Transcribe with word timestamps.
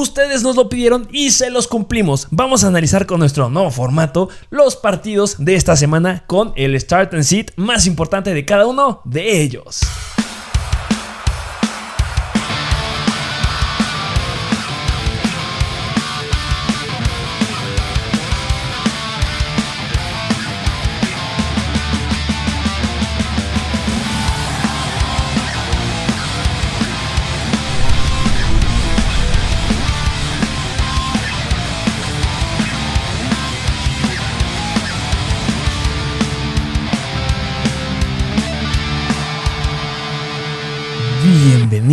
ustedes 0.00 0.42
nos 0.42 0.56
lo 0.56 0.68
pidieron 0.68 1.08
y 1.12 1.30
se 1.30 1.50
los 1.50 1.68
cumplimos. 1.68 2.28
Vamos 2.30 2.64
a 2.64 2.68
analizar 2.68 3.06
con 3.06 3.20
nuestro 3.20 3.50
nuevo 3.50 3.70
formato 3.70 4.28
los 4.50 4.76
partidos 4.76 5.36
de 5.38 5.54
esta 5.54 5.76
semana 5.76 6.24
con 6.26 6.52
el 6.56 6.78
Start 6.80 7.14
and 7.14 7.24
Sit 7.24 7.50
más 7.56 7.86
importante 7.86 8.34
de 8.34 8.44
cada 8.44 8.66
uno 8.66 9.02
de 9.04 9.42
ellos. 9.42 9.80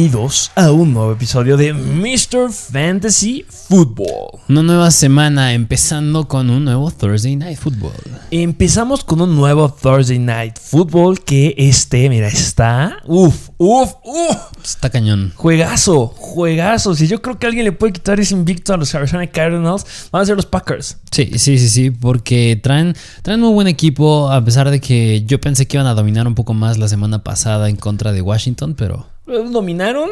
Bienvenidos 0.06 0.52
a 0.54 0.72
un 0.72 0.94
nuevo 0.94 1.14
episodio 1.14 1.58
de 1.58 1.74
Mr. 1.74 2.52
Fantasy 2.52 3.44
Football. 3.50 4.40
Una 4.48 4.62
nueva 4.62 4.92
semana 4.92 5.54
empezando 5.54 6.28
con 6.28 6.52
un 6.52 6.64
nuevo 6.64 6.92
Thursday 6.92 7.36
Night 7.36 7.58
Football. 7.58 7.92
Empezamos 8.30 9.04
con 9.04 9.20
un 9.22 9.36
nuevo 9.36 9.68
Thursday 9.68 10.20
Night 10.20 10.60
Football 10.60 11.22
que 11.22 11.56
este, 11.58 12.08
mira, 12.08 12.28
está... 12.28 13.00
Uf, 13.06 13.50
uf, 13.58 13.94
uf. 14.04 14.38
Está 14.64 14.92
cañón. 14.92 15.34
Juegazo, 15.36 16.06
juegazo. 16.06 16.94
Si 16.94 17.08
yo 17.08 17.24
creo 17.24 17.40
que 17.40 17.48
alguien 17.48 17.66
le 17.66 17.72
puede 17.72 17.94
quitar 17.94 18.20
ese 18.20 18.36
invicto 18.36 18.76
a 18.76 18.78
los 18.78 18.94
Arizona 18.94 19.26
Cardinals, 19.26 19.88
van 20.12 20.22
a 20.22 20.26
ser 20.28 20.36
los 20.36 20.46
Packers. 20.46 20.98
Sí, 21.10 21.32
sí, 21.40 21.58
sí, 21.58 21.68
sí, 21.68 21.90
porque 21.90 22.60
traen, 22.62 22.96
traen 23.24 23.40
muy 23.40 23.54
buen 23.54 23.68
equipo, 23.68 24.30
a 24.30 24.46
pesar 24.46 24.70
de 24.70 24.80
que 24.80 25.24
yo 25.26 25.42
pensé 25.42 25.66
que 25.66 25.78
iban 25.78 25.88
a 25.88 25.96
dominar 25.96 26.28
un 26.28 26.36
poco 26.36 26.54
más 26.54 26.78
la 26.78 26.88
semana 26.88 27.24
pasada 27.24 27.70
en 27.70 27.76
contra 27.76 28.12
de 28.12 28.22
Washington, 28.22 28.76
pero... 28.76 29.15
Dominaron, 29.26 30.10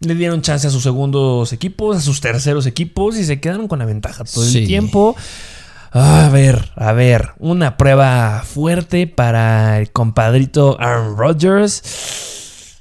le 0.00 0.14
dieron 0.14 0.42
chance 0.42 0.66
a 0.66 0.70
sus 0.70 0.82
segundos 0.82 1.52
equipos, 1.52 1.96
a 1.96 2.00
sus 2.00 2.20
terceros 2.20 2.66
equipos 2.66 3.16
y 3.16 3.24
se 3.24 3.40
quedaron 3.40 3.68
con 3.68 3.78
la 3.78 3.84
ventaja 3.84 4.24
todo 4.24 4.44
Sí. 4.44 4.58
el 4.58 4.66
tiempo. 4.66 5.16
A 5.92 6.28
ver, 6.32 6.70
a 6.76 6.92
ver, 6.92 7.30
una 7.38 7.76
prueba 7.76 8.44
fuerte 8.44 9.06
para 9.08 9.78
el 9.80 9.90
compadrito 9.90 10.76
Aaron 10.80 11.16
Rodgers. 11.16 11.82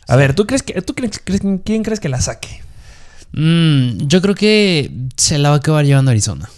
A 0.08 0.16
ver, 0.16 0.36
¿tú 0.36 0.46
crees 0.46 0.62
que, 0.64 0.80
tú 0.82 0.94
crees, 0.94 1.20
quién 1.64 1.84
crees 1.84 2.00
que 2.00 2.10
la 2.10 2.22
saque? 2.22 2.62
Mm, 3.32 4.08
yo 4.08 4.22
creo 4.22 4.36
que 4.36 4.92
se 5.18 5.38
la 5.40 5.50
va 5.50 5.56
a 5.56 5.58
acabar 5.60 5.86
llevando 5.86 6.12
Arizona. 6.12 6.50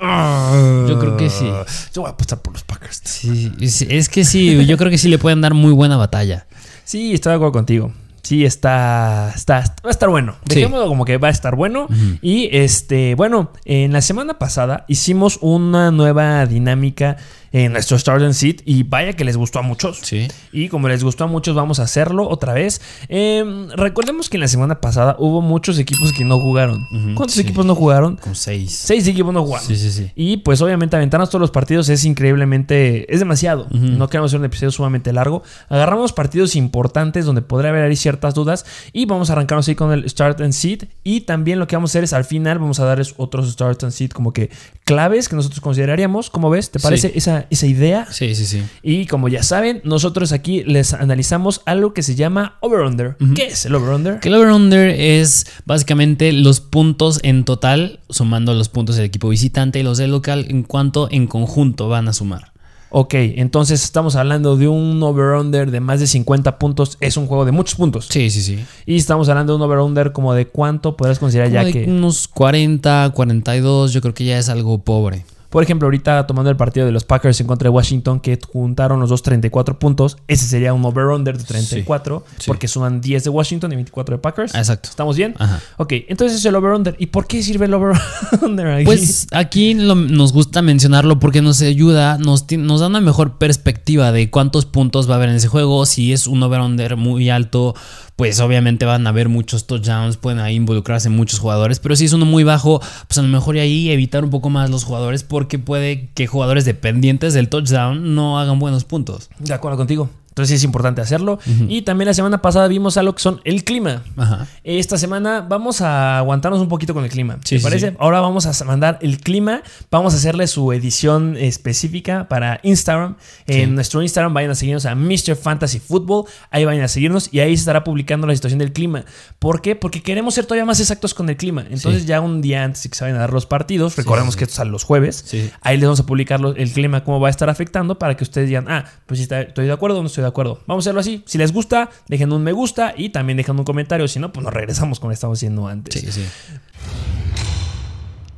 Yo 0.00 0.98
creo 1.00 1.16
que 1.16 1.30
sí. 1.30 1.46
Yo 1.94 2.02
voy 2.02 2.08
a 2.08 2.12
apostar 2.12 2.40
por 2.42 2.52
los 2.52 2.62
Packers. 2.64 3.00
Sí, 3.04 3.50
es 3.88 4.08
que 4.08 4.24
sí, 4.24 4.64
yo 4.66 4.76
creo 4.76 4.90
que 4.90 4.98
sí 4.98 5.08
le 5.08 5.18
pueden 5.18 5.40
dar 5.40 5.54
muy 5.54 5.72
buena 5.72 5.96
batalla. 5.96 6.46
Sí, 6.84 7.14
estoy 7.14 7.30
de 7.30 7.36
acuerdo 7.36 7.52
contigo. 7.52 7.92
Sí, 8.26 8.44
está, 8.44 9.30
está, 9.32 9.60
va 9.84 9.88
a 9.88 9.90
estar 9.90 10.08
bueno. 10.08 10.34
Sí. 10.48 10.56
Dejémoslo 10.56 10.88
como 10.88 11.04
que 11.04 11.16
va 11.16 11.28
a 11.28 11.30
estar 11.30 11.54
bueno. 11.54 11.86
Y 12.20 12.48
este, 12.50 13.14
bueno, 13.14 13.52
en 13.64 13.92
la 13.92 14.00
semana 14.00 14.36
pasada 14.40 14.84
hicimos 14.88 15.38
una 15.42 15.92
nueva 15.92 16.44
dinámica 16.46 17.18
en 17.52 17.72
nuestro 17.72 17.98
Start 17.98 18.22
and 18.22 18.32
Seat 18.34 18.62
y 18.64 18.82
vaya 18.82 19.12
que 19.14 19.24
les 19.24 19.36
gustó 19.36 19.58
a 19.58 19.62
muchos. 19.62 19.98
Sí. 20.02 20.28
Y 20.52 20.68
como 20.68 20.88
les 20.88 21.02
gustó 21.04 21.24
a 21.24 21.26
muchos, 21.26 21.54
vamos 21.54 21.80
a 21.80 21.84
hacerlo 21.84 22.28
otra 22.28 22.52
vez. 22.54 22.80
Em, 23.08 23.68
recordemos 23.70 24.28
que 24.28 24.36
en 24.36 24.42
la 24.42 24.48
semana 24.48 24.80
pasada 24.80 25.16
hubo 25.18 25.40
muchos 25.40 25.78
equipos 25.78 26.12
que 26.12 26.24
no 26.24 26.38
jugaron. 26.38 26.86
¿Cuántos 27.14 27.32
sí. 27.34 27.40
equipos 27.42 27.64
no 27.64 27.74
jugaron? 27.74 28.16
Con 28.16 28.34
seis. 28.34 28.76
Seis 28.76 29.06
equipos 29.06 29.32
no 29.32 29.42
jugaron. 29.44 29.66
Sí, 29.66 29.76
sí, 29.76 29.90
sí. 29.90 30.10
Y 30.14 30.38
pues 30.38 30.60
obviamente 30.60 30.96
aventarnos 30.96 31.30
todos 31.30 31.40
los 31.40 31.50
partidos 31.50 31.88
es 31.88 32.04
increíblemente, 32.04 33.12
es 33.12 33.20
demasiado. 33.20 33.66
No 33.70 34.08
queremos 34.08 34.30
hacer 34.30 34.40
un 34.40 34.46
episodio 34.46 34.70
sumamente 34.70 35.12
largo. 35.12 35.42
Agarramos 35.68 36.12
partidos 36.12 36.56
importantes 36.56 37.24
donde 37.24 37.42
podría 37.42 37.70
haber 37.70 37.84
ahí 37.84 37.96
ciertas 37.96 38.34
dudas 38.34 38.64
y 38.92 39.06
vamos 39.06 39.30
a 39.30 39.34
arrancarnos 39.34 39.68
ahí 39.68 39.74
con 39.74 39.92
el 39.92 40.08
Start 40.08 40.40
and 40.40 40.52
Seed. 40.52 40.84
Y 41.04 41.22
también 41.22 41.58
lo 41.58 41.66
que 41.66 41.76
vamos 41.76 41.90
a 41.90 41.92
hacer 41.92 42.04
es 42.04 42.12
al 42.12 42.24
final 42.24 42.58
vamos 42.58 42.80
a 42.80 42.84
darles 42.84 43.14
otros 43.16 43.50
Start 43.52 43.84
and 43.84 43.92
Seed 43.92 44.10
como 44.10 44.32
que 44.32 44.50
claves 44.84 45.28
que 45.28 45.36
nosotros 45.36 45.60
consideraríamos. 45.60 46.30
¿Cómo 46.30 46.50
ves? 46.50 46.70
¿Te 46.70 46.78
parece 46.80 47.08
Sí. 47.08 47.12
esa, 47.18 47.45
esa 47.50 47.66
idea? 47.66 48.06
Sí, 48.10 48.34
sí, 48.34 48.46
sí. 48.46 48.62
Y 48.82 49.06
como 49.06 49.28
ya 49.28 49.42
saben, 49.42 49.80
nosotros 49.84 50.32
aquí 50.32 50.64
les 50.64 50.92
analizamos 50.92 51.62
algo 51.66 51.94
que 51.94 52.02
se 52.02 52.14
llama 52.14 52.56
over-under. 52.60 53.16
¿Qué 53.34 53.46
es 53.46 53.66
el 53.66 53.74
over-under? 53.74 54.20
Que 54.20 54.28
el 54.28 54.34
over-under 54.34 54.90
es 54.90 55.46
básicamente 55.64 56.32
los 56.32 56.60
puntos 56.60 57.20
en 57.22 57.44
total, 57.44 58.00
sumando 58.10 58.54
los 58.54 58.68
puntos 58.68 58.96
del 58.96 59.04
equipo 59.04 59.28
visitante 59.28 59.80
y 59.80 59.82
los 59.82 59.98
del 59.98 60.10
local, 60.10 60.46
en 60.48 60.62
cuanto 60.62 61.08
en 61.10 61.26
conjunto 61.26 61.88
van 61.88 62.08
a 62.08 62.12
sumar. 62.12 62.52
Ok, 62.90 63.14
entonces 63.14 63.82
estamos 63.82 64.14
hablando 64.14 64.56
de 64.56 64.68
un 64.68 65.02
over-under 65.02 65.70
de 65.70 65.80
más 65.80 66.00
de 66.00 66.06
50 66.06 66.58
puntos. 66.58 66.96
Es 67.00 67.16
un 67.16 67.26
juego 67.26 67.44
de 67.44 67.52
muchos 67.52 67.74
puntos. 67.74 68.06
Sí, 68.08 68.30
sí, 68.30 68.40
sí. 68.40 68.64
Y 68.86 68.96
estamos 68.96 69.28
hablando 69.28 69.52
de 69.52 69.56
un 69.56 69.62
over-under 69.62 70.12
como 70.12 70.34
de 70.34 70.46
cuánto 70.46 70.96
podrás 70.96 71.18
considerar 71.18 71.50
ya 71.50 71.64
de 71.64 71.72
que... 71.72 71.84
Unos 71.84 72.28
40, 72.28 73.10
42, 73.12 73.92
yo 73.92 74.00
creo 74.00 74.14
que 74.14 74.24
ya 74.24 74.38
es 74.38 74.48
algo 74.48 74.78
pobre. 74.78 75.24
Por 75.50 75.62
ejemplo, 75.62 75.86
ahorita 75.86 76.26
tomando 76.26 76.50
el 76.50 76.56
partido 76.56 76.86
de 76.86 76.92
los 76.92 77.04
Packers 77.04 77.40
en 77.40 77.46
contra 77.46 77.66
de 77.70 77.74
Washington, 77.74 78.20
que 78.20 78.38
juntaron 78.52 79.00
los 79.00 79.10
dos 79.10 79.22
34 79.22 79.78
puntos, 79.78 80.16
ese 80.28 80.46
sería 80.46 80.72
un 80.74 80.84
over-under 80.84 81.36
de 81.38 81.44
34, 81.44 82.24
Sí, 82.28 82.34
sí. 82.38 82.44
porque 82.46 82.68
suman 82.68 83.00
10 83.00 83.24
de 83.24 83.30
Washington 83.30 83.72
y 83.72 83.76
24 83.76 84.16
de 84.16 84.22
Packers. 84.22 84.54
Exacto. 84.54 84.88
¿Estamos 84.88 85.16
bien? 85.16 85.34
Ajá. 85.38 85.60
Ok, 85.78 85.92
entonces 86.08 86.38
es 86.38 86.44
el 86.44 86.54
over-under. 86.54 86.96
¿Y 86.98 87.06
por 87.06 87.26
qué 87.26 87.42
sirve 87.42 87.66
el 87.66 87.74
over-under 87.74 88.66
aquí? 88.68 88.84
Pues 88.84 89.26
aquí 89.32 89.74
lo- 89.74 89.94
nos 89.94 90.32
gusta 90.32 90.62
mencionarlo 90.62 91.18
porque 91.18 91.42
nos 91.42 91.60
ayuda, 91.62 92.18
nos, 92.18 92.44
nos 92.52 92.80
da 92.80 92.86
una 92.88 93.00
mejor 93.00 93.38
perspectiva 93.38 94.12
de 94.12 94.30
cuántos 94.30 94.66
puntos 94.66 95.08
va 95.08 95.14
a 95.14 95.16
haber 95.16 95.30
en 95.30 95.36
ese 95.36 95.48
juego. 95.48 95.86
Si 95.86 96.12
es 96.12 96.26
un 96.26 96.42
over-under 96.42 96.96
muy 96.96 97.30
alto, 97.30 97.74
pues 98.16 98.40
obviamente 98.40 98.86
van 98.86 99.06
a 99.06 99.10
haber 99.10 99.28
muchos 99.28 99.66
touchdowns, 99.66 100.16
pueden 100.16 100.40
ahí 100.40 100.56
involucrarse 100.56 101.10
muchos 101.10 101.38
jugadores. 101.38 101.78
Pero 101.78 101.96
si 101.96 102.06
es 102.06 102.12
uno 102.14 102.24
muy 102.24 102.44
bajo, 102.44 102.80
pues 103.06 103.18
a 103.18 103.22
lo 103.22 103.28
mejor 103.28 103.58
ahí 103.58 103.90
evitar 103.90 104.24
un 104.24 104.30
poco 104.30 104.50
más 104.50 104.70
los 104.70 104.84
jugadores 104.84 105.22
porque 105.22 105.58
puede 105.58 106.08
que 106.14 106.26
jugadores 106.26 106.64
dependientes 106.64 107.34
del 107.34 107.50
touchdown 107.50 108.14
no 108.14 108.40
hagan 108.40 108.58
buenos 108.58 108.84
puntos. 108.84 109.28
De 109.38 109.52
acuerdo 109.52 109.76
contigo. 109.76 110.08
Entonces 110.36 110.50
sí 110.50 110.56
es 110.56 110.64
importante 110.64 111.00
hacerlo. 111.00 111.38
Y 111.66 111.80
también 111.80 112.08
la 112.08 112.12
semana 112.12 112.42
pasada 112.42 112.68
vimos 112.68 112.98
algo 112.98 113.14
que 113.14 113.22
son 113.22 113.40
el 113.44 113.64
clima. 113.64 114.02
Ajá. 114.18 114.46
Esta 114.64 114.98
semana 114.98 115.40
vamos 115.40 115.80
a 115.80 116.18
aguantarnos 116.18 116.60
un 116.60 116.68
poquito 116.68 116.92
con 116.92 117.04
el 117.04 117.10
clima. 117.10 117.38
Sí, 117.42 117.54
¿Te 117.54 117.58
sí, 117.58 117.64
parece? 117.64 117.90
sí. 117.92 117.96
Ahora 117.98 118.20
vamos 118.20 118.44
a 118.44 118.64
mandar 118.66 118.98
el 119.00 119.18
clima. 119.18 119.62
Vamos 119.90 120.12
a 120.12 120.18
hacerle 120.18 120.46
su 120.46 120.70
edición 120.74 121.38
específica 121.38 122.28
para 122.28 122.60
Instagram. 122.64 123.16
En 123.46 123.74
nuestro 123.74 124.02
Instagram 124.02 124.34
vayan 124.34 124.50
a 124.50 124.54
seguirnos 124.54 124.84
a 124.84 124.94
Mr. 124.94 125.36
Fantasy 125.36 125.78
Football. 125.78 126.26
Ahí 126.50 126.66
vayan 126.66 126.84
a 126.84 126.88
seguirnos 126.88 127.32
y 127.32 127.40
ahí 127.40 127.56
se 127.56 127.60
estará 127.60 127.82
publicando 127.82 128.26
la 128.26 128.34
situación 128.34 128.58
del 128.58 128.74
clima. 128.74 129.06
¿Por 129.38 129.62
qué? 129.62 129.74
Porque 129.74 130.02
queremos 130.02 130.34
ser 130.34 130.44
todavía 130.44 130.66
más 130.66 130.80
exactos 130.80 131.14
con 131.14 131.30
el 131.30 131.38
clima. 131.38 131.64
Entonces 131.70 132.04
ya 132.04 132.20
un 132.20 132.42
día 132.42 132.62
antes 132.62 132.82
de 132.82 132.90
que 132.90 132.98
se 132.98 133.04
vayan 133.04 133.16
a 133.16 133.20
dar 133.20 133.32
los 133.32 133.46
partidos, 133.46 133.96
recordemos 133.96 134.36
que 134.36 134.44
esto 134.44 134.56
sale 134.56 134.70
los 134.70 134.84
jueves. 134.84 135.34
Ahí 135.62 135.78
les 135.78 135.84
vamos 135.84 136.00
a 136.00 136.04
publicar 136.04 136.42
el 136.58 136.72
clima, 136.72 137.04
cómo 137.04 137.20
va 137.20 137.28
a 137.28 137.30
estar 137.30 137.48
afectando 137.48 137.98
para 137.98 138.18
que 138.18 138.24
ustedes 138.24 138.48
digan, 138.48 138.66
ah, 138.68 138.84
pues 139.06 139.18
sí, 139.18 139.26
estoy 139.32 139.64
de 139.64 139.72
acuerdo 139.72 139.86
no 140.02 140.08
estoy 140.08 140.22
de 140.22 140.25
acuerdo. 140.28 140.60
Vamos 140.66 140.84
a 140.84 140.84
hacerlo 140.84 141.00
así. 141.00 141.22
Si 141.26 141.38
les 141.38 141.52
gusta, 141.52 141.90
dejen 142.08 142.32
un 142.32 142.42
me 142.42 142.52
gusta 142.52 142.94
y 142.96 143.10
también 143.10 143.36
dejen 143.36 143.58
un 143.58 143.64
comentario. 143.64 144.08
Si 144.08 144.18
no, 144.18 144.32
pues 144.32 144.44
nos 144.44 144.52
regresamos 144.52 145.00
con 145.00 145.08
lo 145.08 145.12
que 145.12 145.14
estamos 145.14 145.38
haciendo 145.38 145.66
antes. 145.66 146.00
Sí, 146.00 146.12
sí. 146.12 146.24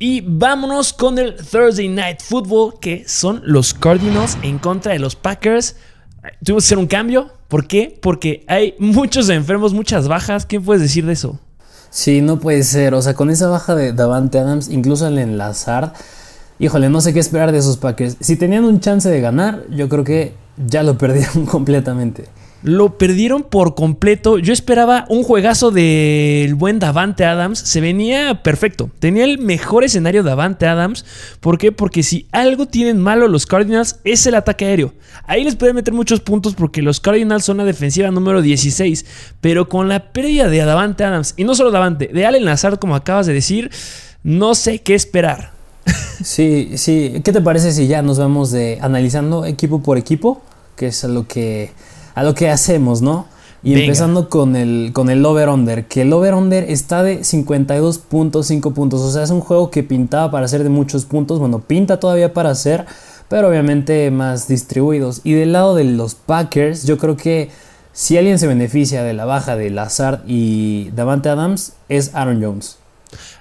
Y 0.00 0.20
vámonos 0.20 0.92
con 0.92 1.18
el 1.18 1.34
Thursday 1.34 1.88
Night 1.88 2.20
Football, 2.22 2.78
que 2.80 3.04
son 3.08 3.42
los 3.44 3.74
Cardinals 3.74 4.38
en 4.42 4.58
contra 4.58 4.92
de 4.92 5.00
los 5.00 5.16
Packers. 5.16 5.74
Tuvimos 6.44 6.64
que 6.64 6.66
hacer 6.66 6.78
un 6.78 6.86
cambio. 6.86 7.32
¿Por 7.48 7.66
qué? 7.66 7.98
Porque 8.00 8.44
hay 8.46 8.74
muchos 8.78 9.28
enfermos, 9.28 9.72
muchas 9.72 10.06
bajas. 10.06 10.46
¿Qué 10.46 10.60
puedes 10.60 10.82
decir 10.82 11.04
de 11.04 11.14
eso? 11.14 11.40
Sí, 11.90 12.20
no 12.20 12.38
puede 12.38 12.62
ser. 12.62 12.94
O 12.94 13.02
sea, 13.02 13.14
con 13.14 13.30
esa 13.30 13.48
baja 13.48 13.74
de 13.74 13.92
Davante 13.92 14.38
Adams, 14.38 14.68
incluso 14.68 15.06
al 15.06 15.18
enlazar, 15.18 15.94
híjole, 16.60 16.90
no 16.90 17.00
sé 17.00 17.12
qué 17.12 17.20
esperar 17.20 17.50
de 17.50 17.58
esos 17.58 17.78
Packers. 17.78 18.16
Si 18.20 18.36
tenían 18.36 18.64
un 18.64 18.78
chance 18.80 19.08
de 19.08 19.20
ganar, 19.20 19.64
yo 19.70 19.88
creo 19.88 20.04
que 20.04 20.34
ya 20.66 20.82
lo 20.82 20.98
perdieron 20.98 21.46
completamente. 21.46 22.24
Lo 22.62 22.98
perdieron 22.98 23.44
por 23.44 23.76
completo. 23.76 24.38
Yo 24.38 24.52
esperaba 24.52 25.04
un 25.08 25.22
juegazo 25.22 25.70
del 25.70 26.56
buen 26.56 26.80
Davante 26.80 27.24
Adams. 27.24 27.60
Se 27.60 27.80
venía 27.80 28.42
perfecto. 28.42 28.90
Tenía 28.98 29.24
el 29.24 29.38
mejor 29.38 29.84
escenario 29.84 30.24
Davante 30.24 30.66
Adams. 30.66 31.04
¿Por 31.38 31.56
qué? 31.56 31.70
Porque 31.70 32.02
si 32.02 32.26
algo 32.32 32.66
tienen 32.66 32.98
malo 32.98 33.28
los 33.28 33.46
Cardinals 33.46 34.00
es 34.02 34.26
el 34.26 34.34
ataque 34.34 34.64
aéreo. 34.64 34.92
Ahí 35.24 35.44
les 35.44 35.54
pueden 35.54 35.76
meter 35.76 35.94
muchos 35.94 36.18
puntos 36.18 36.54
porque 36.54 36.82
los 36.82 36.98
Cardinals 36.98 37.44
son 37.44 37.58
la 37.58 37.64
defensiva 37.64 38.10
número 38.10 38.42
16. 38.42 39.06
Pero 39.40 39.68
con 39.68 39.88
la 39.88 40.12
pérdida 40.12 40.48
de 40.48 40.58
Davante 40.58 41.04
Adams, 41.04 41.34
y 41.36 41.44
no 41.44 41.54
solo 41.54 41.70
Davante, 41.70 42.08
de 42.08 42.26
Allen 42.26 42.44
Lazard, 42.44 42.80
como 42.80 42.96
acabas 42.96 43.26
de 43.26 43.34
decir, 43.34 43.70
no 44.24 44.56
sé 44.56 44.80
qué 44.80 44.94
esperar. 44.94 45.52
Sí, 46.24 46.72
sí. 46.74 47.20
¿Qué 47.24 47.32
te 47.32 47.40
parece 47.40 47.70
si 47.70 47.86
ya 47.86 48.02
nos 48.02 48.18
vamos 48.18 48.50
de 48.50 48.78
analizando 48.82 49.44
equipo 49.44 49.80
por 49.84 49.98
equipo? 49.98 50.42
Que 50.78 50.86
es 50.86 51.04
a 51.04 51.08
lo 51.08 51.26
que, 51.26 51.72
a 52.14 52.22
lo 52.22 52.34
que 52.34 52.48
hacemos, 52.48 53.02
¿no? 53.02 53.26
Y 53.62 53.70
Venga. 53.70 53.86
empezando 53.86 54.28
con 54.28 54.54
el, 54.54 54.92
con 54.92 55.10
el 55.10 55.26
over-under, 55.26 55.86
que 55.88 56.02
el 56.02 56.12
over-under 56.12 56.70
está 56.70 57.02
de 57.02 57.20
52.5 57.20 58.72
puntos. 58.72 59.00
O 59.00 59.10
sea, 59.10 59.24
es 59.24 59.30
un 59.30 59.40
juego 59.40 59.70
que 59.70 59.82
pintaba 59.82 60.30
para 60.30 60.46
ser 60.46 60.62
de 60.62 60.68
muchos 60.68 61.04
puntos. 61.04 61.40
Bueno, 61.40 61.58
pinta 61.58 61.98
todavía 61.98 62.32
para 62.32 62.54
ser, 62.54 62.86
pero 63.28 63.48
obviamente 63.48 64.10
más 64.12 64.46
distribuidos. 64.46 65.20
Y 65.24 65.32
del 65.32 65.52
lado 65.52 65.74
de 65.74 65.84
los 65.84 66.14
Packers, 66.14 66.86
yo 66.86 66.96
creo 66.98 67.16
que 67.16 67.50
si 67.92 68.16
alguien 68.16 68.38
se 68.38 68.46
beneficia 68.46 69.02
de 69.02 69.12
la 69.12 69.24
baja 69.24 69.56
de 69.56 69.70
Lazard 69.70 70.20
y 70.24 70.90
Davante 70.94 71.28
Adams, 71.28 71.72
es 71.88 72.14
Aaron 72.14 72.40
Jones. 72.40 72.78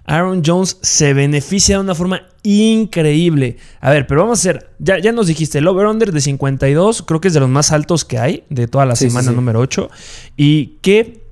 Aaron 0.06 0.42
Jones 0.46 0.78
se 0.81 1.14
beneficia 1.14 1.75
de 1.78 1.81
una 1.84 1.96
forma 1.96 2.22
increíble. 2.44 3.58
A 3.81 3.92
ver, 3.92 4.08
pero 4.08 4.22
vamos 4.22 4.40
a 4.40 4.42
hacer. 4.42 4.69
Ya, 4.80 5.00
ya 5.00 5.12
nos 5.12 5.28
dijiste, 5.28 5.58
el 5.60 5.68
over-under 5.68 6.12
de 6.12 6.22
52, 6.22 7.02
creo 7.04 7.22
que 7.22 7.28
es 7.30 7.34
de 7.34 7.40
los 7.40 7.50
más 7.50 7.72
altos 7.72 8.06
que 8.06 8.19
hay 8.19 8.44
de 8.50 8.68
toda 8.68 8.86
la 8.86 8.96
Sí, 8.96 9.08
semana 9.10 9.30
sí. 9.30 9.36
número 9.36 9.60
8. 9.60 9.90
Y 10.36 10.78
que. 10.81 11.25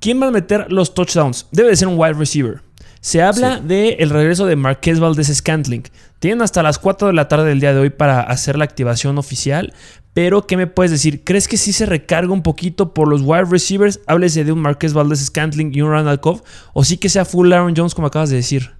¿Quién 0.00 0.20
va 0.20 0.26
a 0.26 0.30
meter 0.30 0.70
los 0.70 0.92
touchdowns? 0.92 1.46
Debe 1.50 1.70
de 1.70 1.76
ser 1.76 1.88
un 1.88 1.98
wide 1.98 2.12
receiver. 2.12 2.60
Se 3.04 3.20
habla 3.20 3.58
Sí. 3.58 3.64
de 3.66 3.88
el 3.98 4.08
regreso 4.08 4.46
de 4.46 4.56
Marquez 4.56 4.98
Valdez 4.98 5.26
Scantling. 5.26 5.82
Tienen 6.20 6.40
hasta 6.40 6.62
las 6.62 6.78
4 6.78 7.08
de 7.08 7.12
la 7.12 7.28
tarde 7.28 7.50
del 7.50 7.60
día 7.60 7.74
de 7.74 7.80
hoy 7.80 7.90
para 7.90 8.22
hacer 8.22 8.56
la 8.56 8.64
activación 8.64 9.18
oficial. 9.18 9.74
Pero, 10.14 10.46
¿qué 10.46 10.56
me 10.56 10.66
puedes 10.66 10.90
decir? 10.90 11.22
¿Crees 11.22 11.46
que 11.46 11.58
sí 11.58 11.74
se 11.74 11.84
recarga 11.84 12.32
un 12.32 12.42
poquito 12.42 12.94
por 12.94 13.06
los 13.06 13.20
wide 13.20 13.44
receivers? 13.44 14.00
Háblese 14.06 14.44
de 14.44 14.52
un 14.52 14.60
Marquez 14.60 14.94
Valdez 14.94 15.18
Scantling 15.22 15.70
y 15.74 15.82
un 15.82 15.90
Randall 15.90 16.18
Cobb. 16.20 16.44
O 16.72 16.82
sí 16.82 16.96
que 16.96 17.10
sea 17.10 17.26
full 17.26 17.52
Aaron 17.52 17.74
Jones, 17.76 17.94
como 17.94 18.06
acabas 18.06 18.30
de 18.30 18.36
decir. 18.36 18.70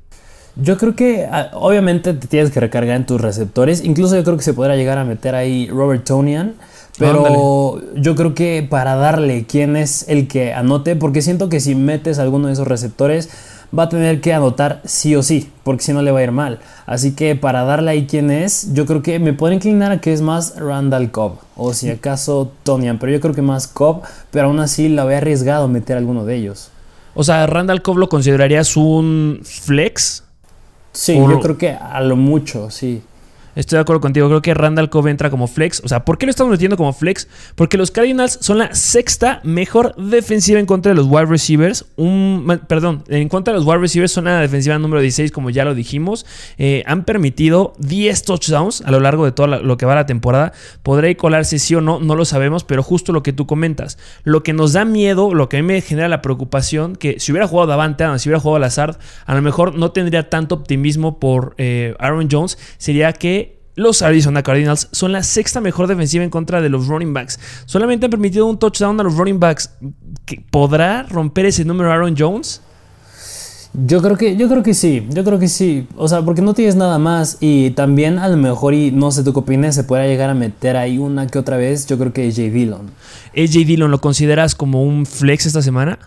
Yo 0.57 0.79
creo 0.79 0.97
que 0.97 1.29
ah, 1.31 1.51
obviamente 1.53 2.15
te 2.15 2.27
tienes 2.27 2.51
que 2.51 2.61
recargar 2.61 2.97
en 2.97 3.05
tus 3.05 3.21
receptores. 3.21 3.85
Incluso 3.85 4.17
yo 4.17 4.25
creo 4.25 4.39
que 4.39 4.43
se 4.43 4.55
podrá 4.55 4.75
llegar 4.75 4.97
a 4.97 5.05
meter 5.05 5.35
ahí 5.35 5.69
Robert 5.69 6.03
Tonian. 6.03 6.55
Pero 6.99 7.83
yo 7.95 8.15
creo 8.15 8.35
que 8.35 8.67
para 8.67 8.95
darle 8.95 9.45
quién 9.47 9.77
es 9.77 10.09
el 10.09 10.29
que 10.29 10.55
anote, 10.55 10.97
porque 10.97 11.21
siento 11.21 11.51
que 11.51 11.61
si 11.61 11.75
metes 11.75 12.19
alguno 12.19 12.47
de 12.47 12.55
esos 12.55 12.67
receptores 12.67 13.29
va 13.77 13.85
a 13.85 13.89
tener 13.89 14.21
que 14.21 14.33
anotar 14.33 14.81
sí 14.85 15.15
o 15.17 15.23
sí, 15.23 15.51
porque 15.63 15.83
si 15.83 15.93
no 15.93 16.03
le 16.03 16.11
va 16.11 16.21
a 16.21 16.23
ir 16.23 16.33
mal. 16.33 16.61
Así 16.87 17.15
que 17.15 17.35
para 17.37 17.65
darle 17.65 17.91
ahí 17.91 18.07
quién 18.07 18.31
es, 18.31 18.73
yo 18.75 18.87
creo 18.87 19.03
que 19.03 19.19
me 19.19 19.33
puedo 19.33 19.53
inclinar 19.53 19.91
a 19.93 20.01
que 20.01 20.13
es 20.13 20.21
más 20.21 20.57
Randall 20.57 21.11
Cobb 21.11 21.39
o 21.57 21.73
si 21.75 21.91
acaso 21.91 22.53
Tonian, 22.63 22.99
pero 22.99 23.13
yo 23.13 23.21
creo 23.21 23.35
que 23.35 23.43
más 23.43 23.67
Cobb, 23.67 24.03
pero 24.31 24.47
aún 24.49 24.61
así 24.61 24.89
la 24.89 25.03
había 25.03 25.19
arriesgado 25.19 25.67
meter 25.69 25.97
alguno 25.97 26.25
de 26.25 26.37
ellos. 26.37 26.71
O 27.15 27.23
sea, 27.25 27.47
Randall 27.47 27.83
Cobb 27.83 27.99
lo 27.99 28.09
considerarías 28.09 28.77
un 28.77 29.41
flex. 29.43 30.25
Sí, 30.93 31.17
O- 31.19 31.31
yo 31.31 31.41
creo 31.41 31.59
que 31.59 31.71
a 31.71 32.01
lo 32.01 32.17
mucho, 32.17 32.71
sí. 32.71 33.03
Estoy 33.55 33.77
de 33.77 33.81
acuerdo 33.83 34.01
contigo. 34.01 34.29
Creo 34.29 34.43
que 34.43 34.55
Randall 34.55 34.91
Cobb 34.91 35.09
entra 35.09 35.31
como 35.31 35.47
flex. 35.47 35.81
O 35.85 35.89
sea, 35.89 36.05
¿por 36.05 36.19
qué 36.19 36.27
lo 36.27 36.31
estamos 36.31 36.51
metiendo 36.51 36.77
como 36.77 36.93
flex? 36.93 37.29
Porque 37.55 37.77
los 37.77 37.91
Cardinals 37.91 38.39
son 38.41 38.59
la 38.59 38.75
sexta 38.75 39.41
mejor 39.45 39.95
defensiva 39.97 40.59
en 40.59 40.67
contra 40.67 40.91
de 40.91 40.97
los 40.97 41.07
wide 41.07 41.27
receivers. 41.27 41.87
Un, 41.97 42.61
perdón, 42.69 43.05
en 43.09 43.29
contra 43.29 43.53
de 43.53 43.61
los 43.61 43.67
wide 43.67 43.79
receivers 43.79 44.13
son 44.13 44.25
la 44.25 44.41
defensiva 44.41 44.79
número 44.79 45.01
16, 45.01 45.31
como 45.33 45.51
ya 45.51 45.65
lo 45.65 45.75
dijimos. 45.75 46.27
Eh, 46.59 46.83
han 46.87 47.05
permitido 47.05 47.75
10 47.79 48.23
touchdowns 48.25 48.83
a 48.83 48.91
lo 48.91 49.01
largo 49.01 49.25
de 49.25 49.33
todo 49.33 49.47
lo 49.47 49.77
que 49.77 49.87
va 49.87 49.95
la 49.95 50.07
temporada. 50.07 50.53
¿Podrá 50.83 51.15
colarse 51.15 51.59
sí 51.59 51.75
o 51.75 51.81
no? 51.81 52.01
No 52.01 52.15
lo 52.17 52.25
sabemos, 52.25 52.65
pero 52.65 52.83
justo 52.83 53.13
lo 53.13 53.23
que 53.23 53.33
tú 53.33 53.47
comentas. 53.47 53.99
Lo 54.25 54.43
que 54.43 54.53
nos 54.53 54.73
da 54.73 54.85
miedo, 54.85 55.35
lo 55.35 55.49
que 55.49 55.59
a 55.59 55.63
mí 55.63 55.67
me 55.67 55.81
genera 55.81 56.09
la 56.09 56.23
preocupación, 56.23 56.97
que 56.97 57.21
si 57.21 57.33
hubiera 57.33 57.47
jugado 57.47 57.69
Davante 57.69 58.05
Adams, 58.05 58.23
si 58.23 58.29
hubiera 58.29 58.41
jugado 58.41 58.59
Lazard, 58.59 58.97
a 59.27 59.35
lo 59.35 59.43
mejor 59.43 59.75
no 59.75 59.93
tendría 59.93 60.31
tanto 60.31 60.55
optimismo 60.55 61.19
por 61.19 61.55
eh, 61.59 61.95
Aaron 61.99 62.29
Jones, 62.31 62.59
sería 62.79 63.13
que 63.13 63.44
los 63.77 64.03
Arizona 64.03 64.43
Cardinals 64.43 64.89
son 64.93 65.13
la 65.13 65.23
sexta 65.23 65.61
mejor 65.61 65.87
defensiva 65.87 66.25
en 66.25 66.31
contra 66.31 66.61
de 66.61 66.69
los 66.69 66.87
running 66.87 67.13
backs. 67.13 67.39
Solamente 67.67 68.07
han 68.07 68.11
permitido 68.11 68.47
un 68.47 68.59
touchdown 68.59 68.99
a 69.01 69.03
los 69.03 69.17
running 69.17 69.41
backs. 69.41 69.71
¿Que 70.25 70.45
¿Podrá 70.51 71.03
romper 71.05 71.47
ese 71.47 71.65
número 71.65 71.93
Aaron 71.93 72.15
Jones? 72.17 72.61
Yo 73.87 74.01
creo 74.01 74.17
que, 74.17 74.37
yo 74.37 74.49
creo 74.49 74.63
que 74.63 74.73
sí, 74.73 75.05
yo 75.11 75.25
creo 75.25 75.41
que 75.41 75.49
sí. 75.49 75.89
O 75.97 76.07
sea, 76.07 76.23
porque 76.23 76.43
no 76.43 76.55
tienes 76.55 76.77
nada 76.77 76.99
más. 76.99 77.39
Y 77.41 77.71
también 77.71 78.21
a 78.21 78.29
lo 78.29 78.37
mejor, 78.37 78.73
y 78.73 78.93
no 78.93 79.11
sé 79.11 79.25
tú 79.25 79.33
qué 79.33 79.41
opinas, 79.41 79.75
se 79.75 79.83
pueda 79.83 80.07
llegar 80.07 80.31
a 80.31 80.35
meter 80.35 80.77
ahí 80.77 80.99
una 80.99 81.27
que 81.27 81.41
otra 81.41 81.57
vez. 81.57 81.87
Yo 81.87 81.99
creo 81.99 82.13
que 82.13 82.31
J. 82.31 82.43
Dillon. 82.43 82.91
AJ 83.37 83.67
Dillon, 83.67 83.91
¿lo 83.91 84.01
consideras 84.01 84.55
como 84.55 84.85
un 84.85 85.07
flex 85.07 85.47
esta 85.47 85.61
semana? 85.61 85.99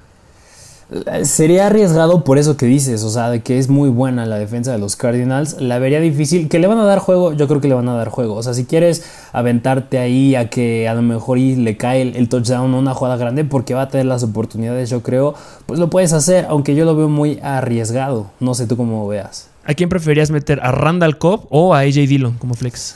Sería 1.24 1.68
arriesgado 1.68 2.24
por 2.24 2.38
eso 2.38 2.56
que 2.56 2.66
dices, 2.66 3.04
o 3.04 3.10
sea, 3.10 3.30
de 3.30 3.42
que 3.42 3.60
es 3.60 3.68
muy 3.68 3.90
buena 3.90 4.26
la 4.26 4.38
defensa 4.38 4.72
de 4.72 4.78
los 4.78 4.96
Cardinals. 4.96 5.60
La 5.60 5.80
vería 5.80 6.00
difícil. 6.00 6.48
Que 6.48 6.60
le 6.60 6.68
van 6.68 6.78
a 6.78 6.86
dar 6.86 7.00
juego, 7.00 7.34
yo 7.34 7.48
creo 7.50 7.60
que 7.60 7.68
le 7.68 7.74
van 7.76 7.90
a 7.90 7.96
dar 7.96 8.08
juego. 8.08 8.36
O 8.36 8.44
sea, 8.44 8.54
si 8.54 8.64
quieres 8.64 9.04
aventarte 9.34 9.98
ahí 9.98 10.36
a 10.36 10.50
que 10.50 10.88
a 10.88 10.94
lo 10.94 11.02
mejor 11.02 11.40
y 11.40 11.58
le 11.58 11.76
cae 11.76 12.02
el, 12.04 12.16
el 12.16 12.30
touchdown 12.30 12.74
a 12.74 12.78
una 12.78 12.94
jugada 12.94 13.18
grande 13.18 13.44
porque 13.44 13.74
va 13.74 13.84
a 13.84 13.88
tener 13.90 14.06
las 14.06 14.24
oportunidades, 14.24 14.90
yo 14.90 15.04
creo, 15.04 15.36
pues 15.66 15.78
lo 15.78 15.90
puedes 15.90 16.14
hacer, 16.14 16.46
aunque 16.48 16.74
yo 16.74 16.86
lo 16.86 16.96
veo 16.96 17.10
muy 17.10 17.40
arriesgado. 17.44 18.32
No 18.40 18.54
sé 18.54 18.66
tú 18.66 18.78
cómo 18.78 19.06
veas. 19.08 19.50
¿A 19.66 19.74
quién 19.74 19.90
preferías 19.90 20.32
meter? 20.32 20.62
¿A 20.64 20.72
Randall 20.72 21.18
Cobb 21.18 21.48
o 21.50 21.74
a 21.74 21.80
AJ 21.80 22.08
Dillon 22.08 22.36
como 22.36 22.54
flex? 22.54 22.96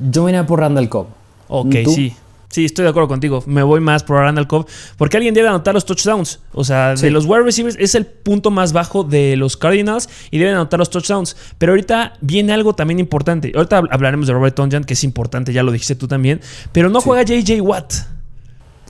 Yo 0.00 0.24
me 0.24 0.32
iría 0.32 0.44
por 0.44 0.58
Randall 0.58 0.88
Cobb. 0.88 1.06
Ok, 1.46 1.74
¿Tú? 1.84 1.92
sí. 1.92 2.16
Sí, 2.50 2.64
estoy 2.64 2.84
de 2.84 2.88
acuerdo 2.88 3.08
contigo. 3.08 3.44
Me 3.46 3.62
voy 3.62 3.80
más 3.80 4.02
por 4.04 4.16
Randall 4.16 4.46
Cobb. 4.46 4.66
Porque 4.96 5.18
alguien 5.18 5.34
debe 5.34 5.48
anotar 5.48 5.74
los 5.74 5.84
touchdowns. 5.84 6.40
O 6.52 6.64
sea, 6.64 6.94
de 6.94 7.10
los 7.10 7.26
wide 7.26 7.42
receivers 7.42 7.76
es 7.78 7.94
el 7.94 8.06
punto 8.06 8.50
más 8.50 8.72
bajo 8.72 9.04
de 9.04 9.36
los 9.36 9.56
Cardinals 9.58 10.08
y 10.30 10.38
deben 10.38 10.54
anotar 10.54 10.78
los 10.78 10.88
touchdowns. 10.88 11.36
Pero 11.58 11.72
ahorita 11.72 12.14
viene 12.22 12.54
algo 12.54 12.74
también 12.74 13.00
importante. 13.00 13.52
Ahorita 13.54 13.82
hab- 13.82 13.88
hablaremos 13.90 14.26
de 14.28 14.32
Robert 14.32 14.54
Tonjan, 14.54 14.84
que 14.84 14.94
es 14.94 15.04
importante, 15.04 15.52
ya 15.52 15.62
lo 15.62 15.72
dijiste 15.72 15.94
tú 15.94 16.08
también. 16.08 16.40
Pero 16.72 16.88
no 16.88 17.00
Sí. 17.02 17.04
juega 17.08 17.22
JJ 17.22 17.60
Watt. 17.60 17.92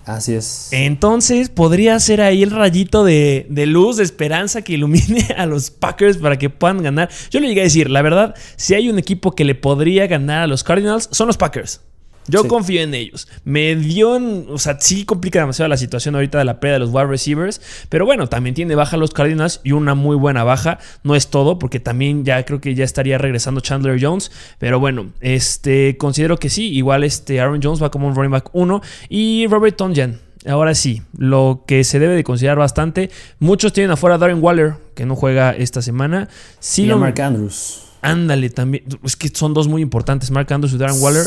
Así 0.06 0.34
es. 0.34 0.68
Entonces 0.70 1.50
podría 1.50 1.98
ser 2.00 2.20
ahí 2.22 2.42
el 2.42 2.50
rayito 2.50 3.04
de, 3.04 3.46
de 3.50 3.66
luz, 3.66 3.98
de 3.98 4.04
esperanza 4.04 4.62
que 4.62 4.72
ilumine 4.74 5.34
a 5.36 5.44
los 5.46 5.70
Packers 5.70 6.16
para 6.16 6.38
que 6.38 6.48
puedan 6.48 6.82
ganar. 6.82 7.10
Yo 7.30 7.40
le 7.40 7.48
llegué 7.48 7.60
a 7.60 7.64
decir, 7.64 7.90
la 7.90 8.00
verdad, 8.02 8.34
si 8.56 8.74
hay 8.74 8.88
un 8.88 8.98
equipo 8.98 9.32
que 9.34 9.44
le 9.44 9.54
podría 9.54 10.06
ganar 10.06 10.42
a 10.42 10.46
los 10.46 10.64
Cardinals, 10.64 11.08
son 11.12 11.26
los 11.26 11.36
Packers. 11.36 11.82
Yo 12.28 12.42
Sí. 12.42 12.48
confío 12.48 12.82
en 12.82 12.94
ellos. 12.94 13.26
Me 13.44 13.74
dio, 13.74 14.16
en- 14.16 14.46
o 14.48 14.58
sea, 14.58 14.76
sí 14.80 15.04
complica 15.04 15.40
demasiado 15.40 15.68
la 15.68 15.76
situación 15.76 16.14
ahorita 16.14 16.38
de 16.38 16.44
la 16.44 16.60
pérdida 16.60 16.74
de 16.74 16.78
los 16.80 16.90
wide 16.90 17.06
receivers, 17.06 17.60
pero 17.88 18.04
bueno, 18.06 18.28
también 18.28 18.54
tiene 18.54 18.74
baja 18.74 18.96
los 18.96 19.10
Cardinals 19.10 19.60
y 19.64 19.72
una 19.72 19.94
muy 19.94 20.14
buena 20.16 20.44
baja. 20.44 20.78
No 21.02 21.14
es 21.16 21.28
todo, 21.28 21.58
porque 21.58 21.80
también 21.80 22.24
ya 22.24 22.44
creo 22.44 22.60
que 22.60 22.74
ya 22.74 22.84
estaría 22.84 23.18
regresando 23.18 23.60
Chandler 23.60 23.98
Jones, 24.00 24.30
pero 24.58 24.78
bueno, 24.78 25.10
este 25.20 25.96
considero 25.98 26.36
que 26.38 26.50
sí, 26.50 26.68
igual 26.72 27.04
este 27.04 27.40
Aaron 27.40 27.60
Jones 27.62 27.82
va 27.82 27.90
como 27.90 28.06
un 28.08 28.14
running 28.14 28.30
back 28.32 28.50
1 28.52 28.82
y 29.08 29.46
Robert 29.48 29.76
Tonjan. 29.76 30.20
Ahora 30.46 30.74
sí, 30.74 31.02
lo 31.16 31.64
que 31.66 31.82
se 31.82 31.98
debe 31.98 32.14
de 32.14 32.22
considerar 32.24 32.58
bastante. 32.58 33.10
Muchos 33.40 33.72
tienen 33.72 33.90
afuera 33.90 34.14
a 34.14 34.18
Darren 34.18 34.42
Waller, 34.42 34.74
que 34.94 35.04
no 35.04 35.16
juega 35.16 35.50
esta 35.50 35.82
semana. 35.82 36.28
Sí, 36.60 36.84
y 36.84 36.90
a 36.90 36.96
Mark 36.96 37.20
Andrews. 37.20 37.82
Ándale 38.02 38.50
también. 38.50 38.84
Es 39.02 39.16
que 39.16 39.28
son 39.28 39.54
dos 39.54 39.68
muy 39.68 39.82
importantes, 39.82 40.30
Mark 40.30 40.52
Andrews 40.52 40.74
y 40.74 40.78
Darren 40.78 41.00
Waller. 41.00 41.26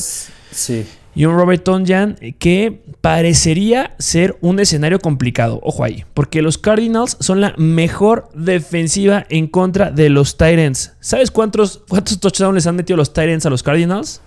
Sí. 0.51 0.85
Y 1.13 1.25
un 1.25 1.35
Robert 1.35 1.63
Tonjan 1.63 2.15
que 2.39 2.83
parecería 3.01 3.95
ser 3.99 4.37
un 4.41 4.59
escenario 4.59 4.99
complicado. 4.99 5.59
Ojo 5.61 5.83
ahí, 5.83 6.05
porque 6.13 6.41
los 6.41 6.57
Cardinals 6.57 7.17
son 7.19 7.41
la 7.41 7.53
mejor 7.57 8.29
defensiva 8.33 9.25
en 9.29 9.47
contra 9.47 9.91
de 9.91 10.09
los 10.09 10.37
Titans. 10.37 10.93
¿Sabes 11.01 11.29
cuántos, 11.29 11.83
cuántos 11.89 12.19
touchdowns 12.19 12.55
les 12.55 12.67
han 12.67 12.77
metido 12.77 12.95
los 12.95 13.11
Titans 13.11 13.45
a 13.45 13.49
los 13.49 13.61
Cardinals? 13.61 14.21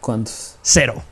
¿Cuántos? 0.00 0.54
Cero. 0.62 1.02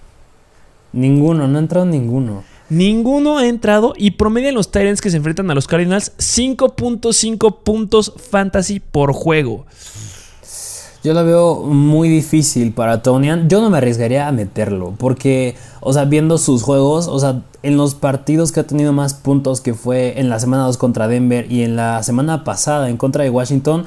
Ninguno, 0.92 1.48
no 1.48 1.58
ha 1.58 1.60
entrado 1.60 1.86
ninguno. 1.86 2.44
Ninguno 2.68 3.38
ha 3.38 3.46
entrado 3.46 3.94
y 3.96 4.12
promedian 4.12 4.54
los 4.54 4.70
Titans 4.70 5.00
que 5.00 5.10
se 5.10 5.16
enfrentan 5.16 5.50
a 5.50 5.54
los 5.54 5.66
Cardinals 5.66 6.12
5.5 6.18 7.62
puntos 7.62 8.12
fantasy 8.30 8.80
por 8.80 9.12
juego. 9.12 9.66
Yo 11.06 11.14
lo 11.14 11.24
veo 11.24 11.62
muy 11.62 12.08
difícil 12.08 12.72
para 12.72 13.00
Tonian. 13.00 13.48
Yo 13.48 13.60
no 13.60 13.70
me 13.70 13.78
arriesgaría 13.78 14.26
a 14.26 14.32
meterlo. 14.32 14.94
Porque, 14.98 15.54
o 15.80 15.92
sea, 15.92 16.04
viendo 16.04 16.36
sus 16.36 16.64
juegos, 16.64 17.06
o 17.06 17.16
sea, 17.20 17.42
en 17.62 17.76
los 17.76 17.94
partidos 17.94 18.50
que 18.50 18.58
ha 18.58 18.66
tenido 18.66 18.92
más 18.92 19.14
puntos, 19.14 19.60
que 19.60 19.72
fue 19.72 20.18
en 20.18 20.28
la 20.28 20.40
semana 20.40 20.64
2 20.64 20.76
contra 20.78 21.06
Denver 21.06 21.46
y 21.48 21.62
en 21.62 21.76
la 21.76 22.02
semana 22.02 22.42
pasada 22.42 22.90
en 22.90 22.96
contra 22.96 23.22
de 23.22 23.30
Washington, 23.30 23.84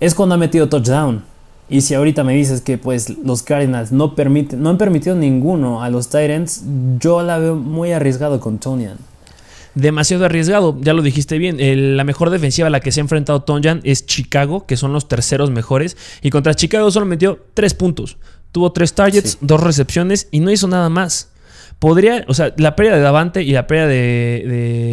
es 0.00 0.16
cuando 0.16 0.34
ha 0.34 0.38
metido 0.38 0.68
touchdown. 0.68 1.22
Y 1.68 1.82
si 1.82 1.94
ahorita 1.94 2.24
me 2.24 2.34
dices 2.34 2.60
que 2.60 2.76
pues 2.76 3.08
los 3.08 3.44
Cardinals 3.44 3.92
no, 3.92 4.16
permiten, 4.16 4.60
no 4.60 4.70
han 4.70 4.78
permitido 4.78 5.14
ninguno 5.14 5.84
a 5.84 5.90
los 5.90 6.08
Titans, 6.08 6.64
yo 6.98 7.22
la 7.22 7.38
veo 7.38 7.54
muy 7.54 7.92
arriesgado 7.92 8.40
con 8.40 8.58
Tonian. 8.58 8.98
Demasiado 9.80 10.24
arriesgado, 10.24 10.76
ya 10.80 10.92
lo 10.92 11.02
dijiste 11.02 11.38
bien. 11.38 11.60
El- 11.60 11.96
la 11.96 12.04
mejor 12.04 12.30
defensiva 12.30 12.66
a 12.66 12.70
la 12.70 12.80
que 12.80 12.90
se 12.90 13.00
ha 13.00 13.02
enfrentado 13.02 13.42
Tonjan 13.42 13.80
es 13.84 14.06
Chicago, 14.06 14.66
que 14.66 14.76
son 14.76 14.92
los 14.92 15.06
terceros 15.08 15.50
mejores. 15.50 15.96
Y 16.20 16.30
contra 16.30 16.54
Chicago 16.54 16.90
solo 16.90 17.06
metió 17.06 17.38
3 17.54 17.74
puntos. 17.74 18.16
Tuvo 18.50 18.72
3 18.72 18.92
targets, 18.94 19.30
Sí. 19.32 19.38
2 19.40 19.62
recepciones 19.62 20.26
y 20.32 20.40
no 20.40 20.50
hizo 20.50 20.66
nada 20.68 20.88
más. 20.88 21.30
Podría, 21.78 22.24
o 22.26 22.34
sea, 22.34 22.52
la 22.56 22.74
pérdida 22.74 22.96
de 22.96 23.02
Davante 23.02 23.42
y 23.44 23.52
la 23.52 23.68
pérdida 23.68 23.86
de, 23.86 24.44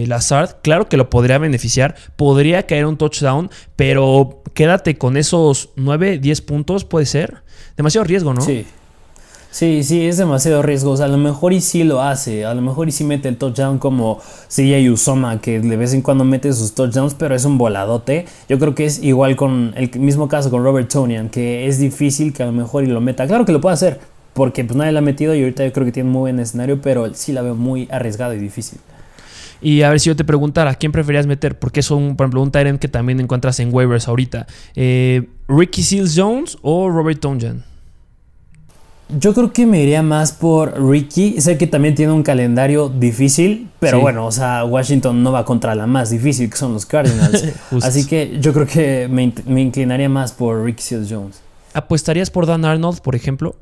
de 0.01 0.05
Lazard, 0.07 0.57
claro 0.61 0.87
que 0.87 0.97
lo 0.97 1.09
podría 1.09 1.39
beneficiar. 1.39 1.95
Podría 2.15 2.67
caer 2.67 2.85
un 2.85 2.97
touchdown, 2.97 3.49
pero 3.75 4.43
quédate 4.53 4.95
con 4.99 5.17
esos 5.17 5.69
9, 5.77 6.19
10 6.19 6.41
puntos, 6.41 6.85
puede 6.85 7.07
ser. 7.07 7.41
Demasiado 7.75 8.05
riesgo, 8.05 8.35
¿no? 8.35 8.41
Sí. 8.41 8.67
Sí, 9.55 9.85
sí, 9.85 10.05
es 10.05 10.17
demasiado 10.17 10.61
riesgoso. 10.63 11.05
A 11.05 11.07
lo 11.07 11.17
mejor 11.17 11.53
y 11.53 11.61
sí 11.61 11.85
lo 11.85 12.01
hace. 12.01 12.43
A 12.43 12.53
lo 12.53 12.61
mejor 12.61 12.89
y 12.89 12.91
sí 12.91 13.05
mete 13.05 13.29
el 13.29 13.37
touchdown 13.37 13.79
como 13.79 14.19
CJ 14.49 14.91
Usoma, 14.91 15.39
que 15.39 15.61
de 15.61 15.77
vez 15.77 15.93
en 15.93 16.01
cuando 16.01 16.25
mete 16.25 16.51
sus 16.51 16.75
touchdowns, 16.75 17.13
pero 17.13 17.33
es 17.33 17.45
un 17.45 17.57
voladote. 17.57 18.25
Yo 18.49 18.59
creo 18.59 18.75
que 18.75 18.83
es 18.83 19.01
igual 19.01 19.37
con 19.37 19.73
el 19.77 19.97
mismo 19.97 20.27
caso 20.27 20.51
con 20.51 20.61
Robert 20.61 20.91
Tonian, 20.91 21.29
que 21.29 21.67
es 21.67 21.79
difícil 21.79 22.33
que 22.33 22.43
a 22.43 22.47
lo 22.47 22.51
mejor 22.51 22.83
y 22.83 22.87
lo 22.87 22.99
meta. 22.99 23.25
Claro 23.27 23.45
que 23.45 23.53
lo 23.53 23.61
puede 23.61 23.75
hacer, 23.75 24.01
porque 24.33 24.65
pues 24.65 24.75
nadie 24.75 24.91
lo 24.91 24.99
ha 24.99 25.01
metido 25.01 25.33
y 25.33 25.39
ahorita 25.39 25.63
yo 25.63 25.71
creo 25.71 25.85
que 25.85 25.93
tiene 25.93 26.09
muy 26.09 26.19
buen 26.19 26.39
escenario, 26.41 26.81
pero 26.81 27.13
sí 27.13 27.31
la 27.31 27.41
veo 27.41 27.55
muy 27.55 27.87
arriesgado 27.89 28.33
y 28.33 28.39
difícil. 28.39 28.79
Y 29.61 29.83
a 29.83 29.89
ver 29.89 30.01
si 30.01 30.09
yo 30.09 30.17
te 30.17 30.25
preguntara, 30.25 30.75
¿quién 30.75 30.91
preferías 30.91 31.27
meter? 31.27 31.57
Porque 31.57 31.79
es 31.79 31.89
un, 31.91 32.17
por 32.17 32.25
ejemplo, 32.25 32.41
un 32.41 32.51
Tyrant 32.51 32.77
que 32.77 32.89
también 32.89 33.21
encuentras 33.21 33.57
en 33.61 33.73
waivers 33.73 34.09
ahorita. 34.09 34.47
Eh, 34.75 35.29
¿Ricky 35.47 35.81
Seals 35.81 36.13
Jones 36.13 36.57
o 36.61 36.89
Robert 36.89 37.21
Tonjan? 37.21 37.63
Yo 39.07 39.35
creo 39.35 39.53
que 39.53 39.67
me 39.67 39.83
iría 39.83 40.01
más 40.01 40.31
por 40.31 40.81
Ricky. 40.81 41.39
Sé 41.39 41.57
que 41.59 41.67
también 41.67 41.93
tiene 41.93 42.11
un 42.11 42.23
calendario 42.23 42.89
difícil, 42.89 43.69
pero 43.79 43.99
bueno, 43.99 44.25
o 44.25 44.31
sea, 44.31 44.65
Washington 44.65 45.21
no 45.21 45.31
va 45.31 45.45
contra 45.45 45.75
la 45.75 45.85
más 45.85 46.09
difícil, 46.09 46.49
que 46.49 46.57
son 46.57 46.73
los 46.73 46.87
Cardinals. 46.87 47.43
Así 47.83 48.07
que 48.07 48.37
yo 48.39 48.51
creo 48.51 48.65
que 48.65 49.07
me, 49.07 49.61
inclinaría 49.61 50.09
más 50.09 50.31
por 50.31 50.63
Ricky 50.63 50.81
Seals 50.81 51.07
Jones. 51.09 51.39
¿Apuestarías 51.73 52.31
por 52.31 52.47
Dan 52.47 52.65
Arnold, 52.65 53.01
por 53.01 53.15
ejemplo? 53.15 53.55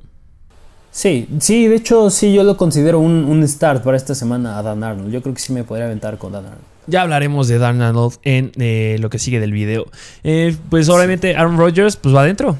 Sí, 0.91 1.27
sí, 1.39 1.67
de 1.67 1.75
hecho, 1.75 2.09
sí, 2.09 2.31
yo 2.33 2.43
lo 2.43 2.55
considero 2.55 2.99
un, 2.99 3.45
start 3.45 3.83
para 3.83 3.97
esta 3.97 4.15
semana 4.15 4.59
a 4.59 4.63
Dan 4.63 4.81
Arnold. 4.83 5.11
Yo 5.11 5.21
creo 5.21 5.35
que 5.35 5.41
sí 5.41 5.51
me 5.51 5.65
podría 5.65 5.87
aventar 5.87 6.17
con 6.17 6.31
Dan 6.31 6.45
Arnold. 6.45 6.63
Ya 6.87 7.01
hablaremos 7.01 7.49
de 7.49 7.57
Dan 7.57 7.81
Arnold 7.81 8.13
en 8.23 8.51
eh, 8.59 8.97
lo 8.99 9.09
que 9.09 9.19
sigue 9.19 9.41
del 9.41 9.51
video. 9.51 9.87
Eh, 10.23 10.55
pues 10.69 10.87
obviamente 10.87 11.35
Aaron 11.35 11.57
Rodgers 11.57 11.97
pues 11.97 12.15
va 12.15 12.21
adentro. 12.21 12.55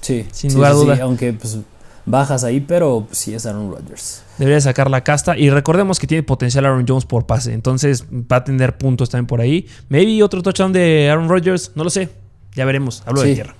Sí, 0.00 0.26
sin 0.32 0.54
lugar 0.54 0.72
a 0.72 0.74
duda. 0.74 0.98
aunque 1.02 1.32
pues 1.32 1.58
bajas 2.06 2.44
ahí, 2.44 2.60
pero 2.60 3.06
sí 3.10 3.34
es 3.34 3.46
Aaron 3.46 3.70
Rodgers. 3.70 4.22
Debería 4.38 4.60
sacar 4.60 4.90
la 4.90 5.04
casta. 5.04 5.36
Y 5.36 5.50
recordemos 5.50 5.98
que 5.98 6.06
tiene 6.06 6.22
potencial 6.22 6.64
Aaron 6.64 6.84
Jones 6.86 7.04
por 7.04 7.26
pase. 7.26 7.52
Entonces 7.52 8.04
va 8.10 8.36
a 8.36 8.44
tener 8.44 8.78
puntos 8.78 9.10
también 9.10 9.26
por 9.26 9.40
ahí. 9.40 9.66
Maybe 9.88 10.22
otro 10.22 10.42
touchdown 10.42 10.72
de 10.72 11.10
Aaron 11.10 11.28
Rodgers. 11.28 11.72
No 11.74 11.84
lo 11.84 11.90
sé. 11.90 12.08
Ya 12.54 12.64
veremos. 12.64 13.02
Hablo 13.06 13.22
de 13.22 13.34
tierra. 13.34 13.54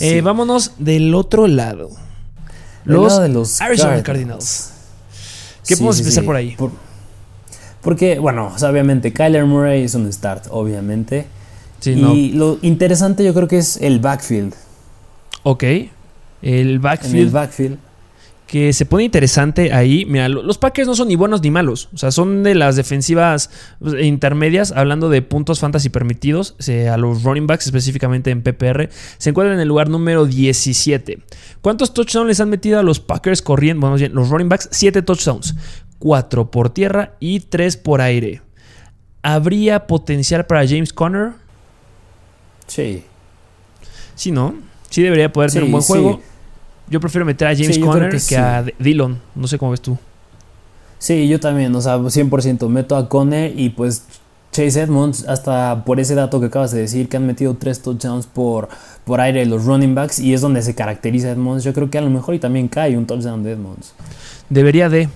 Eh, 0.00 0.20
vámonos 0.22 0.72
del 0.78 1.14
otro 1.14 1.46
lado. 1.46 1.90
Los, 2.84 3.20
de 3.20 3.28
los 3.28 3.60
Arizona 3.60 4.02
Cardinals. 4.02 4.72
¿Qué 5.66 5.76
podemos 5.76 5.98
empezar 5.98 6.24
por 6.24 6.36
ahí? 6.36 6.56
porque, 7.80 8.18
bueno, 8.18 8.52
obviamente 8.60 9.12
Kyler 9.12 9.44
Murray 9.44 9.84
es 9.84 9.94
un 9.94 10.12
start, 10.12 10.46
obviamente. 10.50 11.26
y 11.84 12.30
lo 12.32 12.58
interesante 12.62 13.24
yo 13.24 13.34
creo 13.34 13.48
que 13.48 13.58
es 13.58 13.76
el 13.76 14.00
backfield. 14.00 14.54
Ok. 15.42 15.64
El 16.42 16.78
backfield. 16.78 17.32
backfield. 17.32 17.78
Que 18.46 18.74
se 18.74 18.84
pone 18.84 19.04
interesante 19.04 19.72
ahí. 19.72 20.04
Mira, 20.04 20.28
los 20.28 20.58
Packers 20.58 20.86
no 20.86 20.94
son 20.94 21.08
ni 21.08 21.16
buenos 21.16 21.40
ni 21.40 21.50
malos. 21.50 21.88
O 21.94 21.96
sea, 21.96 22.10
son 22.10 22.42
de 22.42 22.54
las 22.54 22.76
defensivas 22.76 23.48
pues, 23.78 24.04
intermedias. 24.04 24.72
Hablando 24.72 25.08
de 25.08 25.22
puntos 25.22 25.58
fantasy 25.60 25.88
permitidos. 25.88 26.54
a 26.90 26.98
los 26.98 27.22
running 27.22 27.46
backs, 27.46 27.64
específicamente 27.66 28.30
en 28.30 28.42
PPR. 28.42 28.90
Se 29.16 29.30
encuentran 29.30 29.54
en 29.54 29.60
el 29.62 29.68
lugar 29.68 29.88
número 29.88 30.26
17. 30.26 31.20
¿Cuántos 31.62 31.94
touchdowns 31.94 32.28
les 32.28 32.40
han 32.40 32.50
metido 32.50 32.78
a 32.78 32.82
los 32.82 33.00
Packers 33.00 33.40
corriendo? 33.40 33.88
Bueno, 33.88 34.06
los 34.12 34.28
running 34.28 34.50
backs, 34.50 34.68
7 34.70 35.00
touchdowns. 35.00 35.54
4 35.98 36.50
por 36.50 36.68
tierra 36.68 37.14
y 37.20 37.40
3 37.40 37.78
por 37.78 38.02
aire. 38.02 38.42
¿Habría 39.22 39.86
potencial 39.86 40.46
para 40.46 40.66
James 40.66 40.92
Conner? 40.92 41.30
Sí. 42.66 43.04
Sí, 44.14 44.32
¿no? 44.32 44.56
Sí 44.90 45.02
debería 45.02 45.32
poder 45.32 45.50
ser 45.50 45.62
un 45.62 45.70
buen 45.70 45.82
juego. 45.82 46.20
Yo 46.92 47.00
prefiero 47.00 47.24
meter 47.24 47.48
a 47.48 47.56
James 47.56 47.78
Conner 47.78 48.20
que, 48.28 48.36
a 48.36 48.62
Dillon. 48.78 49.18
No 49.34 49.48
sé 49.48 49.56
cómo 49.56 49.70
ves 49.70 49.80
tú. 49.80 49.96
Sí, 50.98 51.26
yo 51.26 51.40
también. 51.40 51.74
O 51.74 51.80
sea, 51.80 51.96
100% 51.96 52.68
meto 52.68 52.96
a 52.96 53.08
Conner 53.08 53.58
y 53.58 53.70
pues 53.70 54.04
Chase 54.52 54.82
Edmonds, 54.82 55.26
hasta 55.26 55.86
por 55.86 56.00
ese 56.00 56.14
dato 56.14 56.38
que 56.38 56.46
acabas 56.46 56.70
de 56.70 56.80
decir, 56.80 57.08
que 57.08 57.16
han 57.16 57.26
metido 57.26 57.54
tres 57.54 57.80
touchdowns 57.80 58.26
por, 58.26 58.68
por 59.06 59.22
aire 59.22 59.46
los 59.46 59.64
running 59.64 59.94
backs 59.94 60.18
y 60.18 60.34
es 60.34 60.42
donde 60.42 60.60
se 60.60 60.74
caracteriza 60.74 61.30
Edmonds. 61.30 61.64
Yo 61.64 61.72
creo 61.72 61.88
que 61.88 61.96
a 61.96 62.02
lo 62.02 62.10
mejor 62.10 62.34
y 62.34 62.38
también 62.38 62.68
cae 62.68 62.94
un 62.98 63.06
touchdown 63.06 63.42
de 63.42 63.52
Edmonds. 63.52 63.94
Debería 64.50 64.90
de. 64.90 65.08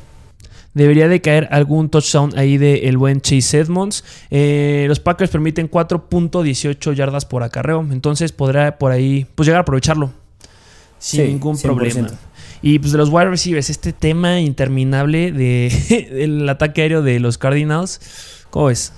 Debería 0.73 1.09
de 1.09 1.21
caer 1.21 1.47
algún 1.51 1.91
touchdown 1.91 2.33
ahí 2.39 2.57
de 2.57 2.89
el 2.89 2.97
buen 2.97 3.21
Chase 3.21 3.61
Edmonds. 3.61 4.03
Eh, 4.31 4.87
los 4.89 4.99
Packers 4.99 5.31
permiten 5.31 5.71
4.18 5.71 6.95
yardas 6.95 7.27
por 7.27 7.43
acarreo. 7.43 7.87
Entonces 7.91 8.33
podrá 8.33 8.79
por 8.79 8.93
ahí 8.93 9.27
pues 9.35 9.47
llegar 9.47 9.59
a 9.59 9.63
aprovecharlo. 9.63 10.11
Sin 10.99 11.27
ningún 11.27 11.59
problema. 11.59 12.09
Y 12.63 12.79
pues 12.79 12.93
de 12.93 12.99
los 12.99 13.11
wide 13.11 13.27
receivers, 13.27 13.71
este 13.71 13.93
tema 13.93 14.41
interminable 14.41 15.31
de, 15.31 16.09
del 16.11 16.49
ataque 16.49 16.83
aéreo 16.83 17.03
de 17.03 17.21
los 17.21 17.39
Cardinals. 17.39 18.01
¿Cómo 18.51 18.71
es? 18.71 18.93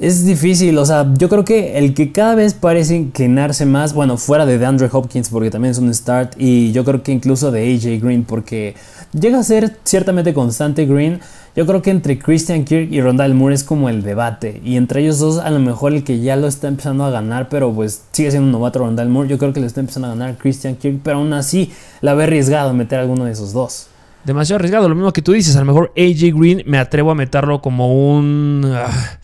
Es 0.00 0.24
difícil, 0.24 0.78
o 0.78 0.86
sea, 0.86 1.12
yo 1.18 1.28
creo 1.28 1.44
que 1.44 1.78
el 1.78 1.94
que 1.94 2.12
cada 2.12 2.34
vez 2.34 2.54
parece 2.54 2.96
inclinarse 2.96 3.66
más, 3.66 3.92
bueno, 3.92 4.16
fuera 4.16 4.46
de 4.46 4.58
DeAndre 4.58 4.88
Hopkins, 4.90 5.28
porque 5.28 5.50
también 5.50 5.72
es 5.72 5.78
un 5.78 5.92
start, 5.92 6.34
y 6.38 6.72
yo 6.72 6.84
creo 6.84 7.02
que 7.02 7.12
incluso 7.12 7.50
de 7.50 7.74
AJ 7.74 8.02
Green, 8.02 8.24
porque 8.24 8.74
llega 9.12 9.38
a 9.38 9.42
ser 9.42 9.76
ciertamente 9.84 10.34
constante 10.34 10.86
Green. 10.86 11.20
Yo 11.54 11.66
creo 11.66 11.82
que 11.82 11.90
entre 11.90 12.18
Christian 12.18 12.64
Kirk 12.64 12.90
y 12.90 13.02
Rondal 13.02 13.34
Moore 13.34 13.54
es 13.54 13.62
como 13.62 13.90
el 13.90 14.02
debate. 14.02 14.62
Y 14.64 14.76
entre 14.76 15.02
ellos 15.02 15.18
dos, 15.18 15.38
a 15.38 15.50
lo 15.50 15.58
mejor 15.58 15.92
el 15.92 16.02
que 16.02 16.20
ya 16.20 16.34
lo 16.36 16.46
está 16.46 16.68
empezando 16.68 17.04
a 17.04 17.10
ganar, 17.10 17.50
pero 17.50 17.70
pues 17.74 18.04
sigue 18.12 18.30
siendo 18.30 18.46
un 18.46 18.52
novato 18.52 18.78
Rondal 18.78 19.10
Moore. 19.10 19.28
Yo 19.28 19.36
creo 19.36 19.52
que 19.52 19.60
lo 19.60 19.66
está 19.66 19.80
empezando 19.80 20.08
a 20.08 20.12
ganar 20.12 20.38
Christian 20.38 20.76
Kirk, 20.76 21.00
pero 21.02 21.18
aún 21.18 21.32
así 21.34 21.70
la 22.00 22.14
ve 22.14 22.24
arriesgado 22.24 22.72
meter 22.72 23.00
a 23.00 23.02
alguno 23.02 23.26
de 23.26 23.32
esos 23.32 23.52
dos 23.52 23.88
demasiado 24.24 24.56
arriesgado. 24.56 24.88
Lo 24.88 24.94
mismo 24.94 25.12
que 25.12 25.22
tú 25.22 25.32
dices, 25.32 25.56
a 25.56 25.60
lo 25.60 25.66
mejor 25.66 25.92
AJ 25.96 26.34
Green 26.34 26.62
me 26.66 26.78
atrevo 26.78 27.10
a 27.10 27.14
meterlo 27.14 27.60
como 27.60 28.16
un... 28.16 28.62
Ah, 28.74 29.18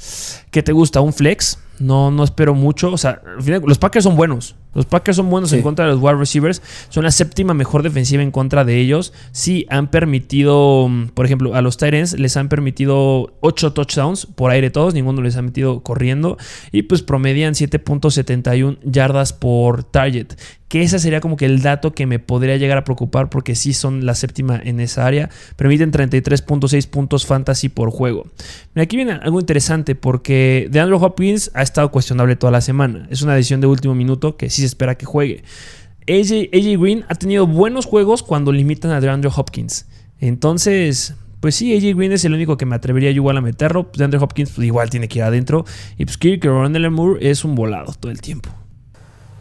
¿Qué 0.50 0.62
te 0.62 0.72
gusta? 0.72 1.00
¿Un 1.00 1.12
flex? 1.12 1.58
No, 1.80 2.10
no 2.10 2.24
espero 2.24 2.54
mucho. 2.54 2.92
O 2.92 2.98
sea, 2.98 3.22
al 3.36 3.42
final, 3.42 3.62
los 3.64 3.78
Packers 3.78 4.04
son 4.04 4.16
buenos. 4.16 4.56
Los 4.74 4.86
Packers 4.86 5.16
son 5.16 5.30
buenos 5.30 5.52
en 5.52 5.62
contra 5.62 5.86
de 5.86 5.92
los 5.92 6.00
wide 6.00 6.16
receivers. 6.16 6.62
Son 6.88 7.04
la 7.04 7.10
séptima 7.10 7.54
mejor 7.54 7.82
defensiva 7.82 8.22
en 8.22 8.30
contra 8.30 8.64
de 8.64 8.78
ellos. 8.78 9.12
Sí, 9.32 9.66
han 9.70 9.90
permitido, 9.90 10.88
mm, 10.88 11.08
por 11.08 11.26
ejemplo, 11.26 11.54
a 11.54 11.62
los 11.62 11.76
Tyrants 11.76 12.18
les 12.18 12.36
han 12.36 12.48
permitido 12.48 13.34
8 13.40 13.72
touchdowns 13.72 14.26
por 14.26 14.50
aire 14.50 14.70
todos. 14.70 14.94
Ninguno 14.94 15.22
les 15.22 15.36
ha 15.36 15.42
metido 15.42 15.82
corriendo. 15.82 16.36
Y 16.72 16.82
pues 16.82 17.02
promedian 17.02 17.54
7.71 17.54 18.78
yardas 18.82 19.32
por 19.32 19.84
target 19.84 20.34
que 20.68 20.82
ese 20.82 20.98
sería 20.98 21.20
como 21.20 21.36
que 21.36 21.46
el 21.46 21.62
dato 21.62 21.92
que 21.92 22.06
me 22.06 22.18
podría 22.18 22.56
llegar 22.56 22.78
a 22.78 22.84
preocupar 22.84 23.30
porque 23.30 23.54
sí 23.54 23.72
son 23.72 24.04
la 24.04 24.14
séptima 24.14 24.60
en 24.62 24.80
esa 24.80 25.06
área. 25.06 25.30
Permiten 25.56 25.90
33.6 25.90 26.88
puntos 26.88 27.26
fantasy 27.26 27.68
por 27.68 27.90
juego. 27.90 28.26
Aquí 28.76 28.96
viene 28.96 29.12
algo 29.12 29.40
interesante 29.40 29.94
porque 29.94 30.68
DeAndre 30.70 30.96
Hopkins 30.96 31.50
ha 31.54 31.62
estado 31.62 31.90
cuestionable 31.90 32.36
toda 32.36 32.52
la 32.52 32.60
semana. 32.60 33.06
Es 33.10 33.22
una 33.22 33.34
decisión 33.34 33.60
de 33.60 33.66
último 33.66 33.94
minuto 33.94 34.36
que 34.36 34.50
sí 34.50 34.60
se 34.60 34.66
espera 34.66 34.96
que 34.96 35.06
juegue. 35.06 35.42
AJ, 36.06 36.50
Green 36.78 37.04
ha 37.08 37.14
tenido 37.14 37.46
buenos 37.46 37.86
juegos 37.86 38.22
cuando 38.22 38.52
limitan 38.52 38.90
a 38.90 39.00
DeAndre 39.00 39.30
Hopkins. 39.34 39.86
Entonces, 40.20 41.14
pues 41.40 41.54
sí, 41.54 41.74
AJ 41.74 41.96
Green 41.96 42.12
es 42.12 42.24
el 42.24 42.34
único 42.34 42.56
que 42.56 42.66
me 42.66 42.76
atrevería 42.76 43.10
yo 43.10 43.16
igual 43.16 43.38
a 43.38 43.40
meterlo. 43.40 43.90
DeAndre 43.96 44.20
Hopkins 44.20 44.50
pues, 44.50 44.66
igual 44.66 44.90
tiene 44.90 45.08
que 45.08 45.18
ir 45.18 45.24
adentro. 45.24 45.64
Y 45.96 46.04
pues 46.04 46.18
Kirk 46.18 46.44
Moore 46.46 47.30
es 47.30 47.44
un 47.44 47.54
volado 47.54 47.94
todo 47.98 48.12
el 48.12 48.20
tiempo. 48.20 48.50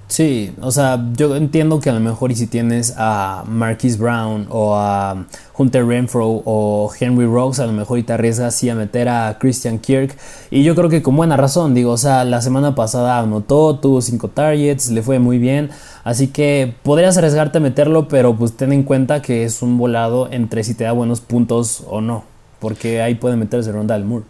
Sí, 0.08 0.54
o 0.62 0.72
sea, 0.72 1.06
yo 1.18 1.36
entiendo 1.36 1.82
que 1.82 1.90
a 1.90 1.94
lo 1.94 2.00
mejor 2.00 2.32
y 2.32 2.36
si 2.36 2.48
tienes 2.48 2.94
a 2.98 3.44
Marquis 3.46 3.98
Brown 3.98 4.48
o 4.50 4.74
a 4.76 5.26
Hunter 5.58 5.86
Renfro 5.86 6.44
o 6.46 6.90
Henry 6.98 7.26
Rocks, 7.26 7.60
a 7.60 7.66
lo 7.66 7.74
mejor 7.74 8.00
y 8.00 8.04
te 8.04 8.14
arriesgas 8.14 8.56
así 8.56 8.70
a 8.70 8.76
meter 8.76 9.10
a 9.10 9.38
Christian 9.38 9.80
Kirk. 9.80 10.16
Y 10.50 10.64
yo 10.64 10.76
creo 10.76 10.90
que 10.90 11.02
con 11.02 11.18
buena 11.18 11.36
razón, 11.36 11.74
digo, 11.74 11.92
o 11.92 11.98
sea, 11.98 12.24
la 12.24 12.42
semana 12.42 12.74
pasada 12.74 13.20
anotó, 13.20 13.80
tuvo 13.80 14.02
5 14.02 14.30
targets, 14.30 14.90
le 14.92 15.02
fue 15.02 15.20
muy 15.20 15.40
bien. 15.40 15.72
Así 16.06 16.28
que 16.28 16.74
podrías 16.84 17.18
arriesgarte 17.18 17.58
a 17.58 17.62
meterlo, 17.62 18.08
pero 18.08 18.34
pues 18.34 18.56
ten 18.56 18.72
en 18.72 18.84
cuenta 18.84 19.22
que 19.22 19.44
es 19.44 19.62
un 19.62 19.78
volado 19.78 20.30
entre 20.32 20.64
si 20.64 20.74
te 20.74 20.86
da 20.86 20.94
buenos 20.94 21.20
puntos 21.20 21.84
o 21.86 22.00
no. 22.00 22.24
Porque 22.60 23.02
ahí 23.02 23.16
puede 23.16 23.36
meterse 23.36 23.74
Ronda 23.74 23.96
del 23.96 24.06
Moore. 24.06 24.26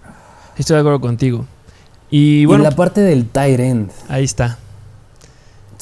Estoy 0.57 0.73
de 0.73 0.79
acuerdo 0.79 1.01
contigo. 1.01 1.45
Y 2.09 2.45
bueno. 2.45 2.63
la 2.63 2.71
parte 2.71 3.01
del 3.01 3.27
tight 3.27 3.59
end. 3.59 3.91
Ahí 4.09 4.23
está. 4.23 4.57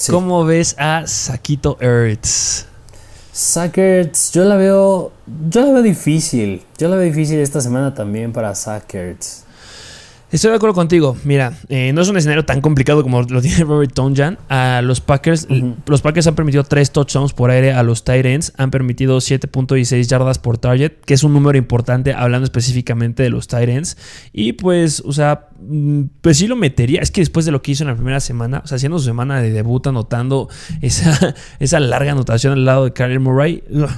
¿Cómo 0.10 0.44
ves 0.44 0.76
a 0.78 1.08
Saquito 1.08 1.78
Ertz? 1.80 2.66
Sackers, 3.32 4.32
yo 4.32 4.44
la 4.44 4.58
veo. 4.58 5.12
Yo 5.50 5.62
la 5.66 5.72
veo 5.72 5.82
difícil. 5.82 6.64
Yo 6.78 6.90
la 6.90 6.98
veo 6.98 7.06
difícil 7.06 7.40
esta 7.40 7.62
semana 7.62 7.94
también 7.94 8.34
para 8.34 8.54
Sackers. 8.56 9.45
Estoy 10.36 10.50
de 10.50 10.58
acuerdo 10.58 10.74
contigo. 10.74 11.16
Mira, 11.24 11.58
eh, 11.70 11.94
no 11.94 12.02
es 12.02 12.10
un 12.10 12.18
escenario 12.18 12.44
tan 12.44 12.60
complicado 12.60 13.02
como 13.04 13.22
lo 13.22 13.42
tiene 13.42 13.60
Robert 13.64 13.94
Tonjan. 13.94 14.38
A 14.50 14.82
los 14.84 15.00
Packers, 15.00 15.48
los 15.86 16.02
Packers 16.02 16.28
han 16.28 16.36
permitido 16.36 16.66
tres 16.66 16.92
touchdowns 16.92 17.32
por 17.32 17.52
aire 17.52 17.72
a 17.72 17.84
los 17.84 18.04
tight 18.04 18.26
ends. 18.26 18.52
Han 18.58 18.70
permitido 18.70 19.20
7.16 19.20 20.06
yardas 20.10 20.38
por 20.38 20.58
target, 20.58 20.92
que 21.06 21.14
es 21.14 21.24
un 21.24 21.32
número 21.32 21.58
importante 21.58 22.14
hablando 22.14 22.44
específicamente 22.44 23.24
de 23.24 23.30
los 23.30 23.48
tight 23.48 23.70
ends. 23.70 23.96
Y 24.34 24.52
pues, 24.52 25.02
o 25.06 25.14
sea, 25.14 25.48
mm, 25.62 26.02
pues 26.20 26.38
sí 26.38 26.48
lo 26.48 26.58
metería. 26.58 27.00
Es 27.00 27.12
que 27.12 27.22
después 27.22 27.46
de 27.46 27.54
lo 27.54 27.62
que 27.62 27.72
hizo 27.72 27.86
en 27.86 27.88
la 27.88 27.96
primera 27.96 28.20
semana, 28.20 28.62
o 28.62 28.68
sea, 28.68 28.76
haciendo 28.76 29.00
su 29.00 29.06
semana 29.06 29.42
de 29.42 29.52
debut, 29.52 29.88
anotando 29.88 30.50
esa, 30.82 31.34
esa 31.60 31.80
larga 31.80 32.12
anotación 32.12 32.52
al 32.52 32.66
lado 32.66 32.84
de 32.84 32.92
Kyler 32.92 33.22
Murray. 33.22 33.64
ugh, 33.72 33.90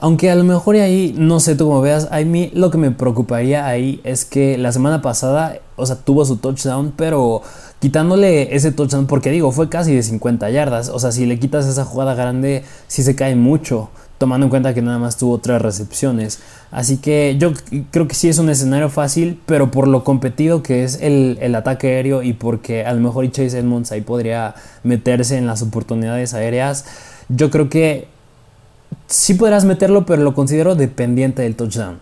Aunque 0.00 0.30
a 0.30 0.36
lo 0.36 0.44
mejor 0.44 0.76
ahí, 0.76 1.12
no 1.16 1.40
sé 1.40 1.56
tú 1.56 1.66
como 1.66 1.80
veas, 1.80 2.08
a 2.12 2.20
mí 2.20 2.50
lo 2.54 2.70
que 2.70 2.78
me 2.78 2.92
preocuparía 2.92 3.66
ahí 3.66 4.00
es 4.04 4.24
que 4.24 4.56
la 4.56 4.70
semana 4.70 5.02
pasada, 5.02 5.58
o 5.74 5.86
sea, 5.86 5.96
tuvo 5.96 6.24
su 6.24 6.36
touchdown, 6.36 6.92
pero 6.96 7.42
quitándole 7.80 8.54
ese 8.54 8.70
touchdown, 8.70 9.06
porque 9.06 9.30
digo, 9.30 9.50
fue 9.50 9.68
casi 9.68 9.94
de 9.94 10.04
50 10.04 10.50
yardas, 10.50 10.88
o 10.88 11.00
sea, 11.00 11.10
si 11.10 11.26
le 11.26 11.40
quitas 11.40 11.66
esa 11.66 11.84
jugada 11.84 12.14
grande, 12.14 12.62
sí 12.86 13.02
se 13.02 13.16
cae 13.16 13.34
mucho, 13.34 13.90
tomando 14.18 14.46
en 14.46 14.50
cuenta 14.50 14.72
que 14.72 14.82
nada 14.82 14.98
más 15.00 15.16
tuvo 15.16 15.38
tres 15.38 15.60
recepciones. 15.62 16.40
Así 16.70 16.98
que 16.98 17.36
yo 17.38 17.52
creo 17.90 18.06
que 18.06 18.14
sí 18.14 18.28
es 18.28 18.38
un 18.38 18.50
escenario 18.50 18.90
fácil, 18.90 19.40
pero 19.46 19.72
por 19.72 19.88
lo 19.88 20.04
competido 20.04 20.62
que 20.62 20.84
es 20.84 21.00
el, 21.00 21.38
el 21.40 21.56
ataque 21.56 21.88
aéreo 21.88 22.22
y 22.22 22.34
porque 22.34 22.84
a 22.84 22.92
lo 22.92 23.00
mejor 23.00 23.28
Chase 23.32 23.58
Edmonds 23.58 23.90
ahí 23.90 24.02
podría 24.02 24.54
meterse 24.84 25.38
en 25.38 25.46
las 25.46 25.62
oportunidades 25.62 26.34
aéreas, 26.34 26.84
yo 27.28 27.50
creo 27.50 27.68
que 27.68 28.08
sí 29.06 29.34
podrás 29.34 29.64
meterlo, 29.64 30.04
pero 30.06 30.22
lo 30.22 30.34
considero 30.34 30.74
dependiente 30.74 31.42
del 31.42 31.54
touchdown. 31.56 31.98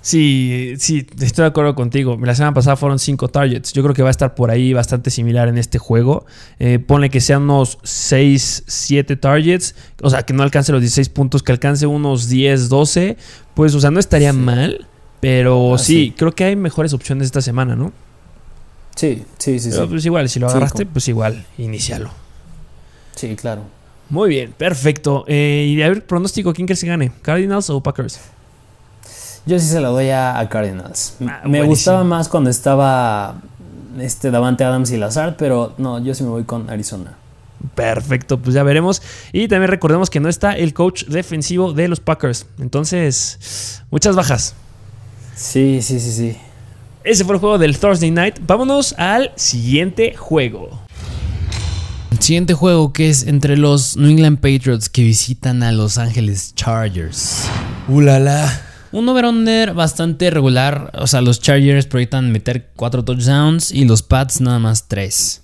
Sí, 0.00 0.74
sí, 0.78 1.06
estoy 1.20 1.42
de 1.42 1.48
acuerdo 1.48 1.74
contigo. 1.74 2.16
La 2.22 2.34
semana 2.34 2.54
pasada 2.54 2.76
fueron 2.76 2.98
5 2.98 3.28
targets. 3.28 3.72
Yo 3.72 3.82
creo 3.82 3.94
que 3.94 4.02
va 4.02 4.08
a 4.08 4.10
estar 4.10 4.34
por 4.34 4.50
ahí 4.50 4.72
bastante 4.72 5.10
similar 5.10 5.48
en 5.48 5.58
este 5.58 5.78
juego. 5.78 6.24
Eh, 6.60 6.78
ponle 6.78 7.10
que 7.10 7.20
sean 7.20 7.42
unos 7.42 7.78
6, 7.82 8.62
7 8.66 9.16
targets. 9.16 9.74
O 10.00 10.08
sea, 10.08 10.22
que 10.22 10.32
no 10.32 10.44
alcance 10.44 10.72
los 10.72 10.80
16 10.80 11.08
puntos, 11.10 11.42
que 11.42 11.52
alcance 11.52 11.86
unos 11.86 12.28
10, 12.28 12.68
12. 12.68 13.16
Pues, 13.54 13.74
o 13.74 13.80
sea, 13.80 13.90
no 13.90 13.98
estaría 14.00 14.32
mal. 14.32 14.86
Pero 15.20 15.74
Ah, 15.74 15.78
sí, 15.78 15.84
sí. 16.06 16.14
creo 16.16 16.32
que 16.32 16.44
hay 16.44 16.56
mejores 16.56 16.92
opciones 16.94 17.26
esta 17.26 17.42
semana, 17.42 17.74
¿no? 17.74 17.92
Sí, 18.94 19.24
sí, 19.38 19.58
sí, 19.58 19.70
Pero 19.70 19.82
sí. 19.82 19.88
pues 19.90 20.06
igual, 20.06 20.28
si 20.28 20.38
lo 20.40 20.48
agarraste, 20.48 20.86
pues 20.86 21.06
igual, 21.08 21.44
inicialo. 21.58 22.10
Sí, 23.16 23.34
claro. 23.36 23.62
Muy 24.10 24.30
bien, 24.30 24.52
perfecto. 24.56 25.24
Eh, 25.26 25.66
y 25.76 25.82
a 25.82 25.88
ver, 25.88 26.06
pronóstico, 26.06 26.52
¿quién 26.54 26.66
crees 26.66 26.80
que 26.80 26.86
gane? 26.86 27.12
¿Cardinals 27.22 27.68
o 27.70 27.80
Packers? 27.82 28.20
Yo 29.46 29.58
sí 29.58 29.66
se 29.66 29.80
la 29.80 29.88
doy 29.88 30.08
a, 30.10 30.38
a 30.38 30.48
Cardinals. 30.48 31.16
Ah, 31.20 31.40
Me 31.44 31.58
buenísimo. 31.58 31.66
gustaba 31.68 32.04
más 32.04 32.28
cuando 32.28 32.50
estaba 32.50 33.36
este 33.98 34.30
Davante 34.30 34.64
Adams 34.64 34.90
y 34.90 34.96
Lazard, 34.96 35.36
pero 35.36 35.74
no, 35.78 36.02
yo 36.02 36.14
sí 36.14 36.22
me 36.22 36.30
voy 36.30 36.44
con 36.44 36.68
Arizona. 36.70 37.14
Perfecto, 37.74 38.38
pues 38.38 38.54
ya 38.54 38.62
veremos. 38.62 39.02
Y 39.32 39.48
también 39.48 39.70
recordemos 39.70 40.10
que 40.10 40.20
no 40.20 40.28
está 40.28 40.52
el 40.52 40.74
coach 40.74 41.04
defensivo 41.06 41.72
de 41.72 41.88
los 41.88 42.00
Packers. 42.00 42.46
Entonces, 42.60 43.82
muchas 43.90 44.14
bajas. 44.16 44.54
Sí, 45.34 45.80
sí, 45.82 45.98
sí, 46.00 46.12
sí. 46.12 46.36
Ese 47.04 47.24
fue 47.24 47.34
el 47.34 47.40
juego 47.40 47.58
del 47.58 47.78
Thursday 47.78 48.10
Night. 48.10 48.38
Vámonos 48.46 48.92
al 48.98 49.32
siguiente 49.36 50.14
juego. 50.14 50.78
Siguiente 52.18 52.52
juego 52.52 52.92
que 52.92 53.08
es 53.08 53.26
entre 53.26 53.56
los 53.56 53.96
New 53.96 54.10
England 54.10 54.38
Patriots 54.38 54.88
que 54.88 55.02
visitan 55.02 55.62
a 55.62 55.72
Los 55.72 55.96
Angeles 55.96 56.54
Chargers. 56.54 57.44
¡Ulala! 57.88 58.62
Un 58.92 59.08
over-under 59.08 59.72
bastante 59.72 60.30
regular. 60.30 60.90
O 60.98 61.06
sea, 61.06 61.20
los 61.20 61.40
Chargers 61.40 61.86
proyectan 61.86 62.30
meter 62.32 62.70
4 62.76 63.04
touchdowns 63.04 63.70
y 63.70 63.84
los 63.84 64.02
Pats 64.02 64.40
nada 64.40 64.58
más 64.58 64.88
3. 64.88 65.42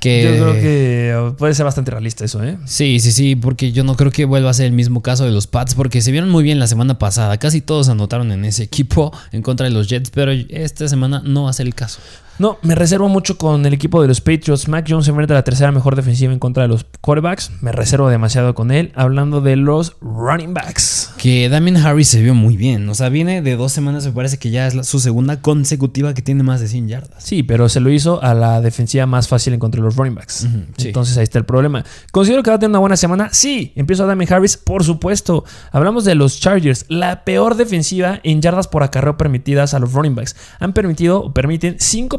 Que... 0.00 0.22
Yo 0.24 0.44
creo 0.44 0.52
que 0.54 1.34
puede 1.36 1.54
ser 1.54 1.64
bastante 1.64 1.90
realista 1.90 2.24
eso, 2.24 2.44
¿eh? 2.44 2.56
Sí, 2.64 3.00
sí, 3.00 3.12
sí, 3.12 3.36
porque 3.36 3.72
yo 3.72 3.84
no 3.84 3.96
creo 3.96 4.12
que 4.12 4.24
vuelva 4.24 4.50
a 4.50 4.54
ser 4.54 4.66
el 4.66 4.72
mismo 4.72 5.02
caso 5.02 5.24
de 5.24 5.30
los 5.30 5.46
Pats, 5.46 5.74
porque 5.74 6.00
se 6.00 6.12
vieron 6.12 6.30
muy 6.30 6.44
bien 6.44 6.58
la 6.58 6.66
semana 6.68 6.98
pasada. 6.98 7.36
Casi 7.38 7.60
todos 7.60 7.88
anotaron 7.88 8.32
en 8.32 8.44
ese 8.44 8.62
equipo 8.62 9.12
en 9.32 9.42
contra 9.42 9.64
de 9.64 9.72
los 9.72 9.88
Jets, 9.88 10.10
pero 10.10 10.32
esta 10.32 10.88
semana 10.88 11.22
no 11.24 11.44
va 11.44 11.50
a 11.50 11.54
ser 11.54 11.66
el 11.66 11.74
caso. 11.74 11.98
No, 12.38 12.58
me 12.62 12.74
reservo 12.74 13.08
mucho 13.08 13.38
con 13.38 13.64
el 13.64 13.72
equipo 13.72 14.02
de 14.02 14.08
los 14.08 14.20
Patriots. 14.20 14.68
Mac 14.68 14.86
Jones 14.88 15.08
enfrenta 15.08 15.34
a 15.34 15.36
la 15.38 15.44
tercera 15.44 15.72
mejor 15.72 15.96
defensiva 15.96 16.32
en 16.32 16.38
contra 16.38 16.64
de 16.64 16.68
los 16.68 16.84
quarterbacks. 17.00 17.50
Me 17.62 17.72
reservo 17.72 18.08
demasiado 18.10 18.54
con 18.54 18.70
él. 18.70 18.92
Hablando 18.94 19.40
de 19.40 19.56
los 19.56 19.96
running 20.00 20.52
backs. 20.54 21.12
Que 21.16 21.48
Damien 21.48 21.76
Harris 21.78 22.08
se 22.08 22.22
vio 22.22 22.34
muy 22.34 22.56
bien. 22.56 22.88
O 22.88 22.94
sea, 22.94 23.08
viene 23.08 23.40
de 23.42 23.56
dos 23.56 23.72
semanas, 23.72 24.04
me 24.06 24.12
parece 24.12 24.38
que 24.38 24.50
ya 24.50 24.66
es 24.66 24.74
la- 24.74 24.84
su 24.84 25.00
segunda 25.00 25.40
consecutiva 25.40 26.12
que 26.14 26.22
tiene 26.22 26.42
más 26.42 26.60
de 26.60 26.68
100 26.68 26.88
yardas. 26.88 27.24
Sí, 27.24 27.42
pero 27.42 27.68
se 27.68 27.80
lo 27.80 27.90
hizo 27.90 28.22
a 28.22 28.34
la 28.34 28.60
defensiva 28.60 29.06
más 29.06 29.28
fácil 29.28 29.54
en 29.54 29.58
contra 29.60 29.80
de 29.80 29.86
los 29.86 29.96
running 29.96 30.14
backs. 30.14 30.46
Sí. 30.76 30.88
Entonces 30.88 31.16
ahí 31.16 31.24
está 31.24 31.38
el 31.38 31.44
problema. 31.46 31.84
¿Considero 32.12 32.42
que 32.42 32.50
va 32.50 32.56
a 32.56 32.58
tener 32.58 32.70
una 32.70 32.78
buena 32.80 32.96
semana? 32.96 33.28
Sí. 33.32 33.72
Empiezo 33.76 34.04
a 34.04 34.06
Damien 34.06 34.32
Harris, 34.32 34.56
por 34.56 34.84
supuesto. 34.84 35.44
Hablamos 35.72 36.04
de 36.04 36.14
los 36.14 36.38
Chargers, 36.40 36.84
la 36.88 37.24
peor 37.24 37.56
defensiva 37.56 38.20
en 38.22 38.42
yardas 38.42 38.68
por 38.68 38.82
acarreo 38.82 39.16
permitidas 39.16 39.74
a 39.74 39.78
los 39.78 39.92
running 39.92 40.14
backs. 40.14 40.36
Han 40.60 40.72
permitido 40.72 41.20
o 41.22 41.32
permiten 41.32 41.76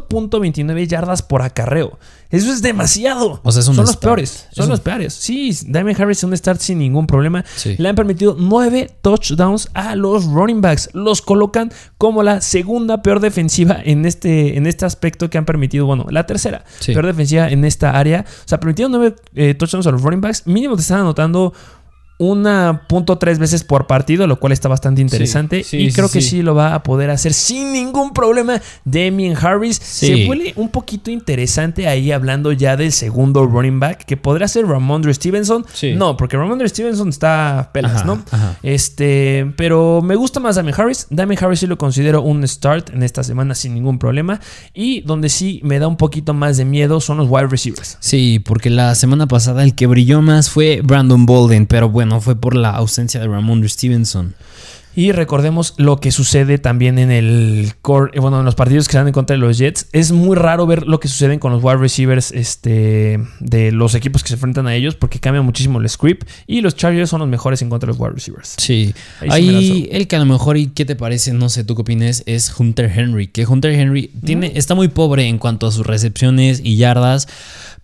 5.29 0.08 0.86
yardas 0.86 1.22
por 1.22 1.42
acarreo. 1.42 1.98
Eso 2.30 2.52
es 2.52 2.60
demasiado. 2.60 3.40
O 3.42 3.52
sea, 3.52 3.60
es 3.60 3.68
un 3.68 3.74
Son 3.74 3.86
los 3.86 3.96
peores. 3.96 4.46
Es 4.50 4.56
Son 4.56 4.64
un- 4.66 4.70
los 4.72 4.80
peores. 4.80 5.14
Sí, 5.14 5.56
Damien 5.66 5.98
Harris 6.00 6.18
es 6.18 6.24
un 6.24 6.36
start 6.36 6.60
sin 6.60 6.78
ningún 6.78 7.06
problema. 7.06 7.42
Sí. 7.56 7.74
Le 7.78 7.88
han 7.88 7.94
permitido 7.96 8.36
9 8.38 8.90
touchdowns 9.00 9.70
a 9.72 9.94
los 9.96 10.24
running 10.26 10.60
backs. 10.60 10.90
Los 10.92 11.22
colocan 11.22 11.72
como 11.96 12.22
la 12.22 12.40
segunda 12.42 13.00
peor 13.02 13.20
defensiva 13.20 13.78
en 13.82 14.04
este, 14.04 14.58
en 14.58 14.66
este 14.66 14.84
aspecto 14.84 15.30
que 15.30 15.38
han 15.38 15.46
permitido. 15.46 15.86
Bueno, 15.86 16.04
la 16.10 16.26
tercera 16.26 16.64
Sí. 16.80 16.92
peor 16.92 17.06
defensiva 17.06 17.48
en 17.48 17.64
esta 17.64 17.92
área. 17.98 18.26
O 18.44 18.48
sea, 18.48 18.60
permitieron 18.60 18.92
9 18.92 19.16
eh, 19.34 19.54
touchdowns 19.54 19.86
a 19.86 19.90
los 19.90 20.02
running 20.02 20.20
backs. 20.20 20.46
Mínimo 20.46 20.76
te 20.76 20.82
están 20.82 21.00
anotando 21.00 21.54
una 22.18 22.82
punto 22.88 23.16
tres 23.16 23.38
veces 23.38 23.62
por 23.62 23.86
partido, 23.86 24.26
lo 24.26 24.40
cual 24.40 24.52
está 24.52 24.68
bastante 24.68 25.00
interesante. 25.00 25.62
sí, 25.62 25.76
y 25.76 25.90
sí, 25.90 25.96
creo 25.96 26.08
que 26.08 26.20
sí. 26.20 26.42
lo 26.42 26.54
va 26.54 26.74
a 26.74 26.82
poder 26.82 27.10
hacer 27.10 27.32
sin 27.32 27.72
ningún 27.72 28.12
problema. 28.12 28.60
Damien 28.84 29.36
Harris 29.40 29.76
se 29.76 30.26
vuelve 30.26 30.52
un 30.56 30.68
poquito 30.68 31.10
interesante 31.10 31.86
ahí 31.86 32.10
hablando 32.10 32.52
ya 32.52 32.76
del 32.76 32.92
segundo 32.92 33.46
running 33.46 33.78
back, 33.78 34.04
que 34.04 34.16
podrá 34.16 34.48
ser 34.48 34.66
Ramondre 34.66 35.14
Stevenson. 35.14 35.64
No, 35.96 36.16
porque 36.16 36.36
Ramondre 36.36 36.68
Stevenson 36.68 37.08
está 37.08 37.70
pelas, 37.72 37.96
Ajá, 37.96 38.04
¿no? 38.04 38.22
ajá. 38.30 38.56
Este, 38.62 39.52
pero 39.56 40.02
me 40.02 40.16
gusta 40.16 40.40
más 40.40 40.56
Damien 40.56 40.74
Harris. 40.76 41.06
Damien 41.10 41.38
Harris 41.42 41.60
sí 41.60 41.66
lo 41.66 41.78
considero 41.78 42.22
un 42.22 42.46
start 42.46 42.90
en 42.90 43.02
esta 43.04 43.22
semana 43.22 43.54
sin 43.54 43.74
ningún 43.74 43.98
problema. 43.98 44.40
Y 44.74 45.02
donde 45.02 45.28
sí 45.28 45.60
me 45.62 45.78
da 45.78 45.86
un 45.86 45.96
poquito 45.96 46.34
más 46.34 46.56
de 46.56 46.64
miedo 46.64 47.00
son 47.00 47.18
los 47.18 47.28
wide 47.30 47.46
receivers. 47.46 47.96
Sí, 48.00 48.40
porque 48.44 48.70
la 48.70 48.94
semana 48.96 49.28
pasada 49.28 49.62
el 49.62 49.74
que 49.74 49.86
brilló 49.86 50.20
más 50.20 50.50
fue 50.50 50.80
Brandon 50.82 51.24
Bolden, 51.26 51.66
pero 51.66 51.88
bueno, 51.88 52.07
fue 52.20 52.36
por 52.36 52.56
la 52.56 52.70
ausencia 52.70 53.20
de 53.20 53.26
Ramondre 53.26 53.68
Stevenson. 53.68 54.34
Y 54.98 55.12
recordemos 55.12 55.74
lo 55.76 55.98
que 55.98 56.10
sucede 56.10 56.58
también 56.58 56.98
en 56.98 57.12
el 57.12 57.72
core, 57.82 58.10
eh, 58.14 58.18
bueno, 58.18 58.40
en 58.40 58.44
los 58.44 58.56
partidos 58.56 58.88
que 58.88 58.92
se 58.92 58.98
dan 58.98 59.06
en 59.06 59.12
contra 59.12 59.36
de 59.36 59.38
los 59.38 59.56
Jets. 59.56 59.86
Es 59.92 60.10
muy 60.10 60.34
raro 60.34 60.66
ver 60.66 60.88
lo 60.88 60.98
que 60.98 61.06
sucede 61.06 61.38
con 61.38 61.52
los 61.52 61.62
wide 61.62 61.76
receivers 61.76 62.32
este, 62.32 63.20
de 63.38 63.70
los 63.70 63.94
equipos 63.94 64.24
que 64.24 64.28
se 64.30 64.34
enfrentan 64.34 64.66
a 64.66 64.74
ellos 64.74 64.96
porque 64.96 65.20
cambia 65.20 65.40
muchísimo 65.40 65.78
el 65.78 65.88
script. 65.88 66.28
Y 66.48 66.62
los 66.62 66.74
Chargers 66.74 67.10
son 67.10 67.20
los 67.20 67.28
mejores 67.28 67.62
en 67.62 67.70
contra 67.70 67.86
de 67.86 67.92
los 67.92 68.00
wide 68.00 68.14
receivers. 68.14 68.56
Sí, 68.58 68.92
Ahí 69.20 69.28
ahí 69.30 69.88
el 69.92 70.08
que 70.08 70.16
a 70.16 70.18
lo 70.18 70.26
mejor 70.26 70.56
y 70.56 70.66
qué 70.66 70.84
te 70.84 70.96
parece, 70.96 71.32
no 71.32 71.48
sé 71.48 71.62
tú 71.62 71.76
qué 71.76 71.82
opinas, 71.82 72.24
es 72.26 72.52
Hunter 72.58 72.90
Henry, 72.92 73.28
que 73.28 73.46
Hunter 73.46 73.70
Henry 73.74 74.10
tiene, 74.24 74.50
está 74.56 74.74
muy 74.74 74.88
pobre 74.88 75.28
en 75.28 75.38
cuanto 75.38 75.68
a 75.68 75.70
sus 75.70 75.86
recepciones 75.86 76.60
y 76.64 76.76
yardas, 76.76 77.28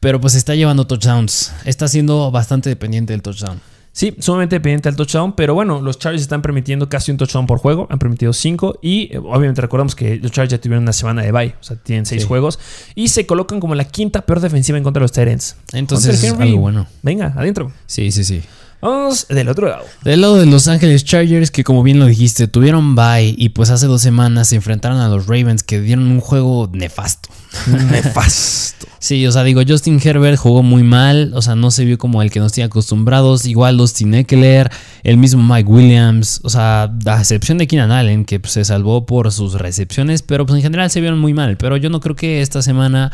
pero 0.01 0.21
pues 0.21 0.35
está 0.35 0.57
llevando 0.57 0.89
touchdowns, 0.89 1.53
está 1.65 1.87
siendo 1.87 2.33
bastante 2.33 2.71
dependiente 2.71 3.13
del 3.13 3.23
touchdown. 3.23 3.61
Sí, 3.97 4.13
sumamente 4.19 4.57
dependiente 4.57 4.89
al 4.89 4.97
touchdown, 4.97 5.37
pero 5.37 5.55
bueno, 5.55 5.81
los 5.81 6.01
Chargers 6.01 6.21
están 6.23 6.43
permitiendo 6.43 6.89
casi 6.89 7.13
un 7.13 7.17
touchdown 7.17 7.47
por 7.47 7.59
juego, 7.61 7.87
han 7.91 8.01
permitido 8.01 8.33
cinco 8.33 8.77
y 8.83 9.09
eh, 9.15 9.19
obviamente 9.19 9.61
recordamos 9.61 9.95
que 9.95 10.17
los 10.17 10.33
Chargers 10.33 10.51
ya 10.51 10.61
tuvieron 10.61 10.83
una 10.83 10.93
semana 10.93 11.23
de 11.23 11.31
bye, 11.31 11.55
o 11.61 11.63
sea, 11.63 11.77
tienen 11.77 12.05
seis 12.05 12.23
Sí. 12.23 12.29
juegos 12.29 12.59
y 12.97 13.07
se 13.07 13.25
colocan 13.25 13.61
como 13.61 13.77
la 13.77 13.85
quinta 13.85 14.23
peor 14.23 14.41
defensiva 14.41 14.77
en 14.79 14.83
contra 14.83 14.99
de 14.99 15.05
los 15.05 15.13
Tyrants. 15.13 15.57
Entonces 15.73 16.25
es 16.25 16.33
algo 16.33 16.59
bueno. 16.59 16.89
Venga, 17.03 17.35
adentro. 17.37 17.71
Sí, 17.87 18.11
sí, 18.11 18.25
sí. 18.25 18.43
Vamos 18.85 19.27
del 19.29 19.49
otro 19.49 19.66
lado. 19.66 19.87
Del 20.03 20.20
lado 20.20 20.37
de 20.37 20.44
Los 20.44 20.68
Ángeles 20.68 21.05
Chargers, 21.05 21.51
que 21.51 21.64
como 21.64 21.83
bien 21.83 21.99
lo 21.99 22.05
dijiste, 22.05 22.49
tuvieron 22.49 22.94
bye 22.94 23.35
y 23.35 23.49
pues 23.49 23.70
hace 23.70 23.87
dos 23.87 24.03
semanas 24.03 24.49
se 24.49 24.57
enfrentaron 24.57 25.01
a 25.01 25.09
los 25.09 25.27
Ravens 25.27 25.62
que 25.62 25.81
dieron 25.81 26.07
un 26.11 26.20
juego 26.20 26.68
nefasto. 26.70 27.31
Nefasto. 27.90 28.87
Sí, 28.99 29.27
o 29.27 29.33
sea, 29.33 29.42
digo, 29.42 29.62
Justin 29.66 29.99
Herbert 30.05 30.37
jugó 30.37 30.62
muy 30.62 30.83
mal, 30.83 31.33
o 31.35 31.40
sea, 31.40 31.55
no 31.55 31.70
se 31.70 31.87
vio 31.87 31.97
como 31.97 32.20
el 32.20 32.31
que 32.31 32.40
nos 32.40 32.53
tiene 32.53 32.66
acostumbrados. 32.66 33.47
Igual 33.47 33.79
Dustin 33.79 34.12
Eckler, 34.12 34.70
el 35.03 35.16
mismo 35.16 35.42
Mike 35.42 35.70
Williams, 35.70 36.40
o 36.42 36.51
sea, 36.51 36.92
a 37.07 37.18
excepción 37.20 37.57
de 37.57 37.66
Keenan 37.66 37.90
Allen, 37.90 38.27
que 38.27 38.38
pues, 38.38 38.53
se 38.53 38.66
salvó 38.66 39.07
por 39.07 39.33
sus 39.33 39.55
recepciones, 39.55 40.20
pero 40.20 40.44
pues 40.44 40.57
en 40.57 40.62
general 40.62 40.90
se 40.90 41.01
vieron 41.01 41.20
muy 41.20 41.33
mal. 41.33 41.57
Pero 41.57 41.79
yo 41.79 41.88
no 41.88 42.01
creo 42.01 42.16
que 42.16 42.42
esta 42.42 42.61
semana 42.61 43.12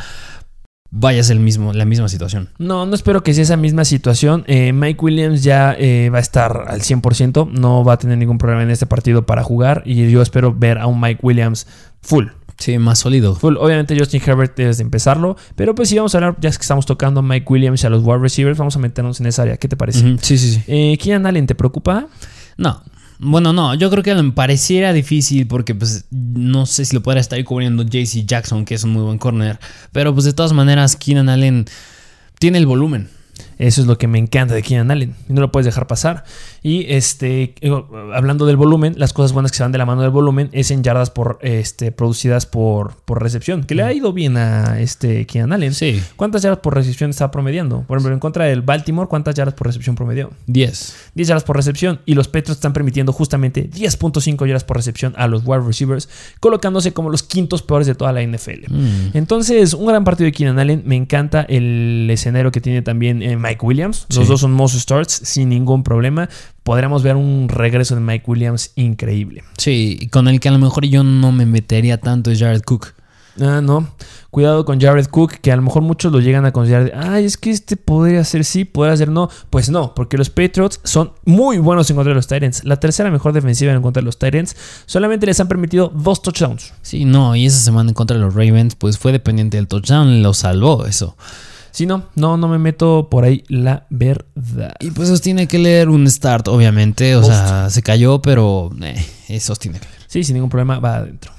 vaya 0.90 1.20
a 1.20 1.24
ser 1.24 1.36
el 1.36 1.42
mismo, 1.42 1.72
la 1.72 1.84
misma 1.84 2.08
situación. 2.08 2.48
No, 2.58 2.86
no 2.86 2.94
espero 2.94 3.22
que 3.22 3.32
sea 3.34 3.42
esa 3.42 3.56
misma 3.56 3.84
situación. 3.84 4.44
Eh, 4.46 4.72
Mike 4.72 5.04
Williams 5.04 5.42
ya 5.42 5.74
eh, 5.78 6.10
va 6.10 6.18
a 6.18 6.20
estar 6.20 6.64
al 6.68 6.80
100%, 6.80 7.50
no 7.50 7.84
va 7.84 7.94
a 7.94 7.98
tener 7.98 8.18
ningún 8.18 8.38
problema 8.38 8.62
en 8.62 8.70
este 8.70 8.86
partido 8.86 9.26
para 9.26 9.42
jugar 9.42 9.82
y 9.84 10.10
yo 10.10 10.22
espero 10.22 10.54
ver 10.54 10.78
a 10.78 10.86
un 10.86 11.00
Mike 11.00 11.20
Williams 11.22 11.66
full. 12.00 12.26
Sí, 12.58 12.76
más 12.78 12.98
sólido. 12.98 13.34
Full. 13.34 13.56
Obviamente 13.56 13.98
Justin 13.98 14.20
Herbert 14.24 14.54
debes 14.54 14.76
de 14.76 14.82
empezarlo, 14.82 15.36
pero 15.56 15.74
pues 15.74 15.88
si 15.88 15.96
vamos 15.96 16.14
a 16.14 16.18
hablar, 16.18 16.36
ya 16.40 16.50
es 16.50 16.58
que 16.58 16.62
estamos 16.62 16.84
tocando 16.84 17.20
a 17.20 17.22
Mike 17.22 17.46
Williams 17.48 17.82
y 17.82 17.86
a 17.86 17.90
los 17.90 18.04
wide 18.04 18.18
receivers, 18.18 18.58
vamos 18.58 18.76
a 18.76 18.78
meternos 18.78 19.18
en 19.20 19.26
esa 19.26 19.42
área. 19.42 19.56
¿Qué 19.56 19.66
te 19.66 19.76
parece? 19.76 20.18
Sí, 20.20 20.36
sí, 20.36 20.52
sí. 20.52 20.62
Eh, 20.66 20.98
Keenan 20.98 21.24
Allen, 21.24 21.46
¿te 21.46 21.54
preocupa? 21.54 22.08
No. 22.58 22.82
Bueno, 23.22 23.52
no, 23.52 23.74
yo 23.74 23.90
creo 23.90 24.02
que 24.02 24.14
me 24.14 24.32
pareciera 24.32 24.94
difícil 24.94 25.46
porque 25.46 25.74
pues 25.74 26.06
no 26.10 26.64
sé 26.64 26.86
si 26.86 26.94
lo 26.94 27.02
podrá 27.02 27.20
estar 27.20 27.42
cubriendo 27.44 27.82
JC 27.82 28.24
Jackson, 28.24 28.64
que 28.64 28.74
es 28.74 28.84
un 28.84 28.92
muy 28.92 29.02
buen 29.02 29.18
corner, 29.18 29.60
pero 29.92 30.14
pues 30.14 30.24
de 30.24 30.32
todas 30.32 30.54
maneras 30.54 30.96
Keenan 30.96 31.28
Allen 31.28 31.66
tiene 32.38 32.56
el 32.56 32.64
volumen. 32.64 33.10
Eso 33.58 33.82
es 33.82 33.86
lo 33.86 33.98
que 33.98 34.06
me 34.06 34.18
encanta 34.18 34.54
de 34.54 34.62
Keenan 34.62 34.90
Allen. 34.90 35.14
No 35.28 35.42
lo 35.42 35.52
puedes 35.52 35.66
dejar 35.66 35.86
pasar. 35.86 36.24
Y 36.62 36.86
este, 36.92 37.54
hablando 38.14 38.44
del 38.46 38.56
volumen, 38.56 38.94
las 38.98 39.12
cosas 39.12 39.32
buenas 39.32 39.50
que 39.50 39.56
se 39.56 39.62
van 39.62 39.72
de 39.72 39.78
la 39.78 39.86
mano 39.86 40.02
del 40.02 40.10
volumen 40.10 40.50
es 40.52 40.70
en 40.70 40.82
yardas 40.82 41.10
por 41.10 41.38
este, 41.40 41.90
producidas 41.90 42.44
por, 42.46 42.94
por 43.04 43.22
recepción, 43.22 43.64
que 43.64 43.74
le 43.74 43.82
ha 43.82 43.92
ido 43.92 44.12
bien 44.12 44.36
a 44.36 44.78
este 44.80 45.26
Keenan 45.26 45.52
Allen. 45.54 45.72
Sí. 45.74 46.02
¿Cuántas 46.16 46.42
yardas 46.42 46.60
por 46.60 46.74
recepción 46.74 47.10
está 47.10 47.30
promediando? 47.30 47.82
Por 47.86 47.96
ejemplo, 47.98 48.12
en 48.14 48.20
contra 48.20 48.44
del 48.44 48.62
Baltimore, 48.62 49.08
¿cuántas 49.08 49.34
yardas 49.34 49.54
por 49.54 49.66
recepción 49.68 49.96
promedió? 49.96 50.30
10. 50.48 50.96
10 51.14 51.28
yardas 51.28 51.44
por 51.44 51.56
recepción. 51.56 52.00
Y 52.04 52.14
los 52.14 52.28
Patriots 52.28 52.50
están 52.58 52.72
permitiendo 52.72 53.12
justamente 53.12 53.70
10.5 53.70 54.46
yardas 54.46 54.64
por 54.64 54.76
recepción 54.76 55.14
a 55.16 55.26
los 55.28 55.42
wide 55.46 55.60
receivers, 55.66 56.08
colocándose 56.40 56.92
como 56.92 57.10
los 57.10 57.22
quintos 57.22 57.62
peores 57.62 57.86
de 57.86 57.94
toda 57.94 58.12
la 58.12 58.22
NFL. 58.22 58.66
Mm. 58.68 59.10
Entonces, 59.14 59.72
un 59.74 59.86
gran 59.86 60.04
partido 60.04 60.26
de 60.26 60.32
Keenan 60.32 60.58
Allen. 60.58 60.82
Me 60.84 60.96
encanta 60.96 61.42
el 61.42 62.08
escenario 62.10 62.52
que 62.52 62.60
tiene 62.60 62.82
también 62.82 63.22
eh, 63.22 63.36
Mike 63.36 63.64
Williams. 63.64 64.06
Los 64.10 64.24
Sí. 64.24 64.30
dos 64.30 64.40
son 64.40 64.52
most 64.52 64.76
starts 64.76 65.12
sin 65.24 65.48
ningún 65.48 65.82
problema. 65.82 66.28
Podríamos 66.62 67.02
ver 67.02 67.16
un 67.16 67.48
regreso 67.48 67.94
de 67.94 68.00
Mike 68.00 68.24
Williams 68.26 68.72
increíble. 68.76 69.44
Sí, 69.56 69.98
y 70.00 70.08
con 70.08 70.28
el 70.28 70.40
que 70.40 70.48
a 70.48 70.52
lo 70.52 70.58
mejor 70.58 70.84
yo 70.86 71.02
no 71.02 71.32
me 71.32 71.46
metería 71.46 71.98
tanto 71.98 72.30
es 72.30 72.38
Jared 72.38 72.62
Cook. 72.62 72.94
Ah, 73.40 73.60
no. 73.62 73.88
Cuidado 74.30 74.64
con 74.64 74.80
Jared 74.80 75.06
Cook, 75.06 75.34
que 75.40 75.50
a 75.50 75.56
lo 75.56 75.62
mejor 75.62 75.82
muchos 75.82 76.12
lo 76.12 76.20
llegan 76.20 76.44
a 76.44 76.52
considerar. 76.52 76.84
de, 76.84 76.92
Ay, 76.94 77.24
es 77.24 77.36
que 77.36 77.50
este 77.50 77.76
podría 77.76 78.22
ser 78.24 78.44
sí, 78.44 78.64
podría 78.64 78.96
ser 78.96 79.08
no. 79.08 79.28
Pues 79.50 79.70
no, 79.70 79.94
porque 79.94 80.18
los 80.18 80.30
Patriots 80.30 80.80
son 80.84 81.12
muy 81.24 81.58
buenos 81.58 81.88
en 81.90 81.96
contra 81.96 82.10
de 82.10 82.16
los 82.16 82.26
Titans. 82.26 82.64
La 82.64 82.78
tercera 82.78 83.10
mejor 83.10 83.32
defensiva 83.32 83.72
en 83.72 83.82
contra 83.82 84.00
de 84.02 84.04
los 84.04 84.18
Titans. 84.18 84.56
Solamente 84.86 85.26
les 85.26 85.40
han 85.40 85.48
permitido 85.48 85.92
dos 85.94 86.22
touchdowns. 86.22 86.72
Sí, 86.82 87.04
no, 87.04 87.34
y 87.34 87.46
esa 87.46 87.58
semana 87.58 87.90
en 87.90 87.94
contra 87.94 88.16
de 88.16 88.22
los 88.22 88.34
Ravens, 88.34 88.74
pues 88.74 88.98
fue 88.98 89.12
dependiente 89.12 89.56
del 89.56 89.68
touchdown, 89.68 90.22
lo 90.22 90.34
salvó 90.34 90.86
eso. 90.86 91.16
Si 91.70 91.86
no, 91.86 92.04
no, 92.14 92.36
no 92.36 92.48
me 92.48 92.58
meto 92.58 93.08
por 93.10 93.24
ahí 93.24 93.44
la 93.48 93.86
verdad. 93.90 94.74
Y 94.80 94.90
pues 94.90 95.08
eso 95.08 95.20
tiene 95.20 95.46
que 95.46 95.58
leer 95.58 95.88
un 95.88 96.08
start, 96.10 96.48
obviamente. 96.48 97.16
O 97.16 97.22
sea, 97.22 97.70
se 97.70 97.82
cayó, 97.82 98.20
pero 98.20 98.70
eh, 98.82 99.04
eso 99.28 99.54
tiene 99.56 99.78
que 99.78 99.86
leer. 99.86 100.00
Sí, 100.06 100.24
sin 100.24 100.34
ningún 100.34 100.50
problema, 100.50 100.78
va 100.78 100.96
adentro. 100.96 101.32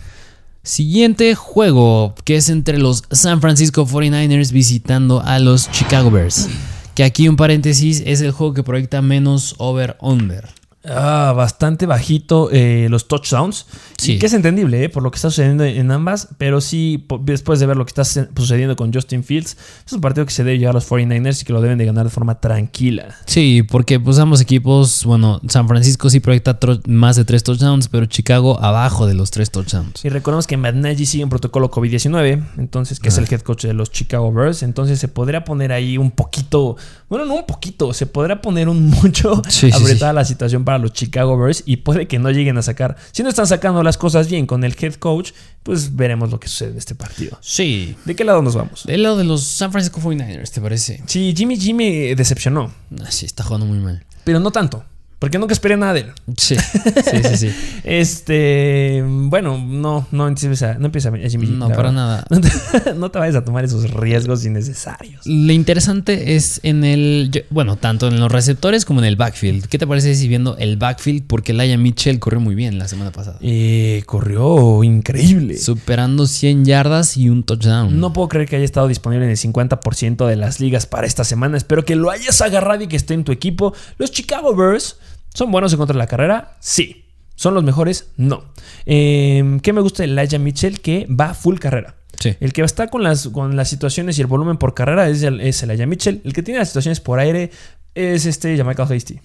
Siguiente 0.63 1.34
juego, 1.34 2.13
que 2.24 2.36
es 2.36 2.48
entre 2.50 2.78
los 2.78 3.04
San 3.12 3.41
Francisco 3.41 3.86
49ers 3.86 4.52
visitando 4.52 5.22
a 5.22 5.39
los 5.39 5.70
Chicago 5.72 6.12
Bears. 6.12 6.48
Que 6.94 7.04
aquí 7.04 7.28
un 7.28 7.36
paréntesis 7.36 8.04
es 8.06 8.22
el 8.22 8.32
juego 8.32 8.54
que 8.54 8.63
proyecta 8.63 9.02
menos 9.02 9.56
over-under. 9.58 10.48
Ah, 10.84 11.34
bastante 11.36 11.86
bajito 11.86 12.50
eh, 12.52 12.88
los 12.89 13.08
touchdowns. 13.08 13.67
Sí. 13.98 14.17
Que 14.17 14.26
es 14.26 14.34
entendible, 14.34 14.84
eh, 14.84 14.89
por 14.89 15.04
lo 15.04 15.12
que 15.12 15.17
está 15.17 15.30
sucediendo 15.30 15.63
en 15.63 15.91
ambas. 15.91 16.30
Pero 16.38 16.60
sí, 16.60 17.06
después 17.22 17.60
de 17.60 17.67
ver 17.67 17.78
lo 17.78 17.86
que 17.86 17.89
está 17.89 18.04
sucediendo 18.04 18.76
con 18.76 18.91
Justin 18.91 19.24
Fields, 19.24 19.58
es 19.86 19.94
un 19.94 20.02
partido 20.02 20.26
que 20.26 20.32
se 20.32 20.44
debe 20.44 20.58
llevar 20.58 20.74
a 20.74 20.80
los 20.80 20.89
49ers 20.89 21.41
y 21.41 21.46
que 21.46 21.54
lo 21.54 21.62
deben 21.62 21.78
de 21.78 21.86
ganar 21.86 22.06
de 22.06 22.10
forma 22.10 22.39
tranquila. 22.39 23.15
Sí, 23.26 23.63
porque 23.63 24.00
pues 24.00 24.17
ambos 24.17 24.41
equipos, 24.41 25.06
bueno, 25.06 25.39
San 25.48 25.67
Francisco 25.67 26.10
sí 26.10 26.20
proyecta 26.20 26.58
más 26.88 27.15
de 27.15 27.26
tres 27.26 27.44
touchdowns, 27.44 27.88
pero 27.88 28.06
Chicago 28.08 28.60
abajo 28.62 29.06
de 29.06 29.13
los 29.13 29.30
tres 29.32 29.52
touchdowns. 29.52 30.04
Y 30.04 30.10
recordemos 30.10 30.48
que 30.48 30.58
Matt 30.58 30.76
Nagy 30.76 31.06
sigue 31.06 31.24
en 31.24 31.30
protocolo 31.30 31.70
COVID-19, 31.70 32.44
entonces, 32.58 33.00
que 33.00 33.10
es 33.10 33.17
el 33.17 33.28
head 33.32 33.41
coach 33.41 33.65
de 33.65 33.74
los 33.74 33.91
Chicago 33.91 34.32
Bears. 34.32 34.63
Entonces 34.63 35.00
se 35.00 35.08
podría 35.08 35.46
poner 35.46 35.72
ahí 35.72 35.98
un 35.98 36.12
poquito, 36.12 36.76
bueno, 37.12 37.26
no 37.26 37.36
un 37.36 37.45
poquito, 37.45 37.93
se 37.93 38.06
podría 38.06 38.41
poner 38.41 38.69
un 38.69 38.89
mucho 38.89 39.41
Sí, 39.50 39.69
sí, 39.69 39.78
apretada 39.78 40.13
la 40.13 40.24
situación 40.24 40.63
para 40.63 40.78
los 40.78 40.93
Chicago 40.93 41.38
Bears 41.38 41.62
y 41.65 41.76
puede 41.78 42.08
que 42.08 42.17
no 42.19 42.32
lleguen 42.32 42.58
a 42.58 42.62
sacar. 42.62 42.95
Si 43.12 43.21
no 43.21 43.28
están 43.28 43.45
sacando 43.47 43.84
las 43.84 43.97
cosas 43.97 44.30
bien 44.30 44.47
con 44.47 44.63
el 44.63 44.74
head 44.80 44.93
coach, 44.93 45.32
pues 45.63 45.95
veremos 45.95 46.32
lo 46.32 46.39
que 46.39 46.47
sucede 46.47 46.71
en 46.71 46.78
este 46.78 46.95
partido. 46.95 47.38
Sí. 47.41 47.95
¿De 48.06 48.15
qué 48.15 48.24
lado 48.24 48.41
nos 48.41 48.56
vamos? 48.56 48.86
Del 48.86 49.04
lado 49.04 49.17
de 49.17 49.26
los 49.26 49.43
San 49.43 49.71
Francisco 49.74 50.00
49ers, 50.00 50.50
¿te 50.52 50.62
parece? 50.62 51.04
Sí, 51.06 51.34
Jimmy 51.36 51.58
Jimmy 51.60 52.15
decepcionó, 52.15 52.71
Ah, 53.04 53.12
sí, 53.12 53.26
está 53.26 53.43
jugando 53.43 53.65
muy 53.65 53.80
mal. 53.80 54.06
pero 54.24 54.39
no 54.39 54.52
tanto, 54.52 54.86
porque 55.22 55.38
nunca 55.38 55.54
esperé 55.54 55.78
nada 55.78 55.94
de 55.94 56.00
él. 56.00 56.12
Sí, 56.36 56.56
sí, 56.56 57.24
sí. 57.24 57.38
sí. 57.38 57.56
Este, 57.84 59.04
bueno, 59.06 59.64
no, 59.64 60.08
no 60.12 60.28
empieza, 60.28 60.80
no 60.80 60.88
empieza 60.88 61.10
a 61.10 61.30
Jimmy 61.30 61.46
No, 61.46 61.68
para 61.68 61.92
verdad. 61.92 61.92
nada. 61.94 62.26
No 62.32 62.42
te, 62.42 62.94
no 62.96 63.12
te 63.12 63.20
vayas 63.20 63.36
a 63.36 63.46
tomar 63.46 63.64
esos 63.64 63.92
riesgos 63.92 64.44
innecesarios. 64.46 65.24
Lo 65.28 65.54
interesante 65.54 66.36
es 66.36 66.60
en 66.64 66.84
el. 66.84 67.46
Bueno, 67.52 67.76
tanto 67.76 68.08
en 68.08 68.20
los 68.20 68.32
receptores 68.32 68.84
como 68.84 69.00
en 69.02 69.06
el 69.06 69.16
backfield. 69.16 69.68
¿Qué 69.68 69.78
te 69.78 69.86
parece 69.86 70.16
si 70.16 70.28
viendo 70.28 70.58
el 70.58 70.78
backfield? 70.78 71.28
Porque 71.28 71.54
Laia 71.54 71.78
Mitchell 71.78 72.18
corrió 72.18 72.40
muy 72.40 72.56
bien 72.56 72.80
la 72.80 72.88
semana 72.88 73.12
pasada. 73.12 73.38
Eh, 73.42 74.02
corrió 74.08 74.84
increíble. 74.84 75.60
Superando 75.60 76.26
100 76.26 76.66
yardas 76.66 77.16
y 77.16 77.30
un 77.30 77.44
touchdown. 77.44 78.00
No 78.00 78.12
puedo 78.12 78.28
creer 78.28 78.50
que 78.50 78.56
haya 78.56 78.66
estado 78.66 78.88
disponible 78.88 79.26
en 79.26 79.32
el 79.32 79.38
50% 79.38 80.26
de 80.26 80.36
las 80.36 80.60
ligas 80.60 80.88
para 80.88 81.06
esta 81.06 81.24
semana. 81.24 81.58
Espero 81.58 81.86
que 81.86 81.96
lo 81.96 82.10
hayas 82.10 82.42
agarrado 82.42 82.84
y 82.84 82.88
que 82.88 82.96
esté 82.96 83.14
en 83.14 83.24
tu 83.24 83.32
equipo. 83.32 83.76
Los 84.00 84.10
Chicago 84.10 84.56
Bears 84.56 84.98
son 85.34 85.52
buenos 85.52 85.72
en 85.74 85.78
contra 85.78 85.94
de 85.94 86.00
la 86.00 86.08
carrera, 86.08 86.58
sí. 86.60 87.06
¿Son 87.36 87.56
los 87.56 87.63
mejores? 87.63 88.12
No. 88.17 88.44
Eh, 88.86 89.58
¿Qué 89.63 89.74
me 89.74 89.82
gusta 89.82 90.04
de 90.04 90.10
Elijah 90.10 90.38
Mitchell? 90.38 90.80
Que 90.80 91.08
va 91.10 91.34
full 91.34 91.58
carrera. 91.58 91.96
Sí. 92.20 92.36
El 92.39 92.54
que 92.54 92.62
está 92.62 92.88
con 92.88 93.02
las, 93.02 93.30
con 93.30 93.56
las 93.56 93.67
situaciones 93.67 94.20
y 94.20 94.22
el 94.22 94.28
volumen 94.28 94.58
por 94.58 94.76
carrera 94.76 95.10
es, 95.10 95.24
el, 95.24 95.41
es 95.41 95.63
Elijah 95.63 95.88
Mitchell. 95.88 96.22
El 96.24 96.34
que 96.34 96.44
tiene 96.44 96.60
las 96.60 96.67
situaciones 96.67 97.00
por 97.00 97.17
aire 97.17 97.50
es 97.96 98.26
este 98.26 98.56
Jamaica 98.58 98.84
Hasty. 98.84 99.20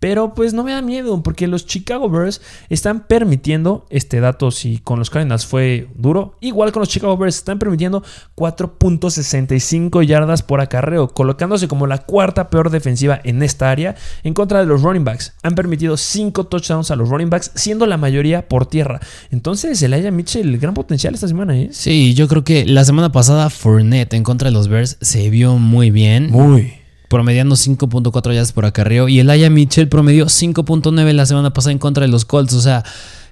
Pero 0.00 0.32
pues 0.34 0.54
no 0.54 0.62
me 0.62 0.72
da 0.72 0.80
miedo 0.80 1.20
porque 1.24 1.48
los 1.48 1.66
Chicago 1.66 2.08
Bears 2.08 2.40
están 2.68 3.08
permitiendo, 3.08 3.84
este 3.90 4.20
dato 4.20 4.52
si 4.52 4.78
con 4.78 5.00
los 5.00 5.10
Cardinals 5.10 5.44
fue 5.44 5.88
duro, 5.96 6.36
igual 6.40 6.70
con 6.70 6.80
los 6.80 6.88
Chicago 6.88 7.16
Bears 7.16 7.38
están 7.38 7.58
permitiendo 7.58 8.04
4.65 8.36 10.04
yardas 10.04 10.42
por 10.42 10.60
acarreo, 10.60 11.08
colocándose 11.08 11.66
como 11.66 11.88
la 11.88 11.98
cuarta 11.98 12.48
peor 12.48 12.70
defensiva 12.70 13.20
en 13.24 13.42
esta 13.42 13.70
área 13.70 13.96
en 14.22 14.34
contra 14.34 14.60
de 14.60 14.66
los 14.66 14.82
running 14.82 15.04
backs. 15.04 15.34
Han 15.42 15.56
permitido 15.56 15.96
5 15.96 16.46
touchdowns 16.46 16.92
a 16.92 16.96
los 16.96 17.08
running 17.08 17.30
backs, 17.30 17.50
siendo 17.56 17.84
la 17.86 17.96
mayoría 17.96 18.46
por 18.46 18.66
tierra. 18.66 19.00
Entonces, 19.32 19.82
el 19.82 19.94
Aya 19.94 20.12
Mitchell, 20.12 20.58
gran 20.58 20.74
potencial 20.74 21.14
esta 21.14 21.26
semana, 21.26 21.58
¿eh? 21.58 21.70
Sí, 21.72 22.14
yo 22.14 22.28
creo 22.28 22.44
que 22.44 22.64
la 22.66 22.84
semana 22.84 23.10
pasada 23.10 23.50
Fournette 23.50 24.14
en 24.14 24.22
contra 24.22 24.48
de 24.48 24.54
los 24.54 24.68
Bears 24.68 24.96
se 25.00 25.28
vio 25.28 25.56
muy 25.56 25.90
bien. 25.90 26.30
Muy. 26.30 26.77
Promediando 27.08 27.56
5.4 27.56 28.32
yardas 28.32 28.52
por 28.52 28.66
acarreo. 28.66 29.08
Y 29.08 29.18
el 29.18 29.30
Aya 29.30 29.50
Mitchell 29.50 29.88
promedió 29.88 30.26
5.9 30.26 31.12
la 31.12 31.26
semana 31.26 31.52
pasada 31.52 31.72
en 31.72 31.78
contra 31.78 32.02
de 32.02 32.08
los 32.08 32.24
Colts. 32.24 32.54
O 32.54 32.60
sea, 32.60 32.84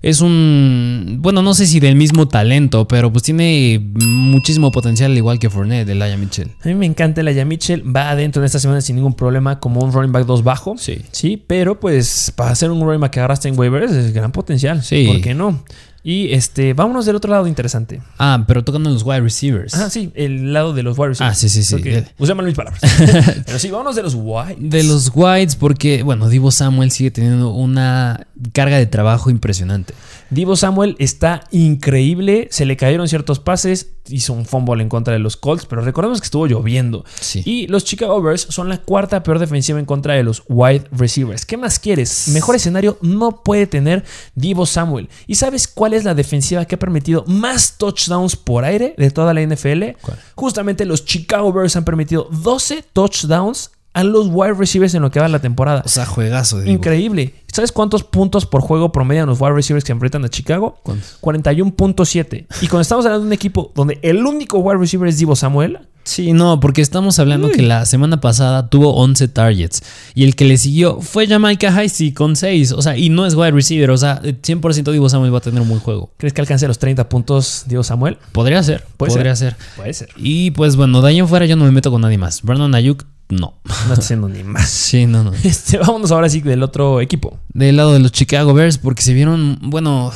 es 0.03 0.21
un. 0.21 1.19
Bueno, 1.21 1.43
no 1.43 1.55
sé 1.55 1.67
si 1.67 1.81
del 1.81 1.97
mismo 1.97 2.29
talento, 2.29 2.89
pero 2.89 3.12
pues 3.12 3.23
tiene 3.23 3.81
muchísimo 4.07 4.73
potencial, 4.73 5.11
al 5.12 5.17
igual 5.17 5.39
que 5.39 5.51
Fournette, 5.51 5.89
el 5.89 6.03
Aya 6.03 6.17
Mitchell. 6.17 6.51
A 6.62 6.69
mí 6.69 6.75
me 6.75 6.87
encanta 6.87 7.21
el 7.21 7.29
Aya 7.29 7.45
Mitchell. 7.45 7.85
Va 7.85 8.11
adentro 8.11 8.43
en 8.43 8.47
esta 8.47 8.59
semana 8.59 8.81
sin 8.81 8.97
ningún 8.97 9.15
problema 9.15 9.61
como 9.61 9.81
un 9.81 9.93
running 9.93 10.12
back 10.12 10.27
2 10.27 10.43
bajo. 10.43 10.77
Sí. 10.79 10.99
Sí, 11.12 11.43
pero 11.47 11.79
pues 11.81 12.33
para 12.35 12.51
hacer 12.51 12.71
un 12.71 12.81
running 12.81 13.01
back 13.01 13.12
que 13.12 13.21
agarraste 13.21 13.49
en 13.49 13.59
waivers 13.59 13.93
es 13.93 14.12
gran 14.12 14.33
potencial. 14.33 14.83
Sí. 14.83 15.07
¿Por 15.07 15.21
qué 15.21 15.35
no? 15.35 15.62
Y 16.09 16.33
este, 16.33 16.73
vámonos 16.73 17.05
del 17.05 17.16
otro 17.16 17.33
lado 17.33 17.49
interesante. 17.49 18.01
Ah, 18.16 18.45
pero 18.47 18.62
tocando 18.62 18.88
los 18.88 19.03
wide 19.03 19.23
receivers. 19.23 19.75
Ah, 19.75 19.90
sí, 19.90 20.12
el 20.14 20.53
lado 20.53 20.73
de 20.73 20.85
los 20.85 20.97
wide 20.97 21.09
receivers. 21.09 21.37
Ah, 21.37 21.37
sí, 21.37 21.49
sí, 21.49 21.64
sí. 21.64 21.83
Usé 22.16 22.33
mal 22.33 22.47
mis 22.47 22.55
palabras. 22.55 22.81
pero 23.45 23.59
sí, 23.59 23.73
vámonos 23.73 23.97
de 23.97 24.05
los 24.05 24.14
wide. 24.14 24.55
De 24.61 24.85
los 24.85 25.11
Whites, 25.12 25.57
porque, 25.57 26.05
bueno, 26.05 26.29
Divo 26.29 26.53
Samuel 26.53 26.92
sigue 26.92 27.11
teniendo 27.11 27.51
una 27.51 28.29
carga 28.53 28.79
de 28.79 28.87
trabajo 28.87 29.31
impresionante. 29.31 29.94
Divo 30.31 30.57
Samuel 30.57 30.96
está 30.99 31.44
increíble. 31.51 32.49
Se 32.51 32.64
le 32.64 32.77
cayeron 32.77 33.09
ciertos 33.09 33.40
pases. 33.40 33.92
Hizo 34.09 34.33
un 34.33 34.44
fumble 34.44 34.83
en 34.83 34.88
contra 34.88 35.12
de 35.12 35.18
los 35.18 35.37
Colts. 35.37 35.66
Pero 35.66 35.83
recordemos 35.83 36.20
que 36.20 36.27
estuvo 36.27 36.46
lloviendo. 36.46 37.05
Sí. 37.20 37.42
Y 37.44 37.66
los 37.68 37.85
Chicago 37.85 38.20
Bears 38.20 38.46
son 38.51 38.68
la 38.68 38.79
cuarta 38.79 39.22
peor 39.22 39.38
defensiva 39.38 39.79
en 39.79 39.85
contra 39.85 40.14
de 40.14 40.22
los 40.22 40.42
wide 40.49 40.85
receivers. 40.92 41.46
¿Qué 41.46 41.57
más 41.57 41.79
quieres? 41.79 42.29
Mejor 42.29 42.57
escenario 42.57 42.99
no 43.03 43.42
puede 43.42 43.66
tener 43.66 44.05
Divo 44.35 44.66
Samuel. 44.66 45.09
¿Y 45.27 45.37
sabes 45.37 45.68
cuál 45.68 45.94
es 45.94 46.05
la 46.05 46.14
defensiva 46.14 46.64
que 46.64 46.75
ha 46.75 46.79
permitido 46.79 47.25
más 47.27 47.79
touchdowns 47.79 48.37
por 48.37 48.64
aire 48.64 48.94
de 48.96 49.11
toda 49.11 49.33
la 49.35 49.42
NFL? 49.42 49.99
¿Cuál? 50.01 50.18
Justamente 50.35 50.85
los 50.85 51.05
Chicago 51.05 51.53
Bears 51.53 51.77
han 51.77 51.85
permitido 51.85 52.29
12 52.31 52.85
touchdowns 52.92 53.70
a 53.97 54.05
los 54.05 54.29
wide 54.31 54.53
receivers 54.53 54.93
en 54.93 55.01
lo 55.01 55.11
que 55.11 55.19
va 55.19 55.27
la 55.27 55.39
temporada. 55.39 55.83
O 55.83 55.89
sea, 55.89 56.05
juegazo, 56.05 56.61
Divo. 56.61 56.71
Increíble. 56.71 57.33
¿Sabes 57.51 57.73
cuántos 57.73 58.05
puntos 58.05 58.45
por 58.45 58.61
juego 58.61 58.93
promedian 58.93 59.27
los 59.27 59.41
wide 59.41 59.55
receivers 59.55 59.85
que 59.85 59.93
enfrentan 59.93 60.23
a 60.23 60.29
Chicago? 60.29 60.79
¿Cuántos? 60.83 61.19
41.7. 61.23 62.47
Y 62.61 62.69
cuando 62.69 62.83
estamos 62.83 63.07
hablando 63.07 63.25
de 63.25 63.29
un 63.29 63.33
equipo 63.33 63.73
donde 63.75 63.99
el 64.03 64.27
único 64.27 64.59
wide 64.59 64.79
receiver 64.79 65.09
es 65.09 65.17
Divo 65.17 65.35
Samuel, 65.35 65.79
Sí, 66.05 66.33
no, 66.33 66.61
porque 66.61 66.83
estamos 66.83 67.19
hablando 67.19 67.49
que 67.51 67.63
la 67.63 67.85
semana 67.85 68.21
pasada 68.21 68.69
tuvo 68.69 68.95
11 68.95 69.27
targets 69.27 69.83
y 70.15 70.23
el 70.23 70.37
que 70.37 70.45
le 70.45 70.57
siguió 70.57 71.01
fue 71.01 71.27
Jamaica 71.27 71.69
Heisey 71.69 72.13
con 72.13 72.37
6, 72.37 72.73
o 72.73 72.81
sea, 72.81 72.97
y 72.97 73.09
no 73.09 73.27
es 73.27 73.35
wide 73.35 73.51
receiver, 73.51 73.91
o 73.91 73.97
sea, 73.97 74.23
100% 74.23 74.93
Divo 74.93 75.09
Samuel 75.09 75.35
va 75.35 75.39
a 75.39 75.41
tener 75.41 75.61
un 75.61 75.69
buen 75.69 75.81
juego. 75.81 76.13
¿Crees 76.17 76.33
que 76.33 76.41
alcance 76.41 76.69
los 76.69 76.79
30 76.79 77.09
puntos 77.09 77.65
Diego 77.67 77.83
Samuel? 77.83 78.19
Podría 78.31 78.63
ser, 78.63 78.85
podría 78.97 79.35
ser. 79.35 79.57
Puede 79.75 79.95
ser. 79.95 80.11
Y 80.17 80.53
pues 80.53 80.77
bueno, 80.77 81.03
de 81.03 81.09
ahí 81.09 81.19
en 81.19 81.27
fuera 81.27 81.45
yo 81.45 81.57
no 81.57 81.65
me 81.65 81.73
meto 81.73 81.91
con 81.91 82.03
nadie 82.03 82.19
más. 82.19 82.41
Brandon 82.43 82.73
Ayuk, 82.77 83.05
no. 83.29 83.59
No 83.65 83.75
está 83.75 83.95
haciendo 83.95 84.29
ni 84.29 84.43
más. 84.43 84.69
Sí, 84.87 85.07
no, 85.07 85.25
no. 85.25 85.33
Este, 85.45 85.79
vámonos 85.79 86.12
ahora 86.12 86.29
sí 86.29 86.41
del 86.41 86.62
otro 86.62 87.01
equipo. 87.01 87.39
Del 87.53 87.77
lado 87.77 87.93
de 87.93 87.99
los 87.99 88.12
Chicago 88.12 88.55
Bears, 88.55 88.79
porque 88.79 89.03
se 89.03 89.12
vieron, 89.15 89.59
bueno, 89.62 90.12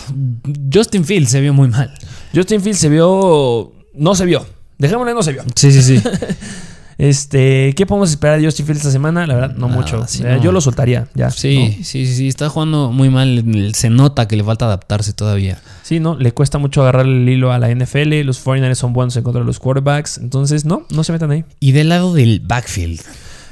Justin 0.73 1.05
Fields 1.05 1.31
se 1.31 1.41
vio 1.41 1.53
muy 1.53 1.69
mal. 1.69 1.93
Justin 2.35 2.61
Fields 2.61 2.81
se 2.81 2.89
vio. 2.89 3.73
No 3.95 4.15
se 4.15 4.25
vio. 4.25 4.47
Dejémosle, 4.79 5.15
no 5.15 5.23
se 5.23 5.33
vio. 5.33 5.43
Sí, 5.55 5.73
sí, 5.73 5.83
sí. 5.83 6.03
Este, 7.01 7.73
¿qué 7.77 7.87
podemos 7.87 8.11
esperar 8.11 8.39
de 8.39 8.45
Justin 8.45 8.67
Fields 8.67 8.81
esta 8.81 8.91
semana? 8.93 9.27
La 9.27 9.35
verdad, 9.35 9.55
no 9.57 9.69
Nada, 9.69 9.81
mucho. 9.81 10.05
sí, 10.07 10.23
Eh, 10.23 10.35
no. 10.37 10.43
Yo 10.43 10.53
lo 10.53 10.61
soltaría, 10.61 11.09
ya. 11.15 11.31
Sí, 11.31 11.77
¿no? 11.79 11.85
sí, 11.85 12.05
sí, 12.05 12.15
sí, 12.15 12.29
está 12.29 12.51
jugando 12.51 12.93
muy 12.93 13.09
mal. 13.09 13.43
Se 13.75 13.89
nota 13.89 14.29
que 14.29 14.37
le 14.37 14.45
falta 14.45 14.67
adaptarse 14.67 15.15
todavía. 15.15 15.59
Sí, 15.83 15.99
no, 15.99 16.15
le 16.15 16.33
cuesta 16.33 16.59
mucho 16.59 16.83
agarrar 16.83 17.07
el 17.07 17.27
hilo 17.27 17.53
a 17.53 17.59
la 17.59 17.71
NFL. 17.75 18.21
Los 18.25 18.45
49ers 18.45 18.75
son 18.75 18.93
buenos 18.93 19.17
en 19.17 19.23
contra 19.23 19.41
de 19.41 19.47
los 19.47 19.59
quarterbacks. 19.59 20.19
Entonces, 20.19 20.67
no, 20.67 20.85
no 20.91 21.03
se 21.03 21.13
metan 21.13 21.31
ahí. 21.31 21.45
Y 21.59 21.73
del 21.73 21.89
lado 21.89 22.13
del 22.13 22.41
backfield. 22.41 23.01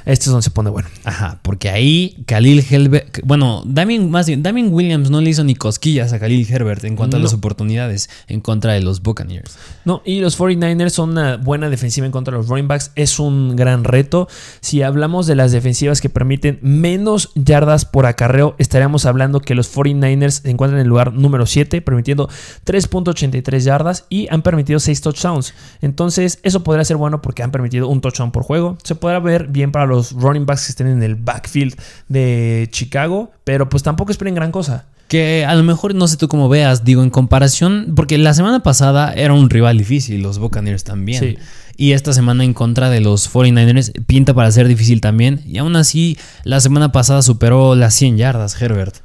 Este 0.09 0.23
es 0.23 0.31
donde 0.31 0.41
se 0.41 0.49
pone 0.49 0.71
bueno. 0.71 0.89
Ajá, 1.03 1.39
porque 1.43 1.69
ahí 1.69 2.17
Khalil 2.25 2.65
Herbert, 2.67 3.19
bueno, 3.23 3.61
Damien, 3.63 4.09
más 4.09 4.25
bien, 4.25 4.41
Damien 4.41 4.73
Williams 4.73 5.11
no 5.11 5.21
le 5.21 5.29
hizo 5.29 5.43
ni 5.43 5.53
cosquillas 5.53 6.13
a 6.13 6.19
Khalil 6.19 6.51
Herbert 6.51 6.83
en 6.83 6.95
cuanto 6.95 7.17
a 7.17 7.19
las 7.19 7.31
oportunidades 7.33 8.09
en 8.27 8.41
contra 8.41 8.73
de 8.73 8.81
los 8.81 9.03
Buccaneers. 9.03 9.55
No, 9.85 10.01
y 10.03 10.19
los 10.21 10.39
49ers 10.39 10.89
son 10.89 11.11
una 11.11 11.37
buena 11.37 11.69
defensiva 11.69 12.07
en 12.07 12.11
contra 12.11 12.31
de 12.31 12.39
los 12.39 12.47
running 12.47 12.67
backs. 12.67 12.91
Es 12.95 13.19
un 13.19 13.55
gran 13.55 13.83
reto. 13.83 14.27
Si 14.61 14.81
hablamos 14.81 15.27
de 15.27 15.35
las 15.35 15.51
defensivas 15.51 16.01
que 16.01 16.09
permiten 16.09 16.57
menos 16.63 17.31
yardas 17.35 17.85
por 17.85 18.07
acarreo, 18.07 18.55
estaríamos 18.57 19.05
hablando 19.05 19.41
que 19.41 19.53
los 19.53 19.71
49ers 19.71 20.41
se 20.41 20.49
encuentran 20.49 20.79
en 20.79 20.85
el 20.85 20.89
lugar 20.89 21.13
número 21.13 21.45
7, 21.45 21.83
permitiendo 21.83 22.29
3.83 22.65 23.59
yardas 23.59 24.05
y 24.09 24.27
han 24.31 24.41
permitido 24.41 24.79
6 24.79 25.01
touchdowns. 25.01 25.53
Entonces, 25.81 26.39
eso 26.41 26.63
podría 26.63 26.83
ser 26.83 26.97
bueno 26.97 27.21
porque 27.21 27.43
han 27.43 27.51
permitido 27.51 27.87
un 27.87 28.01
touchdown 28.01 28.31
por 28.31 28.41
juego. 28.41 28.75
Se 28.83 28.95
podrá 28.95 29.19
ver 29.19 29.47
bien 29.49 29.71
para 29.71 29.85
los 29.85 29.98
running 30.11 30.45
backs 30.45 30.65
que 30.65 30.71
estén 30.71 30.87
en 30.87 31.03
el 31.03 31.15
backfield 31.15 31.75
de 32.07 32.67
Chicago, 32.71 33.31
pero 33.43 33.69
pues 33.69 33.83
tampoco 33.83 34.11
esperen 34.11 34.35
gran 34.35 34.51
cosa. 34.51 34.85
Que 35.07 35.43
a 35.43 35.55
lo 35.55 35.63
mejor 35.63 35.95
no 35.95 36.07
sé 36.07 36.17
tú 36.17 36.27
cómo 36.27 36.49
veas, 36.49 36.85
digo, 36.85 37.01
en 37.01 37.09
comparación, 37.09 37.93
porque 37.95 38.17
la 38.19 38.33
semana 38.35 38.61
pasada 38.61 39.11
era 39.13 39.33
un 39.33 39.49
rival 39.49 39.77
difícil, 39.77 40.21
los 40.21 40.37
Buccaneers 40.37 40.83
también. 40.83 41.19
Sí. 41.19 41.37
Y 41.77 41.93
esta 41.93 42.13
semana 42.13 42.43
en 42.43 42.53
contra 42.53 42.89
de 42.89 42.99
los 42.99 43.33
49ers 43.33 44.05
pinta 44.05 44.33
para 44.33 44.51
ser 44.51 44.67
difícil 44.67 45.01
también. 45.01 45.41
Y 45.47 45.57
aún 45.57 45.75
así, 45.77 46.17
la 46.43 46.59
semana 46.59 46.91
pasada 46.91 47.21
superó 47.21 47.73
las 47.73 47.95
100 47.95 48.17
yardas, 48.17 48.61
Herbert. 48.61 48.97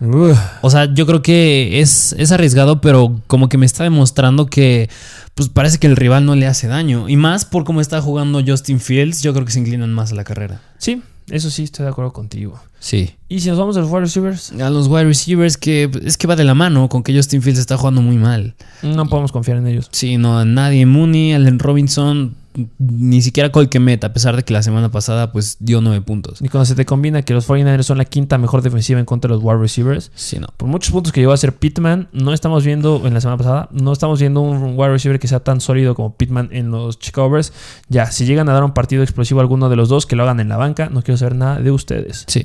O 0.00 0.70
sea, 0.70 0.92
yo 0.92 1.06
creo 1.06 1.22
que 1.22 1.80
es, 1.80 2.14
es 2.18 2.32
arriesgado, 2.32 2.80
pero 2.80 3.20
como 3.26 3.48
que 3.48 3.58
me 3.58 3.66
está 3.66 3.84
demostrando 3.84 4.46
que 4.46 4.90
pues 5.34 5.48
parece 5.48 5.78
que 5.78 5.86
el 5.86 5.96
rival 5.96 6.24
no 6.24 6.34
le 6.34 6.46
hace 6.46 6.66
daño. 6.66 7.08
Y 7.08 7.16
más 7.16 7.44
por 7.44 7.64
cómo 7.64 7.80
está 7.80 8.00
jugando 8.00 8.42
Justin 8.46 8.80
Fields, 8.80 9.22
yo 9.22 9.32
creo 9.32 9.44
que 9.44 9.52
se 9.52 9.58
inclinan 9.60 9.92
más 9.92 10.12
a 10.12 10.14
la 10.14 10.24
carrera. 10.24 10.60
Sí, 10.78 11.02
eso 11.30 11.50
sí, 11.50 11.64
estoy 11.64 11.84
de 11.84 11.90
acuerdo 11.90 12.12
contigo. 12.12 12.60
Sí. 12.78 13.14
Y 13.28 13.40
si 13.40 13.48
nos 13.48 13.58
vamos 13.58 13.76
a 13.76 13.80
los 13.80 13.90
wide 13.90 14.02
receivers, 14.02 14.52
A 14.52 14.70
los 14.70 14.86
wide 14.86 15.04
receivers 15.04 15.56
que 15.56 15.90
es 16.04 16.16
que 16.16 16.26
va 16.26 16.36
de 16.36 16.44
la 16.44 16.54
mano 16.54 16.88
con 16.88 17.02
que 17.02 17.14
Justin 17.14 17.42
Fields 17.42 17.58
está 17.58 17.76
jugando 17.76 18.00
muy 18.00 18.16
mal. 18.16 18.54
no 18.82 19.06
podemos 19.08 19.32
confiar 19.32 19.56
en 19.56 19.66
ellos. 19.66 19.88
Sí, 19.92 20.18
no, 20.18 20.44
nadie. 20.44 20.86
Mooney, 20.86 21.32
Allen 21.32 21.58
Robinson, 21.58 22.36
ni 22.78 23.22
siquiera 23.22 23.50
Colquemet, 23.52 24.02
a 24.04 24.12
pesar 24.12 24.36
de 24.36 24.42
que 24.44 24.52
la 24.52 24.62
semana 24.62 24.90
pasada 24.90 25.32
pues 25.32 25.56
dio 25.60 25.80
nueve 25.80 26.00
puntos. 26.00 26.40
Y 26.42 26.48
cuando 26.48 26.64
se 26.66 26.74
te 26.74 26.84
combina 26.84 27.22
que 27.22 27.34
los 27.34 27.48
49ers 27.48 27.82
son 27.82 27.98
la 27.98 28.04
quinta 28.04 28.38
mejor 28.38 28.62
defensiva 28.62 28.98
en 29.00 29.06
contra 29.06 29.28
de 29.28 29.34
los 29.36 29.44
wide 29.44 29.58
receivers, 29.58 30.10
Sí, 30.14 30.38
no. 30.38 30.48
por 30.56 30.68
muchos 30.68 30.92
puntos 30.92 31.12
que 31.12 31.20
llegó 31.20 31.32
a 31.32 31.36
ser 31.36 31.54
Pittman, 31.54 32.08
no 32.12 32.32
estamos 32.32 32.64
viendo 32.64 33.02
en 33.06 33.14
la 33.14 33.20
semana 33.20 33.36
pasada, 33.38 33.68
no 33.72 33.92
estamos 33.92 34.20
viendo 34.20 34.40
un 34.40 34.74
wide 34.78 34.88
receiver 34.90 35.18
que 35.18 35.28
sea 35.28 35.40
tan 35.40 35.60
sólido 35.60 35.94
como 35.94 36.14
Pittman 36.16 36.48
en 36.52 36.70
los 36.70 36.98
Chicago 36.98 37.30
Bears. 37.30 37.52
Ya, 37.88 38.10
si 38.10 38.24
llegan 38.26 38.48
a 38.48 38.52
dar 38.52 38.64
un 38.64 38.72
partido 38.72 39.02
explosivo 39.02 39.40
a 39.40 39.42
alguno 39.42 39.68
de 39.68 39.76
los 39.76 39.88
dos, 39.88 40.06
que 40.06 40.16
lo 40.16 40.22
hagan 40.22 40.40
en 40.40 40.48
la 40.48 40.56
banca, 40.56 40.88
no 40.90 41.02
quiero 41.02 41.18
saber 41.18 41.34
nada 41.36 41.60
de 41.60 41.70
ustedes. 41.70 42.24
Sí. 42.26 42.44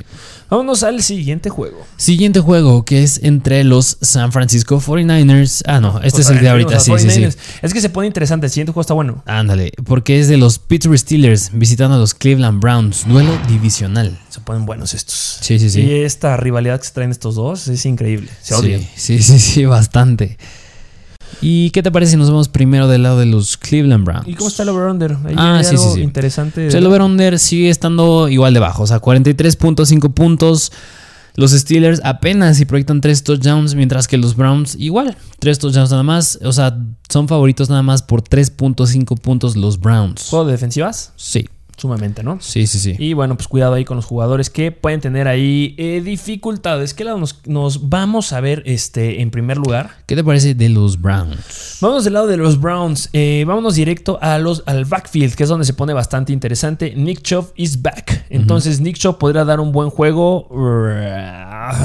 Vámonos 0.49 0.83
al 0.83 1.01
siguiente 1.01 1.49
juego. 1.49 1.77
Siguiente 1.97 2.39
juego 2.41 2.83
que 2.85 3.03
es 3.03 3.23
entre 3.23 3.63
los 3.63 3.97
San 4.01 4.31
Francisco 4.31 4.79
49ers. 4.79 5.63
Ah, 5.65 5.79
no, 5.79 5.99
este 6.01 6.21
es 6.21 6.29
el 6.29 6.39
de 6.39 6.49
ahorita, 6.49 6.79
sí, 6.79 6.91
sí, 6.97 7.09
sí. 7.09 7.27
Es 7.61 7.73
que 7.73 7.81
se 7.81 7.89
pone 7.89 8.07
interesante, 8.07 8.47
el 8.47 8.51
siguiente 8.51 8.71
juego 8.73 8.81
está 8.81 8.93
bueno. 8.93 9.23
Ándale, 9.25 9.71
porque 9.85 10.00
es 10.09 10.27
de 10.27 10.37
los 10.37 10.59
Pittsburgh 10.59 10.97
Steelers 10.97 11.51
visitando 11.53 11.95
a 11.95 11.99
los 11.99 12.13
Cleveland 12.13 12.61
Browns. 12.61 13.07
Duelo 13.07 13.37
divisional. 13.47 14.19
Se 14.29 14.39
ponen 14.41 14.65
buenos 14.65 14.93
estos. 14.93 15.37
Sí, 15.41 15.59
sí, 15.59 15.69
sí. 15.69 15.81
Y 15.81 15.91
esta 16.01 16.37
rivalidad 16.37 16.79
que 16.79 16.87
se 16.87 16.93
traen 16.93 17.11
estos 17.11 17.35
dos 17.35 17.67
es 17.67 17.85
increíble. 17.85 18.29
Se 18.41 18.55
odian. 18.55 18.81
Sí, 18.81 19.21
sí, 19.21 19.23
sí, 19.23 19.39
sí, 19.39 19.65
bastante. 19.65 20.37
¿Y 21.41 21.71
qué 21.71 21.81
te 21.81 21.91
parece 21.91 22.11
si 22.11 22.17
nos 22.17 22.29
vemos 22.29 22.49
primero 22.49 22.87
del 22.87 23.03
lado 23.03 23.19
de 23.19 23.25
los 23.25 23.57
Cleveland 23.57 24.05
Browns? 24.05 24.27
¿Y 24.27 24.35
cómo 24.35 24.49
está 24.49 24.63
el 24.63 24.69
over-under? 24.69 25.17
Ah, 25.37 25.61
sí, 25.63 25.77
sí, 25.77 25.85
sí. 25.95 26.01
interesante. 26.01 26.63
Pues 26.65 26.75
el 26.75 26.85
over-under 26.85 27.39
sigue 27.39 27.69
estando 27.69 28.29
igual 28.29 28.53
de 28.53 28.59
bajo, 28.59 28.83
o 28.83 28.87
sea, 28.87 29.01
43.5 29.01 30.13
puntos. 30.13 30.71
Los 31.35 31.51
Steelers 31.51 32.01
apenas 32.03 32.57
si 32.57 32.65
proyectan 32.65 33.01
3 33.01 33.23
touchdowns, 33.23 33.75
mientras 33.75 34.07
que 34.07 34.17
los 34.17 34.35
Browns 34.35 34.75
igual, 34.75 35.15
3 35.39 35.59
touchdowns 35.59 35.91
nada 35.91 36.03
más. 36.03 36.39
O 36.43 36.51
sea, 36.51 36.77
son 37.09 37.27
favoritos 37.27 37.69
nada 37.69 37.83
más 37.83 38.01
por 38.03 38.23
3.5 38.23 39.19
puntos 39.19 39.55
los 39.55 39.79
Browns. 39.79 40.29
¿Juego 40.29 40.45
de 40.45 40.51
defensivas? 40.53 41.13
Sí, 41.15 41.47
Sumamente, 41.81 42.21
¿no? 42.21 42.37
sí, 42.39 42.67
sí, 42.67 42.77
sí. 42.77 42.95
Y 42.99 43.13
bueno, 43.13 43.35
pues 43.35 43.47
cuidado 43.47 43.73
ahí 43.73 43.85
con 43.85 43.95
los 43.97 44.05
jugadores 44.05 44.51
que 44.51 44.71
pueden 44.71 45.01
tener 45.01 45.27
ahí 45.27 45.73
eh, 45.79 45.99
dificultades. 46.05 46.93
¿Qué 46.93 47.03
lado 47.03 47.17
nos, 47.17 47.41
nos 47.47 47.89
vamos 47.89 48.33
a 48.33 48.39
ver 48.39 48.61
este, 48.67 49.19
en 49.23 49.31
primer 49.31 49.57
lugar? 49.57 49.89
¿Qué 50.05 50.15
te 50.15 50.23
parece 50.23 50.53
de 50.53 50.69
los 50.69 51.01
Browns? 51.01 51.79
Vamos 51.81 52.03
del 52.03 52.13
lado 52.13 52.27
de 52.27 52.37
los 52.37 52.61
Browns. 52.61 53.09
Eh, 53.13 53.45
vámonos 53.47 53.73
directo 53.73 54.19
a 54.21 54.37
los, 54.37 54.61
al 54.67 54.85
backfield, 54.85 55.33
que 55.33 55.41
es 55.41 55.49
donde 55.49 55.65
se 55.65 55.73
pone 55.73 55.91
bastante 55.93 56.31
interesante. 56.31 56.93
Nick 56.95 57.23
Chubb 57.23 57.51
is 57.55 57.81
back. 57.81 58.27
Entonces, 58.29 58.79
Nick 58.79 58.97
Chubb 58.97 59.17
podrá 59.17 59.43
dar 59.43 59.59
un 59.59 59.71
buen 59.71 59.89
juego. 59.89 60.49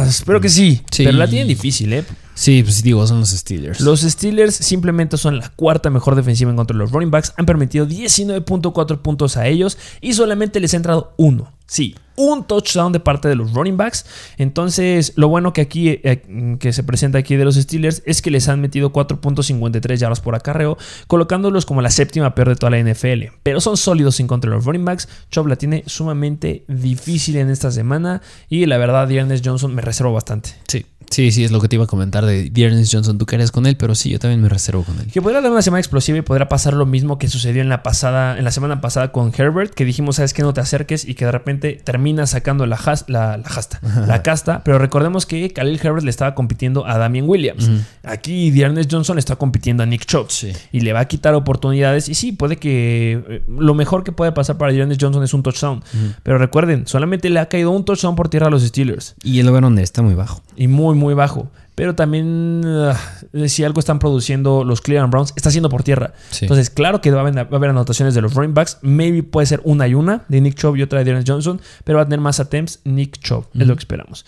Espero 0.07 0.43
que 0.43 0.51
sí. 0.51 0.83
Sí. 0.91 1.05
Pero 1.05 1.17
la 1.17 1.27
tienen 1.27 1.49
difícil, 1.49 1.91
¿eh? 1.95 2.05
Sí, 2.37 2.63
pues 2.63 2.83
digo, 2.83 3.07
son 3.07 3.21
los 3.21 3.31
Steelers. 3.31 3.81
Los 3.81 4.03
Steelers 4.03 4.55
simplemente 4.55 5.17
son 5.17 5.39
la 5.39 5.49
cuarta 5.57 5.89
mejor 5.89 6.15
defensiva 6.17 6.51
en 6.51 6.57
contra 6.57 6.75
de 6.75 6.79
los 6.81 6.93
running 6.93 7.11
backs. 7.11 7.33
Han 7.39 7.47
permitido 7.47 7.87
19.4 7.87 8.99
puntos 8.99 9.39
a 9.39 9.47
ellos 9.47 9.79
y 10.03 10.13
solamente 10.13 10.61
les 10.61 10.75
ha 10.75 10.77
entrado 10.77 11.15
uno. 11.17 11.51
Sí, 11.67 11.95
un 12.17 12.45
touchdown 12.45 12.93
de 12.93 13.01
parte 13.01 13.29
de 13.29 13.37
los 13.37 13.53
running 13.53 13.77
backs. 13.77 14.07
Entonces, 14.39 15.13
lo 15.17 15.29
bueno 15.29 15.53
que 15.53 15.61
aquí 15.61 15.89
eh, 15.89 16.57
que 16.59 16.73
se 16.73 16.83
presenta 16.83 17.19
aquí 17.19 17.37
de 17.37 17.45
los 17.45 17.57
Steelers 17.57 18.03
es 18.07 18.23
que 18.23 18.31
les 18.31 18.49
han 18.49 18.61
metido 18.61 18.93
4.53 18.93 19.97
yardas 19.97 20.21
por 20.21 20.35
acarreo, 20.35 20.77
colocándolos 21.07 21.67
como 21.67 21.83
la 21.83 21.91
séptima 21.91 22.35
peor 22.35 22.51
de 22.51 22.57
toda 22.57 22.71
la 22.71 22.79
NFL. 22.79 23.33
Pero 23.43 23.61
son 23.61 23.77
sólidos 23.77 24.21
en 24.21 24.27
contra 24.27 24.51
de 24.51 24.57
los 24.57 24.65
running 24.65 24.85
backs. 24.85 25.09
Chubb 25.31 25.47
la 25.47 25.57
tiene 25.57 25.85
sumamente 25.87 26.65
difícil 26.69 27.37
en 27.37 27.51
esta 27.51 27.71
semana 27.71 28.23
y 28.49 28.67
la 28.67 28.79
verdad, 28.79 29.09
Dearness 29.09 29.43
Johnson 29.45 29.75
me 29.75 29.83
reservo 29.83 30.13
bastante. 30.13 30.51
Sí, 30.69 30.87
sí, 31.11 31.31
sí, 31.31 31.45
es 31.45 31.51
lo 31.51 31.61
que 31.61 31.69
te 31.69 31.77
iba 31.77 31.85
a 31.85 31.89
comentar 31.89 32.25
de 32.25 32.51
Dearness 32.51 32.91
Johnson. 32.93 33.19
Tú 33.19 33.27
querías 33.27 33.51
con 33.51 33.67
él, 33.67 33.77
pero 33.77 33.95
sí, 33.95 34.11
yo 34.11 34.19
también 34.19 34.41
me 34.41 34.49
reservo 34.49 34.83
con 34.83 34.99
él. 34.99 35.07
Que 35.13 35.23
podrá 35.23 35.41
dar 35.41 35.51
una 35.51 35.63
semana 35.63 35.81
explosiva 35.81 36.19
y 36.19 36.23
podrá 36.23 36.49
pasar 36.49 36.75
lo 36.75 36.87
mismo 36.87 37.19
que 37.19 37.29
sucedió 37.29 37.63
en 37.63 37.69
la 37.69 37.83
pasada, 37.83 38.39
en 38.39 38.45
la 38.45 38.51
semana 38.51 38.81
pasada 38.81 39.13
con 39.13 39.33
Herbert, 39.37 39.75
que 39.75 39.85
dijimos, 39.85 40.17
sabes 40.17 40.35
que 40.35 40.43
no 40.43 40.55
te 40.55 40.61
acerques 40.61 41.07
y 41.07 41.15
que 41.15 41.25
de 41.25 41.33
repente 41.33 41.81
termina 41.83 42.06
sacando 42.27 42.67
la, 42.67 42.77
has- 42.77 43.05
la, 43.09 43.37
la 43.37 44.23
casta. 44.23 44.63
Pero 44.65 44.79
recordemos 44.79 45.27
que 45.27 45.53
Khalil 45.53 45.81
Herbert 45.83 46.05
le 46.05 46.11
estaba 46.11 46.35
compitiendo 46.35 46.87
a 46.87 46.99
Damien 46.99 47.29
Williams. 47.29 47.71
Aquí 48.05 48.51
Dearness 48.51 48.89
Johnson 48.91 49.17
le 49.17 49.21
está 49.21 49.37
compitiendo 49.37 49.83
a 49.83 49.87
Nick 49.87 50.05
Chubb. 50.07 50.31
Sí. 50.31 50.53
Y 50.73 50.81
le 50.81 50.93
va 50.93 51.01
a 51.01 51.05
quitar 51.07 51.35
oportunidades. 51.35 52.09
Y 52.09 52.15
sí, 52.15 52.33
puede 52.33 52.57
que 52.57 53.23
eh, 53.29 53.43
lo 53.49 53.75
mejor 53.75 54.05
que 54.05 54.13
puede 54.13 54.33
pasar 54.33 54.57
para 54.59 54.73
Dearness 54.73 54.99
Johnson 55.01 55.23
es 55.23 55.35
un 55.35 55.43
touchdown. 55.43 55.83
Pero 56.23 56.39
recuerden, 56.39 56.87
solamente 56.87 57.31
le 57.31 57.41
ha 57.41 57.47
caído 57.49 57.71
un 57.71 57.85
touchdown 57.85 58.17
por 58.17 58.29
tierra 58.29 58.47
a 58.49 58.51
los 58.51 58.63
Steelers 58.63 59.15
Y 59.23 59.41
el 59.41 59.49
over 59.49 59.65
está 59.81 60.03
muy 60.03 60.15
bajo. 60.15 60.43
y 60.57 60.69
muy, 60.69 60.95
muy 60.95 61.15
bajo. 61.15 61.51
Pero 61.77 61.95
también, 61.95 62.63
ah, 62.65 62.99
si 63.47 63.63
algo 63.63 63.79
están 63.79 63.99
produciendo 63.99 64.65
los 64.65 64.81
Cleveland 64.81 65.13
Browns, 65.13 65.35
está 65.37 65.51
siendo 65.51 65.69
por 65.69 65.83
tierra. 65.83 66.15
Sí. 66.31 66.47
Entonces, 66.47 66.71
claro 66.71 67.03
que 67.03 67.11
va 67.11 67.19
a, 67.19 67.21
haber, 67.21 67.37
va 67.37 67.49
a 67.53 67.57
haber 67.57 67.71
anotaciones 67.71 68.15
de 68.15 68.23
los 68.23 68.35
running 68.35 68.55
backs. 68.55 68.79
Maybe 68.81 69.23
puede 69.23 69.47
ser 69.47 69.61
una 69.63 69.87
y 69.87 69.95
una 69.95 70.25
de 70.29 70.41
Nick 70.41 70.55
Chubb 70.55 70.77
y 70.77 70.83
otra 70.83 71.01
de 71.01 71.05
Dearness 71.05 71.29
Johnson. 71.29 71.61
Pero 71.85 71.99
va 71.99 72.03
a 72.03 72.07
tener 72.07 72.21
más 72.21 72.41
attempts 72.41 72.81
Nick 72.85 73.19
Chubb. 73.21 73.47
Es 73.55 73.67
lo 73.67 73.75
que 73.77 73.81
esperamos. 73.81 74.25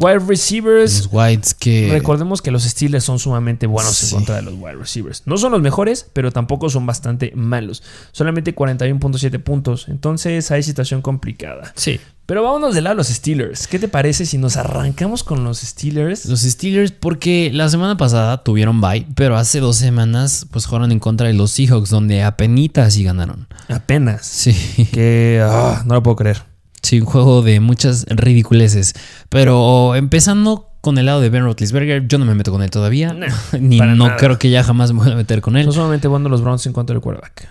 Wide 0.00 0.20
receivers. 0.26 0.98
Los 1.04 1.08
Whites 1.12 1.54
que. 1.54 1.88
Recordemos 1.90 2.42
que 2.42 2.50
los 2.50 2.64
Steelers 2.64 3.04
son 3.04 3.18
sumamente 3.18 3.66
buenos 3.66 3.94
Sí. 3.96 4.06
en 4.06 4.12
contra 4.16 4.36
de 4.36 4.42
los 4.42 4.54
wide 4.54 4.74
receivers. 4.76 5.22
No 5.26 5.36
son 5.36 5.52
los 5.52 5.60
mejores, 5.60 6.06
pero 6.12 6.32
tampoco 6.32 6.70
son 6.70 6.86
bastante 6.86 7.32
malos. 7.34 7.82
Solamente 8.12 8.54
41.7 8.54 9.38
puntos. 9.38 9.86
Entonces 9.88 10.50
hay 10.50 10.62
situación 10.62 11.02
complicada. 11.02 11.72
Sí. 11.76 12.00
Pero 12.26 12.44
vámonos 12.44 12.76
del 12.76 12.84
lado 12.84 12.94
de 12.94 12.98
los 12.98 13.08
Steelers. 13.08 13.66
¿Qué 13.66 13.80
te 13.80 13.88
parece 13.88 14.24
si 14.24 14.38
nos 14.38 14.56
arrancamos 14.56 15.24
con 15.24 15.42
los 15.42 15.58
Steelers? 15.58 16.26
Los 16.26 16.42
Steelers, 16.42 16.92
porque 16.92 17.50
la 17.52 17.68
semana 17.68 17.96
pasada 17.96 18.44
tuvieron 18.44 18.80
bye, 18.80 19.04
pero 19.16 19.36
hace 19.36 19.58
dos 19.58 19.76
semanas 19.76 20.46
pues 20.52 20.66
jugaron 20.66 20.92
en 20.92 21.00
contra 21.00 21.26
de 21.26 21.32
los 21.34 21.50
Seahawks, 21.50 21.90
donde 21.90 22.22
apenitas 22.22 22.96
y 22.96 23.02
ganaron. 23.02 23.48
Apenas. 23.68 24.26
Sí. 24.26 24.54
Que 24.92 25.42
ah, 25.44 25.82
no 25.84 25.94
lo 25.94 26.02
puedo 26.04 26.14
creer. 26.16 26.49
Sí, 26.82 27.00
un 27.00 27.06
juego 27.06 27.42
de 27.42 27.60
muchas 27.60 28.06
ridiculeces. 28.08 28.94
Pero 29.28 29.94
empezando 29.94 30.68
con 30.80 30.96
el 30.98 31.06
lado 31.06 31.20
de 31.20 31.28
Ben 31.28 31.44
Roethlisberger, 31.44 32.08
yo 32.08 32.18
no 32.18 32.24
me 32.24 32.34
meto 32.34 32.50
con 32.52 32.62
él 32.62 32.70
todavía. 32.70 33.12
Nah, 33.12 33.28
Ni 33.60 33.78
para 33.78 33.94
no 33.94 34.06
nada. 34.06 34.16
creo 34.16 34.38
que 34.38 34.50
ya 34.50 34.64
jamás 34.64 34.92
me 34.92 35.00
voy 35.00 35.12
a 35.12 35.16
meter 35.16 35.40
con 35.40 35.56
él. 35.56 35.64
Son 35.64 35.74
solamente 35.74 36.08
bueno 36.08 36.28
los 36.28 36.40
Browns 36.42 36.64
en 36.66 36.72
contra 36.72 36.94
del 36.94 37.02
quarterback. 37.02 37.48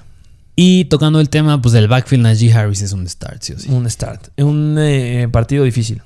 Y 0.56 0.86
tocando 0.86 1.20
el 1.22 1.30
tema 1.30 1.62
pues 1.62 1.74
del 1.74 1.88
backfield, 1.88 2.24
Najee 2.24 2.52
Harris 2.52 2.82
es 2.82 2.92
un 2.92 3.08
start, 3.08 3.42
sí 3.44 3.54
o 3.54 3.60
sí. 3.60 3.70
Un 3.70 3.90
start. 3.90 4.30
Un 4.42 4.76
eh, 4.80 5.30
partido 5.32 5.64
difícil. 5.64 6.02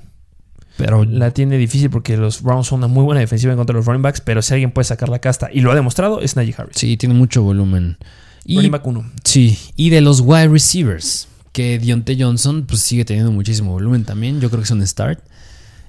Pero 0.76 1.04
La 1.04 1.30
tiene 1.30 1.56
difícil 1.56 1.88
porque 1.90 2.16
los 2.16 2.42
Browns 2.42 2.66
son 2.66 2.78
una 2.78 2.88
muy 2.88 3.04
buena 3.04 3.20
defensiva 3.20 3.52
en 3.52 3.56
contra 3.56 3.72
de 3.74 3.78
los 3.78 3.86
running 3.86 4.02
backs. 4.02 4.20
Pero 4.20 4.42
si 4.42 4.52
alguien 4.54 4.70
puede 4.70 4.84
sacar 4.84 5.08
la 5.08 5.18
casta 5.18 5.48
y 5.52 5.60
lo 5.60 5.72
ha 5.72 5.74
demostrado, 5.74 6.20
es 6.20 6.36
Najee 6.36 6.54
Harris. 6.56 6.76
sí, 6.76 6.96
tiene 6.96 7.14
mucho 7.14 7.42
volumen. 7.42 7.96
Y, 8.44 8.56
Running 8.56 8.72
back 8.72 8.86
1. 8.86 9.10
sí, 9.24 9.58
y 9.74 9.88
de 9.90 10.02
los 10.02 10.20
wide 10.20 10.48
receivers, 10.48 11.28
que 11.54 11.78
Dionte 11.78 12.16
Johnson 12.18 12.66
pues 12.66 12.80
sigue 12.80 13.04
teniendo 13.04 13.32
muchísimo 13.32 13.70
volumen 13.70 14.04
también, 14.04 14.40
yo 14.40 14.50
creo 14.50 14.60
que 14.60 14.64
es 14.64 14.70
un 14.72 14.86
start. 14.86 15.20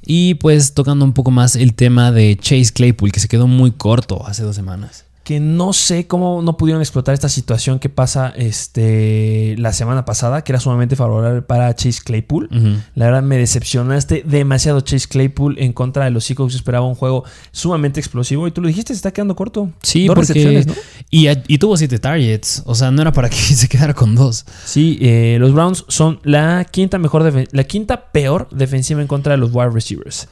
Y 0.05 0.35
pues 0.35 0.75
tocando 0.75 1.03
un 1.03 1.13
poco 1.13 1.31
más 1.31 1.55
el 1.55 1.73
tema 1.73 2.11
de 2.11 2.37
Chase 2.39 2.71
Claypool, 2.71 3.11
que 3.11 3.19
se 3.19 3.27
quedó 3.27 3.47
muy 3.47 3.71
corto 3.71 4.25
hace 4.27 4.43
dos 4.43 4.55
semanas. 4.55 5.04
Que 5.25 5.39
no 5.39 5.73
sé 5.73 6.05
cómo 6.05 6.43
no 6.43 6.55
pudieron 6.55 6.83
explotar 6.83 7.15
esta 7.15 7.29
situación 7.29 7.79
que 7.79 7.89
pasa 7.89 8.31
este, 8.35 9.55
la 9.57 9.73
semana 9.73 10.05
pasada, 10.05 10.43
que 10.43 10.51
era 10.51 10.59
sumamente 10.59 10.95
favorable 10.95 11.41
para 11.41 11.73
Chase 11.75 12.01
Claypool. 12.05 12.47
La 12.93 13.05
verdad 13.05 13.23
me 13.23 13.35
decepcionaste 13.35 14.23
demasiado 14.23 14.81
Chase 14.81 15.07
Claypool 15.07 15.57
en 15.57 15.73
contra 15.73 16.05
de 16.05 16.11
los 16.11 16.25
Seahawks. 16.25 16.53
Esperaba 16.53 16.85
un 16.85 16.93
juego 16.93 17.23
sumamente 17.51 17.99
explosivo 17.99 18.47
y 18.47 18.51
tú 18.51 18.61
lo 18.61 18.67
dijiste, 18.67 18.93
se 18.93 18.97
está 18.97 19.11
quedando 19.11 19.35
corto. 19.35 19.71
Sí, 19.81 20.05
Dos 20.05 20.13
porque 20.13 20.33
recepciones, 20.33 20.67
¿no? 20.67 20.75
y, 21.09 21.27
y 21.47 21.57
tuvo 21.57 21.75
siete 21.75 21.97
targets, 21.97 22.61
o 22.67 22.75
sea, 22.75 22.91
no 22.91 23.01
era 23.01 23.11
para 23.11 23.27
que 23.27 23.35
se 23.37 23.67
quedara 23.67 23.95
con 23.95 24.13
dos. 24.13 24.45
Sí, 24.63 24.99
eh, 25.01 25.37
los 25.39 25.53
Browns 25.53 25.85
son 25.87 26.19
la 26.23 26.65
quinta 26.69 26.99
mejor 26.99 27.23
la 27.51 27.63
quinta 27.63 28.11
peor 28.11 28.47
defensiva 28.51 29.01
en 29.01 29.07
contra 29.07 29.31
de 29.31 29.37
los 29.37 29.49
wide 29.51 29.71
receivers. 29.71 30.27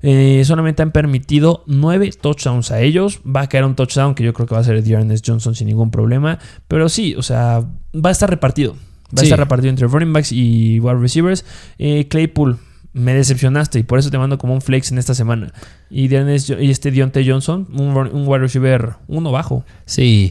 Eh, 0.00 0.42
solamente 0.46 0.80
han 0.80 0.90
permitido 0.90 1.64
nueve 1.66 2.10
touchdowns 2.18 2.70
a 2.70 2.80
ellos. 2.80 3.20
Va 3.26 3.42
a 3.42 3.48
caer 3.50 3.64
un 3.64 3.74
touchdown 3.74 4.14
que 4.14 4.24
yo 4.24 4.32
creo 4.38 4.46
que 4.48 4.54
va 4.54 4.60
a 4.62 4.64
ser 4.64 4.82
de 4.82 4.92
Ernest 4.94 5.26
Johnson 5.28 5.54
sin 5.54 5.66
ningún 5.66 5.90
problema. 5.90 6.38
Pero 6.68 6.88
sí, 6.88 7.14
o 7.16 7.22
sea, 7.22 7.60
va 7.94 8.08
a 8.08 8.12
estar 8.12 8.30
repartido. 8.30 8.72
Va 8.74 9.20
a 9.20 9.24
estar 9.24 9.38
repartido 9.38 9.70
entre 9.70 9.86
running 9.86 10.12
backs 10.12 10.32
y 10.32 10.80
wide 10.80 10.98
receivers. 11.00 11.44
Eh, 11.78 12.08
Claypool, 12.08 12.58
me 12.92 13.14
decepcionaste 13.14 13.78
y 13.78 13.82
por 13.82 13.98
eso 13.98 14.10
te 14.10 14.18
mando 14.18 14.38
como 14.38 14.54
un 14.54 14.60
flex 14.60 14.90
en 14.92 14.98
esta 14.98 15.14
semana. 15.14 15.52
Y, 15.90 16.08
Dearness 16.08 16.46
Jo- 16.48 16.60
y 16.60 16.70
este 16.70 16.90
Dionte 16.90 17.24
Johnson, 17.28 17.66
un, 17.72 17.96
un 17.96 18.26
wide 18.28 18.38
receiver 18.40 18.94
uno 19.06 19.30
bajo. 19.32 19.64
Sí. 19.86 20.30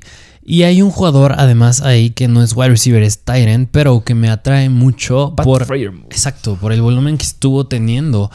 Y 0.49 0.63
hay 0.63 0.81
un 0.81 0.91
jugador 0.91 1.33
además 1.37 1.81
ahí 1.81 2.11
que 2.11 2.29
no 2.29 2.41
es 2.41 2.55
wide 2.55 2.69
receiver, 2.69 3.03
es 3.03 3.19
Tyrant, 3.19 3.67
pero 3.69 4.05
que 4.05 4.15
me 4.15 4.29
atrae 4.29 4.69
mucho 4.69 5.33
Pat 5.35 5.43
por... 5.45 5.67
Exacto, 6.09 6.55
por 6.55 6.71
el 6.71 6.81
volumen 6.81 7.17
que 7.17 7.25
estuvo 7.25 7.67
teniendo 7.67 8.31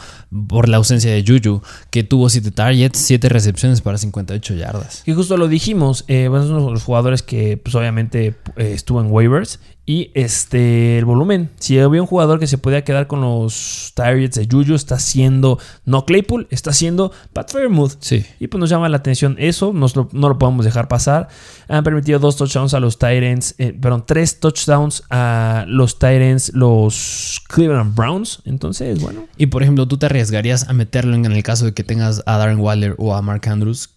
por 0.47 0.69
la 0.69 0.77
ausencia 0.77 1.11
de 1.11 1.23
Juju, 1.25 1.63
que 1.89 2.03
tuvo 2.03 2.29
7 2.29 2.51
targets, 2.51 2.99
7 2.99 3.29
recepciones 3.29 3.81
para 3.81 3.97
58 3.97 4.53
yardas. 4.53 5.01
Que 5.03 5.15
justo 5.15 5.37
lo 5.37 5.47
dijimos, 5.47 6.05
eh, 6.07 6.27
bueno, 6.27 6.45
es 6.45 6.51
uno 6.51 6.67
de 6.67 6.71
los 6.73 6.83
jugadores 6.83 7.23
que 7.23 7.57
pues 7.57 7.73
obviamente 7.73 8.35
eh, 8.57 8.73
estuvo 8.73 9.01
en 9.01 9.07
waivers. 9.11 9.59
Y 9.85 10.11
este 10.13 10.97
el 10.97 11.03
volumen. 11.03 11.49
Si 11.59 11.77
había 11.77 11.99
un 12.01 12.07
jugador 12.07 12.39
que 12.39 12.47
se 12.47 12.57
podía 12.57 12.85
quedar 12.85 13.07
con 13.07 13.19
los 13.19 13.91
targets 13.95 14.35
de 14.37 14.47
Juju, 14.49 14.75
está 14.75 14.97
siendo 14.97 15.59
no 15.83 16.05
Claypool, 16.05 16.47
está 16.51 16.71
siendo 16.71 17.11
Pat 17.33 17.51
Fairmouth. 17.51 17.97
Sí. 17.99 18.25
Y 18.39 18.47
pues 18.47 18.59
nos 18.61 18.69
llama 18.69 18.87
la 18.87 18.95
atención 18.95 19.35
eso, 19.39 19.73
nos 19.73 19.97
lo- 19.97 20.07
no 20.13 20.29
lo 20.29 20.39
podemos 20.39 20.63
dejar 20.63 20.87
pasar. 20.87 21.27
Han 21.67 21.83
permitido 21.83 22.17
dos 22.19 22.37
touchdowns 22.37 22.73
a 22.73 22.79
los 22.79 22.97
Titans, 22.97 23.55
eh, 23.57 23.73
perdón, 23.73 24.05
tres 24.07 24.39
touchdowns 24.39 25.03
a 25.09 25.65
los 25.67 25.99
Titans, 25.99 26.53
los 26.53 27.41
Cleveland 27.49 27.93
Browns. 27.93 28.41
Entonces, 28.45 29.01
bueno, 29.01 29.25
Y 29.35 29.47
por 29.47 29.63
ejemplo, 29.63 29.85
¿tú 29.85 29.97
te 29.97 30.05
arriesgarías 30.05 30.69
a 30.69 30.71
meterlo 30.73 31.13
en 31.13 31.25
el 31.25 31.43
caso 31.43 31.65
de 31.65 31.73
que 31.73 31.83
tengas 31.83 32.23
a 32.25 32.37
Darren 32.37 32.59
Waller 32.61 32.95
o 32.99 33.13
a 33.15 33.21
Mark 33.21 33.49
Andrews? 33.49 33.89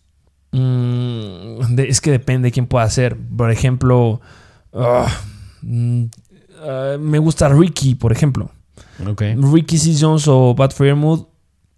Mm, 0.51 1.79
es 1.79 2.01
que 2.01 2.11
depende 2.11 2.47
de 2.49 2.53
quién 2.53 2.67
pueda 2.67 2.89
ser. 2.91 3.17
Por 3.17 3.51
ejemplo, 3.51 4.21
ah, 4.73 5.07
mm, 5.67 6.05
ah, 6.63 6.97
me 6.99 7.19
gusta 7.19 7.49
Ricky, 7.49 7.95
por 7.95 8.13
ejemplo. 8.13 8.51
Ricky 9.53 9.79
C. 9.79 9.95
Jones 9.99 10.27
o 10.29 10.55
Pat 10.57 10.73
Fairmouth, 10.73 11.27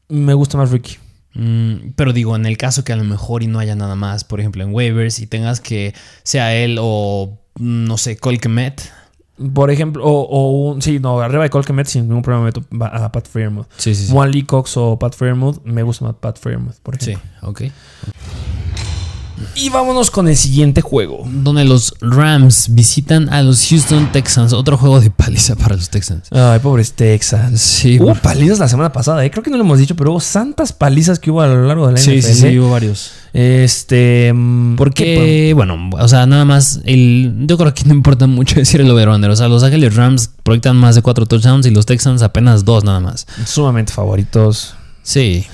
me 0.09 0.35
gusta 0.35 0.57
más 0.59 0.71
Ricky. 0.71 0.97
Mm, 1.35 1.91
pero 1.97 2.13
digo, 2.13 2.35
en 2.37 2.47
el 2.47 2.57
caso 2.57 2.85
que 2.85 2.93
a 2.93 2.97
lo 2.97 3.05
mejor 3.05 3.43
y 3.43 3.47
no 3.47 3.59
haya 3.59 3.75
nada 3.75 3.95
más, 3.97 4.25
por 4.25 4.41
ejemplo, 4.41 4.63
en 4.63 4.73
waivers 4.75 5.19
y 5.21 5.27
tengas 5.27 5.61
que 5.61 5.95
sea 6.23 6.55
él 6.55 6.79
o 6.81 7.39
mm, 7.59 7.85
no 7.85 7.97
sé, 7.99 8.17
Colquemet. 8.17 8.93
Por 9.55 9.71
ejemplo, 9.71 10.05
o, 10.05 10.23
o 10.23 10.71
un, 10.73 10.83
sí, 10.83 10.99
no, 10.99 11.21
arriba 11.21 11.45
de 11.45 11.51
Colquemet 11.51 11.87
sin 11.87 12.09
ningún 12.09 12.23
problema 12.23 12.47
meto 12.47 12.65
a 12.85 13.13
Pat 13.13 13.29
Fairmouth. 13.29 13.67
Sí, 13.77 13.95
sí, 13.95 14.07
sí. 14.07 14.13
Juan 14.13 14.33
Lee 14.33 14.43
Cox 14.43 14.77
o 14.77 14.99
Pat 14.99 15.15
Fairmouth, 15.15 15.63
me 15.65 15.85
gusta 15.85 16.05
más 16.07 16.17
Pat 16.17 16.39
Fairmouth, 16.41 16.75
por 16.83 17.01
Sí, 17.01 17.13
ejemplo. 17.13 17.49
ok. 17.51 17.63
Y 19.55 19.71
vámonos 19.71 20.11
con 20.11 20.29
el 20.29 20.37
siguiente 20.37 20.81
juego. 20.81 21.25
Donde 21.27 21.65
los 21.65 21.95
Rams 22.01 22.75
visitan 22.75 23.29
a 23.29 23.43
los 23.43 23.67
Houston 23.69 24.11
Texans. 24.13 24.53
Otro 24.53 24.77
juego 24.77 25.01
de 25.01 25.11
paliza 25.11 25.57
para 25.57 25.77
los 25.77 25.91
Texans. 25.91 26.29
Ay, 26.31 26.59
pobres 26.61 26.93
Texans. 26.93 27.61
Sí, 27.61 27.99
Hubo 28.01 28.15
palizas 28.15 28.59
la 28.59 28.69
semana 28.69 28.93
pasada, 28.93 29.25
¿eh? 29.25 29.31
creo 29.31 29.43
que 29.43 29.51
no 29.51 29.57
lo 29.57 29.65
hemos 29.65 29.79
dicho, 29.79 29.97
pero 29.97 30.13
hubo 30.13 30.21
santas 30.21 30.73
palizas 30.73 31.19
que 31.19 31.31
hubo 31.31 31.41
a 31.41 31.47
lo 31.47 31.67
largo 31.67 31.87
de 31.87 31.95
la 31.95 31.99
sí, 31.99 32.19
NFL. 32.19 32.27
sí, 32.27 32.35
sí, 32.35 32.59
hubo 32.59 32.71
varios. 32.71 33.13
Este. 33.33 34.33
mm, 34.35 34.75
¿qué 34.75 34.77
Porque, 34.77 35.53
bueno, 35.55 35.91
o 35.93 36.09
sea, 36.09 36.27
nada 36.27 36.45
más, 36.45 36.81
el, 36.85 37.35
yo 37.47 37.59
creo 37.59 37.75
que 37.75 37.85
no 37.85 37.95
importa 37.95 38.27
mucho 38.27 38.55
decir 38.59 38.81
el 38.81 38.91
over-under. 38.91 39.31
O 39.31 39.37
sea, 39.37 39.49
los 39.49 39.63
Ángeles 39.63 39.95
Rams 39.95 40.31
proyectan 40.43 40.77
más 40.77 40.95
de 40.95 41.03
cuatro 41.03 41.27
touchdowns 41.27 41.67
y 41.67 41.71
los 41.71 41.87
Texans 41.87 42.23
apenas 42.23 42.65
dos 42.65 42.85
nada 42.85 43.01
más. 43.01 43.27
Sumamente 43.45 43.93
favoritos. 43.93 44.75
Sí, 45.03 45.47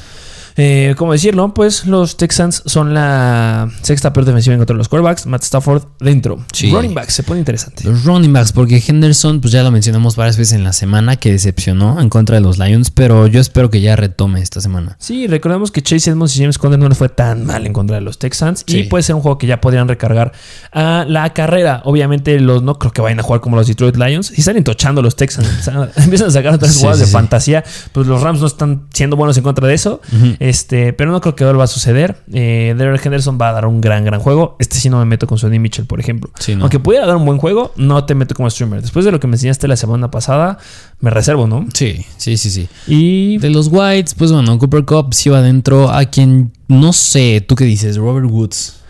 Eh, 0.57 0.95
¿Cómo 0.97 1.13
decirlo? 1.13 1.53
Pues 1.53 1.87
los 1.87 2.17
Texans 2.17 2.63
son 2.67 2.95
la 2.95 3.71
sexta 3.83 4.13
peor 4.13 4.25
defensiva 4.27 4.55
en 4.55 4.61
contra 4.61 4.75
de 4.75 4.79
los 4.79 4.89
quarterbacks. 4.89 5.27
Matt 5.27 5.43
Stafford 5.43 5.83
dentro. 6.01 6.45
Sí. 6.53 6.71
Running 6.71 6.95
backs, 6.95 7.15
se 7.15 7.23
pone 7.25 7.41
interesante. 7.41 7.85
los 7.85 8.05
running 8.05 8.33
backs, 8.33 8.53
porque 8.53 8.83
Henderson, 8.87 9.41
pues 9.41 9.53
ya 9.53 9.63
lo 9.63 9.71
mencionamos 9.71 10.17
varias 10.17 10.37
veces 10.37 10.55
en 10.55 10.63
la 10.65 10.73
semana, 10.73 11.17
que 11.17 11.33
decepcionó 11.33 12.01
en 12.01 12.09
contra 12.09 12.37
de 12.37 12.41
los 12.41 12.59
Lions, 12.59 12.91
pero 12.91 13.27
yo 13.27 13.41
espero 13.41 13.71
que 13.71 13.81
ya 13.81 13.97
retome 13.97 14.41
esta 14.41 14.61
semana. 14.61 14.97
Sí, 15.01 15.27
recordemos 15.27 15.71
que 15.73 15.83
Chase 15.83 16.11
Edmonds 16.11 16.37
y 16.37 16.41
James 16.41 16.59
Conner 16.59 16.79
no 16.79 16.89
le 16.89 16.95
fue 16.95 17.09
tan 17.09 17.45
mal 17.45 17.67
en 17.67 17.73
contra 17.73 17.97
de 17.97 18.03
los 18.03 18.19
Texans. 18.19 18.65
Sí. 18.67 18.79
Y 18.79 18.83
puede 18.85 19.03
ser 19.03 19.17
un 19.17 19.23
juego 19.23 19.39
que 19.39 19.47
ya 19.47 19.61
podrían 19.61 19.89
recargar 19.89 20.33
a 20.73 21.05
la 21.09 21.33
carrera. 21.33 21.83
Obviamente, 21.85 22.39
los 22.39 22.63
no 22.63 22.79
creo 22.79 22.93
que 22.93 23.01
vayan 23.03 23.19
a 23.21 23.23
jugar 23.23 23.41
como 23.41 23.57
los 23.57 23.67
Detroit 23.67 23.97
Lions. 23.97 24.29
Si 24.29 24.43
salen 24.43 24.63
tochando 24.63 25.03
los 25.03 25.17
Texans, 25.17 25.49
empiezan 25.97 26.29
a 26.29 26.31
sacar 26.31 26.55
otras 26.55 26.73
Sí, 26.75 26.79
jugadas 26.81 27.01
de 27.01 27.07
sí. 27.07 27.13
fantasía. 27.13 27.65
Pues 27.93 28.07
los 28.07 28.23
Rams 28.23 28.41
no 28.41 28.47
están 28.47 28.87
siendo 28.93 29.17
buenos 29.17 29.37
en 29.37 29.43
contra 29.43 29.67
de 29.67 29.75
eso. 29.75 30.01
Ujú. 30.13 30.37
Este, 30.45 30.93
pero 30.93 31.11
no 31.11 31.23
creo 31.23 31.35
que 31.35 31.43
vuelva 31.43 31.65
a 31.65 31.67
suceder. 31.67 32.17
Eh, 32.31 32.75
Derek 32.77 33.07
Henderson 33.07 33.39
va 33.41 33.49
a 33.49 33.53
dar 33.53 33.65
un 33.65 33.81
gran, 33.81 34.05
gran 34.05 34.21
juego. 34.21 34.57
Este 34.59 34.77
sí 34.77 34.91
no 34.91 34.99
me 34.99 35.07
meto 35.07 35.27
con 35.27 35.39
Sonny 35.39 35.59
Mitchell, 35.59 35.87
por 35.87 36.01
ejemplo. 36.01 36.31
Sí, 36.39 36.55
no. 36.55 36.65
Aunque 36.65 36.79
pudiera 36.79 37.07
dar 37.07 37.17
un 37.17 37.25
buen 37.25 37.39
juego, 37.39 37.73
no 37.77 38.05
te 38.05 38.15
meto 38.15 38.35
como 38.35 38.51
streamer. 38.51 38.83
Después 38.83 39.07
de 39.07 39.11
lo 39.11 39.19
que 39.21 39.27
me 39.27 39.37
enseñaste 39.37 39.67
la 39.69 39.77
semana 39.77 40.11
pasada, 40.11 40.59
me 41.01 41.09
reservo, 41.09 41.47
¿no? 41.47 41.67
Sí, 41.73 42.05
sí, 42.19 42.37
sí, 42.37 42.51
sí. 42.51 42.69
Y 42.87 43.39
De 43.39 43.49
los 43.49 43.69
Whites, 43.69 44.13
pues 44.13 44.33
bueno, 44.33 44.59
Cooper 44.59 44.85
Cup 44.85 45.15
sí 45.15 45.31
va 45.31 45.39
adentro. 45.39 45.91
A 45.91 46.05
quien, 46.05 46.53
no 46.69 46.93
sé, 46.93 47.41
¿tú 47.41 47.55
qué 47.55 47.65
dices? 47.65 47.97
Robert 47.97 48.27
Woods. 48.31 48.83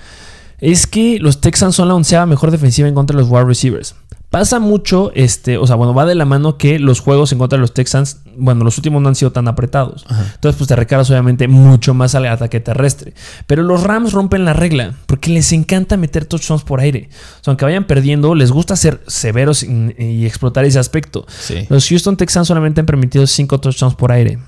es 0.58 0.88
que 0.88 1.20
los 1.20 1.40
Texans 1.40 1.76
son 1.76 1.86
la 1.86 1.94
onceava 1.94 2.26
mejor 2.26 2.50
defensiva 2.50 2.88
en 2.88 2.96
contra 2.96 3.16
de 3.16 3.22
los 3.22 3.30
wide 3.30 3.44
receivers. 3.44 3.94
Pasa 4.38 4.58
mucho, 4.58 5.12
este, 5.14 5.58
o 5.58 5.66
sea, 5.66 5.76
bueno, 5.76 5.94
va 5.94 6.04
de 6.06 6.14
la 6.16 6.24
mano 6.24 6.58
que 6.58 6.78
los 6.80 6.98
juegos 7.00 7.30
en 7.32 7.38
contra 7.38 7.56
de 7.56 7.60
los 7.60 7.72
Texans, 7.72 8.18
bueno, 8.36 8.64
los 8.64 8.76
últimos 8.78 9.00
no 9.00 9.08
han 9.08 9.14
sido 9.14 9.30
tan 9.30 9.46
apretados. 9.46 10.04
Ajá. 10.08 10.32
Entonces, 10.34 10.58
pues 10.58 10.66
te 10.66 10.74
recargas 10.74 11.08
obviamente 11.10 11.46
mucho 11.46 11.94
más 11.94 12.16
al 12.16 12.26
ataque 12.26 12.58
terrestre. 12.58 13.14
Pero 13.46 13.62
los 13.62 13.84
Rams 13.84 14.12
rompen 14.12 14.44
la 14.44 14.52
regla 14.52 14.94
porque 15.06 15.30
les 15.30 15.52
encanta 15.52 15.96
meter 15.96 16.24
touchdowns 16.26 16.64
por 16.64 16.80
aire. 16.80 17.08
O 17.12 17.44
sea, 17.44 17.52
aunque 17.52 17.64
vayan 17.64 17.84
perdiendo, 17.84 18.34
les 18.34 18.50
gusta 18.50 18.74
ser 18.74 19.00
severos 19.06 19.62
y, 19.62 19.94
y 19.98 20.26
explotar 20.26 20.64
ese 20.64 20.80
aspecto. 20.80 21.24
Sí. 21.28 21.66
Los 21.68 21.88
Houston 21.88 22.16
Texans 22.16 22.48
solamente 22.48 22.80
han 22.80 22.86
permitido 22.86 23.26
5 23.26 23.60
touchdowns 23.60 23.94
por 23.94 24.10
aire. 24.10 24.38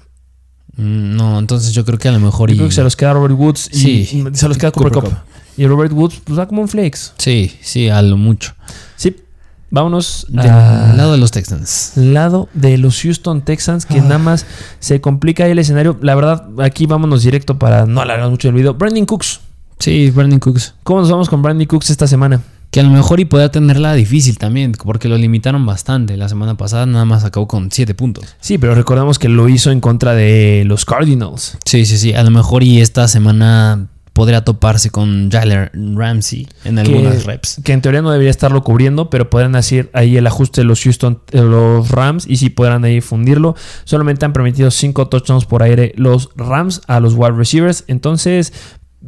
Mm, 0.77 1.17
No, 1.17 1.39
entonces 1.39 1.73
yo 1.73 1.85
creo 1.85 1.99
que 1.99 2.09
a 2.09 2.13
lo 2.13 2.19
mejor. 2.21 2.49
Yo 2.51 2.55
y- 2.55 2.59
creo 2.59 2.69
que 2.71 2.75
se 2.75 2.83
los 2.83 2.97
queda 2.97 3.13
Robert 3.13 3.35
Woods 3.39 3.69
y 3.73 3.77
Sí. 4.05 4.25
y 4.33 4.37
se 4.37 4.49
los 4.49 4.59
queda 4.59 4.73
Cooper, 4.73 4.93
Cooper 4.93 5.11
Cup. 5.11 5.19
Kupp. 5.21 5.59
Y 5.59 5.67
Robert 5.67 5.93
Woods, 5.93 6.21
pues 6.25 6.39
va 6.39 6.47
como 6.49 6.61
un 6.63 6.69
flex. 6.69 7.15
Sí, 7.19 7.57
sí, 7.63 7.89
a 7.89 8.03
lo 8.03 8.17
mucho. 8.17 8.53
Vámonos 9.71 10.27
Del 10.29 10.47
lado 10.47 11.13
de 11.13 11.19
los 11.19 11.31
Texans. 11.33 11.93
lado 11.97 12.49
de 12.55 12.79
los 12.79 13.01
Houston 13.03 13.43
Texans, 13.43 13.85
que 13.85 14.01
nada 14.01 14.19
más 14.19 14.47
se 14.79 15.01
complica 15.01 15.45
ahí 15.45 15.51
el 15.51 15.59
escenario. 15.59 15.99
La 16.01 16.15
verdad, 16.15 16.49
aquí 16.59 16.87
vámonos 16.87 17.23
directo 17.23 17.59
para 17.59 17.87
no 17.87 18.01
alargar 18.01 18.31
mucho 18.31 18.49
el 18.49 18.55
video. 18.55 18.75
Brandon 18.75 19.07
Cooks. 19.07 19.41
Sí, 19.79 20.11
Brandon 20.11 20.39
Cooks. 20.39 20.75
¿Cómo 20.83 21.01
nos 21.01 21.11
vamos 21.11 21.29
con 21.29 21.43
Brandon 21.43 21.67
Cooks 21.67 21.91
esta 21.91 22.07
semana? 22.07 22.41
Que 22.71 22.81
a 22.81 22.83
lo 22.83 22.91
mejor 22.91 23.21
y 23.21 23.25
podía 23.25 23.51
tenerla 23.51 23.95
difícil 23.95 24.39
también, 24.39 24.73
porque 24.73 25.09
lo 25.09 25.17
limitaron 25.17 25.65
bastante. 25.67 26.17
La 26.17 26.29
semana 26.29 26.57
pasada 26.57 26.87
nada 26.87 27.05
más 27.05 27.25
acabó 27.25 27.47
con 27.49 27.71
7 27.71 27.95
puntos. 27.95 28.25
Sí, 28.41 28.59
pero 28.59 28.75
recordamos 28.75 29.19
que 29.19 29.29
lo 29.29 29.49
hizo 29.49 29.71
en 29.71 29.81
contra 29.81 30.15
de 30.15 30.65
los 30.67 30.85
Cardinals. 30.85 31.59
Sí, 31.65 31.87
sí, 31.87 31.97
sí. 31.97 32.13
A 32.15 32.23
lo 32.23 32.31
mejor 32.31 32.63
y 32.63 32.81
esta 32.81 33.09
semana 33.09 33.89
podría 34.17 34.43
toparse 34.43 34.89
con 34.89 35.31
Jalen 35.31 35.95
Ramsey 35.95 36.49
en 36.65 36.79
algunas 36.79 37.19
que, 37.19 37.25
reps. 37.25 37.61
Que 37.63 37.75
en 37.75 37.83
teoría 37.83 38.01
no 38.01 38.11
debería 38.11 38.31
estarlo 38.31 38.65
cubriendo, 38.65 39.11
pero 39.11 39.29
podrán 39.29 39.55
hacer 39.57 39.91
ahí 39.93 40.17
el 40.17 40.27
ajuste 40.27 40.63
de 40.63 40.65
los 40.65 40.83
Houston, 40.83 41.21
de 41.31 41.43
los 41.43 41.91
Rams 41.91 42.27
y 42.27 42.39
sí 42.39 42.49
podrán 42.49 42.83
ahí 42.85 43.03
fundirlo. 43.03 43.57
Solamente 43.85 44.25
han 44.25 44.33
permitido 44.33 44.71
5 44.71 45.09
touchdowns 45.09 45.45
por 45.45 45.63
aire 45.63 45.93
los 45.97 46.31
Rams 46.35 46.81
a 46.87 46.99
los 46.99 47.13
wide 47.13 47.33
receivers. 47.33 47.85
Entonces 47.89 48.55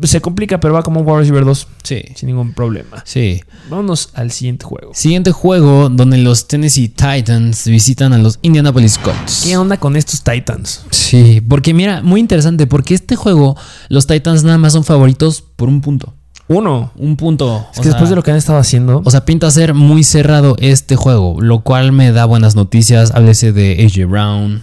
se 0.02 0.20
complica, 0.20 0.60
pero 0.60 0.74
va 0.74 0.82
como 0.82 1.00
un 1.00 1.06
wide 1.06 1.18
receiver 1.18 1.44
2 1.44 1.66
Sí. 1.82 2.02
sin 2.14 2.28
ningún 2.28 2.52
problema. 2.52 3.02
Sí. 3.04 3.40
Vámonos 3.68 4.10
al 4.14 4.30
siguiente 4.30 4.64
juego. 4.64 4.92
Siguiente 4.94 5.32
juego 5.32 5.88
donde 5.88 6.18
los 6.18 6.46
Tennessee 6.48 6.88
Titans 6.88 7.66
visitan 7.66 8.12
a 8.12 8.18
los 8.18 8.38
Indianapolis 8.42 8.98
Colts. 8.98 9.42
¿Qué 9.44 9.56
onda 9.56 9.76
con 9.78 9.96
estos 9.96 10.22
Titans? 10.22 10.82
Sí, 10.90 11.40
porque 11.40 11.74
mira, 11.74 12.02
muy 12.02 12.20
interesante, 12.20 12.66
porque 12.66 12.94
este 12.94 13.16
juego 13.16 13.56
los 13.88 14.06
Titans 14.06 14.44
nada 14.44 14.58
más 14.58 14.72
son 14.72 14.84
favoritos 14.84 15.42
por 15.42 15.68
un 15.68 15.80
punto. 15.80 16.14
Uno. 16.48 16.92
Un 16.96 17.16
punto. 17.16 17.66
Es 17.74 17.80
que 17.80 17.88
después 17.88 18.08
de 18.08 18.16
lo 18.16 18.22
que 18.22 18.30
han 18.30 18.36
estado 18.38 18.58
haciendo. 18.58 19.02
O 19.04 19.10
sea, 19.10 19.26
pinta 19.26 19.50
ser 19.50 19.74
muy 19.74 20.02
cerrado 20.02 20.56
este 20.60 20.96
juego, 20.96 21.36
lo 21.40 21.60
cual 21.60 21.92
me 21.92 22.10
da 22.10 22.24
buenas 22.24 22.56
noticias. 22.56 23.10
Háblese 23.14 23.52
de 23.52 23.84
AJ 23.84 24.06
Brown. 24.08 24.62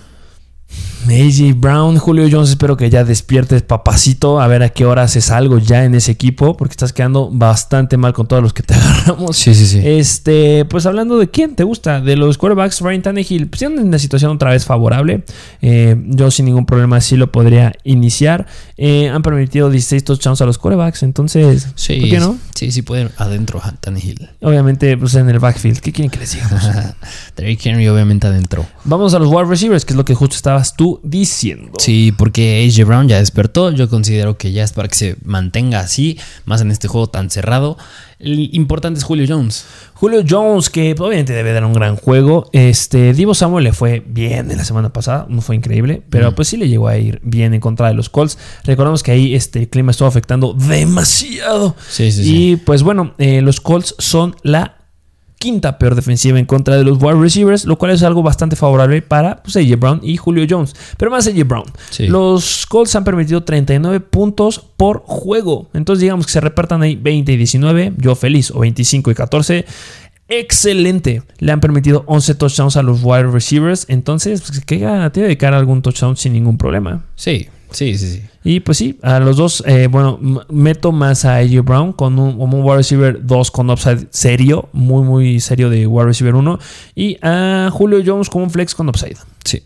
AJ 1.08 1.60
Brown, 1.60 1.98
Julio 1.98 2.28
Jones, 2.32 2.50
espero 2.50 2.78
que 2.78 2.90
ya 2.90 3.04
despiertes, 3.04 3.62
papacito, 3.62 4.42
a 4.42 4.48
ver 4.48 4.64
a 4.64 4.70
qué 4.70 4.86
hora 4.86 5.04
haces 5.04 5.30
algo 5.30 5.60
ya 5.60 5.84
en 5.84 5.94
ese 5.94 6.12
equipo, 6.12 6.58
porque 6.58 6.74
estás 6.74 6.94
quedando 6.94 7.30
bastante 7.32 7.98
mal 7.98 8.14
con 8.14 8.28
todos 8.28 8.42
los 8.42 8.54
que 8.54 8.64
te 8.64 8.74
agarramos. 8.76 9.38
Sí, 9.38 9.54
sí, 9.54 9.68
sí. 9.68 9.82
Este, 9.84 10.66
pues 10.66 10.86
hablando 10.86 11.18
de 11.18 11.30
quién 11.30 11.56
te 11.56 11.64
gusta, 11.64 12.02
de 12.02 12.16
los 12.16 12.38
quarterbacks, 12.38 12.82
Ryan 12.82 13.02
Tannehill, 13.02 13.48
pues 13.48 13.60
tienen 13.60 13.86
una 13.86 14.00
situación 14.00 14.32
otra 14.32 14.52
vez 14.52 14.66
favorable. 14.66 15.24
Eh, 15.62 15.96
yo 16.08 16.32
sin 16.32 16.46
ningún 16.46 16.66
problema 16.66 17.00
sí 17.02 17.18
lo 17.18 17.32
podría 17.32 17.74
iniciar. 17.84 18.48
Eh, 18.78 19.10
han 19.10 19.22
permitido 19.22 19.70
16 19.70 20.04
touchdowns 20.04 20.42
a 20.42 20.46
los 20.46 20.58
quarterbacks, 20.58 21.04
entonces, 21.04 21.68
sí, 21.76 22.00
¿por 22.00 22.10
qué 22.10 22.20
no? 22.20 22.38
Sí, 22.56 22.72
sí, 22.72 22.82
pueden 22.82 23.12
adentro 23.18 23.62
Tannehill. 23.80 24.30
Obviamente, 24.42 24.98
pues 24.98 25.14
en 25.16 25.30
el 25.30 25.40
backfield, 25.40 25.80
¿qué 25.80 25.92
quieren 25.92 26.10
que 26.10 26.20
les 26.20 26.34
digamos? 26.34 26.64
Derrick 27.36 27.66
Henry 27.66 27.88
obviamente 27.88 28.28
adentro. 28.28 28.66
Vamos 28.86 29.14
a 29.14 29.20
los 29.20 29.30
wide 29.30 29.46
receivers, 29.46 29.86
que 29.86 29.94
es 29.94 29.98
lo 29.98 30.06
que 30.06 30.16
justo 30.16 30.36
estabas 30.36 30.76
tú 30.76 30.95
diciendo. 31.04 31.74
Sí, 31.78 32.12
porque 32.18 32.66
AJ 32.68 32.86
Brown 32.88 33.08
ya 33.08 33.20
despertó. 33.20 33.72
Yo 33.72 33.90
considero 33.90 34.38
que 34.38 34.52
ya 34.52 34.64
es 34.64 34.74
para 34.74 34.88
que 34.88 34.96
se 34.96 35.16
mantenga 35.24 35.80
así, 35.80 36.18
más 36.46 36.62
en 36.62 36.72
este 36.72 36.88
juego 36.88 37.08
tan 37.08 37.30
cerrado. 37.30 37.78
El 38.18 38.56
importante 38.56 38.98
es 38.98 39.04
Julio 39.04 39.26
Jones. 39.28 39.66
Julio 39.94 40.24
Jones, 40.28 40.70
que 40.70 40.96
obviamente 40.98 41.34
debe 41.34 41.52
dar 41.52 41.66
un 41.66 41.74
gran 41.74 41.96
juego. 41.98 42.50
Este, 42.54 43.14
Divo 43.14 43.34
Samuel 43.34 43.66
le 43.66 43.74
fue 43.74 44.04
bien 44.08 44.50
en 44.52 44.58
la 44.58 44.64
semana 44.66 44.92
pasada, 44.94 45.26
no 45.30 45.42
fue 45.42 45.56
increíble, 45.58 46.02
pero 46.10 46.32
Mm. 46.32 46.36
pues 46.36 46.48
sí 46.48 46.58
le 46.58 46.70
llegó 46.70 46.88
a 46.88 46.98
ir 46.98 47.20
bien 47.24 47.54
en 47.54 47.60
contra 47.60 47.90
de 47.90 47.94
los 47.94 48.10
Colts. 48.10 48.38
Recordemos 48.64 49.04
que 49.04 49.12
ahí 49.12 49.36
este 49.36 49.60
el 49.60 49.70
clima 49.70 49.92
estuvo 49.92 50.08
afectando 50.08 50.54
demasiado. 50.54 51.76
Sí, 51.90 52.12
sí, 52.12 52.22
y 52.52 52.56
pues 52.56 52.84
bueno, 52.84 53.14
eh, 53.18 53.42
los 53.42 53.60
Colts 53.60 53.96
son 54.00 54.36
la 54.44 54.78
quinta 55.38 55.78
peor 55.78 55.96
defensiva 55.96 56.40
en 56.40 56.46
contra 56.46 56.78
de 56.78 56.84
los 56.84 57.02
wide 57.02 57.20
receivers, 57.20 57.66
lo 57.66 57.78
cual 57.78 57.92
es 57.92 58.04
algo 58.04 58.24
bastante 58.24 58.56
favorable 58.56 59.02
para 59.02 59.44
pues, 59.44 59.56
AJ 59.56 59.80
Brown 59.80 60.00
y 60.04 60.18
Julio 60.18 60.46
Jones. 60.50 60.76
Pero 60.98 61.12
más 61.12 61.28
AJ 61.28 61.48
Brown. 61.48 61.66
Sí. 61.90 62.08
Los 62.08 62.66
Colts 62.66 62.96
han 62.96 63.04
permitido 63.04 63.44
39 63.44 64.00
puntos 64.00 64.60
por 64.78 65.04
juego. 65.06 65.70
Entonces 65.74 66.02
digamos 66.02 66.26
que 66.26 66.32
se 66.32 66.42
repartan 66.42 66.82
ahí 66.82 66.96
20 66.96 67.32
y 67.32 67.38
19, 67.38 67.94
yo 67.98 68.16
feliz, 68.16 68.52
o 68.52 68.60
25 68.60 69.12
y 69.12 69.16
14. 69.16 69.66
Excelente. 70.28 71.22
Le 71.38 71.52
han 71.52 71.60
permitido 71.60 72.04
11 72.08 72.36
touchdowns 72.36 72.78
a 72.78 72.84
los 72.84 73.02
wide 73.04 73.28
receivers. 73.28 73.86
Entonces, 73.90 74.42
pues, 74.42 74.60
que 74.62 74.78
tiene 74.78 75.12
que 75.12 75.22
dedicar 75.22 75.54
algún 75.54 75.82
touchdown 75.82 76.18
sin 76.18 76.34
ningún 76.34 76.58
problema. 76.58 77.04
Sí, 77.16 77.48
sí, 77.72 77.98
sí, 77.98 78.12
sí. 78.12 78.24
Y 78.44 78.60
pues 78.60 78.78
sí, 78.78 79.00
a 79.02 79.20
los 79.20 79.38
dos, 79.38 79.64
eh, 79.66 79.88
bueno, 79.88 80.20
meto 80.50 80.92
más 80.92 81.26
a 81.26 81.38
AJ 81.38 81.64
Brown 81.64 81.94
con 81.94 82.20
un, 82.20 82.38
como 82.38 82.60
un 82.60 82.64
wide 82.64 82.78
receiver 82.78 83.26
2 83.26 83.52
con 83.52 83.70
upside 83.70 84.08
serio, 84.12 84.70
muy, 84.72 85.04
muy 85.04 85.40
serio 85.40 85.70
de 85.70 85.88
wide 85.88 86.06
receiver 86.06 86.36
1. 86.36 86.60
Y 86.94 87.18
a 87.22 87.70
Julio 87.72 88.02
Jones 88.06 88.30
como 88.30 88.46
un 88.46 88.52
flex 88.52 88.76
con 88.76 88.88
upside. 88.90 89.18
Sí. 89.44 89.64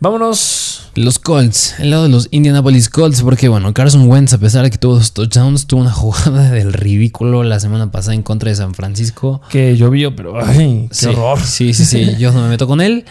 Vámonos. 0.00 0.90
Los 0.94 1.18
Colts, 1.18 1.76
el 1.78 1.90
lado 1.90 2.02
de 2.02 2.08
los 2.10 2.28
Indianapolis 2.32 2.90
Colts, 2.90 3.22
porque 3.22 3.48
bueno, 3.48 3.72
Carson 3.72 4.10
Wentz, 4.10 4.34
a 4.34 4.38
pesar 4.38 4.62
de 4.62 4.70
que 4.70 4.76
tuvo 4.76 4.96
dos 4.96 5.12
touchdowns, 5.14 5.66
tuvo 5.66 5.80
una 5.80 5.92
jugada 5.92 6.50
del 6.50 6.72
ridículo 6.72 7.44
la 7.44 7.60
semana 7.60 7.90
pasada 7.90 8.14
en 8.14 8.22
contra 8.22 8.50
de 8.50 8.56
San 8.56 8.74
Francisco. 8.74 9.40
Que 9.48 9.76
llovió, 9.76 10.14
pero 10.14 10.44
ay, 10.44 10.88
qué 10.90 10.94
sí, 10.94 11.06
horror. 11.06 11.40
Sí, 11.40 11.72
sí, 11.72 11.84
sí, 11.84 12.16
yo 12.18 12.32
no 12.32 12.42
me 12.42 12.48
meto 12.48 12.66
con 12.66 12.80
él. 12.80 13.04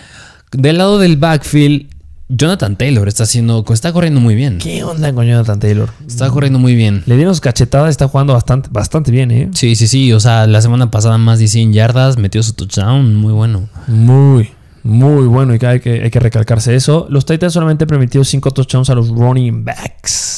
Del 0.52 0.78
lado 0.78 0.99
del 0.99 1.16
backfield, 1.16 1.88
Jonathan 2.34 2.77
Taylor 2.77 3.07
está 3.09 3.23
haciendo, 3.23 3.65
está 3.71 3.91
corriendo 3.91 4.21
muy 4.21 4.36
bien. 4.36 4.57
¿Qué 4.59 4.86
onda 4.86 5.13
con 5.13 5.27
Jonathan 5.27 5.59
Taylor? 5.59 5.89
Está 6.07 6.29
corriendo 6.29 6.59
muy 6.59 6.75
bien. 6.75 7.03
Le 7.05 7.15
dieron 7.15 7.34
sus 7.34 7.41
cachetadas, 7.41 7.89
está 7.89 8.07
jugando 8.07 8.34
bastante, 8.34 8.69
bastante 8.71 9.11
bien, 9.11 9.32
¿eh? 9.32 9.49
Sí, 9.53 9.75
sí, 9.75 9.88
sí. 9.88 10.13
O 10.13 10.19
sea, 10.21 10.47
la 10.47 10.61
semana 10.61 10.89
pasada 10.89 11.17
más 11.17 11.39
de 11.39 11.47
100 11.49 11.73
yardas, 11.73 12.17
metió 12.17 12.41
su 12.41 12.53
touchdown. 12.53 13.15
Muy 13.15 13.34
bueno. 13.34 13.67
Muy, 13.88 14.49
muy 14.84 15.27
bueno 15.27 15.53
y 15.53 15.65
hay, 15.65 15.82
que 15.82 16.03
hay 16.03 16.09
que 16.09 16.19
recalcarse 16.21 16.73
eso. 16.73 17.05
Los 17.09 17.25
Titans 17.25 17.51
solamente 17.51 17.84
han 17.84 17.89
permitido 17.89 18.23
5 18.23 18.51
touchdowns 18.51 18.89
a 18.89 18.95
los 18.95 19.09
running 19.09 19.65
backs. 19.65 20.32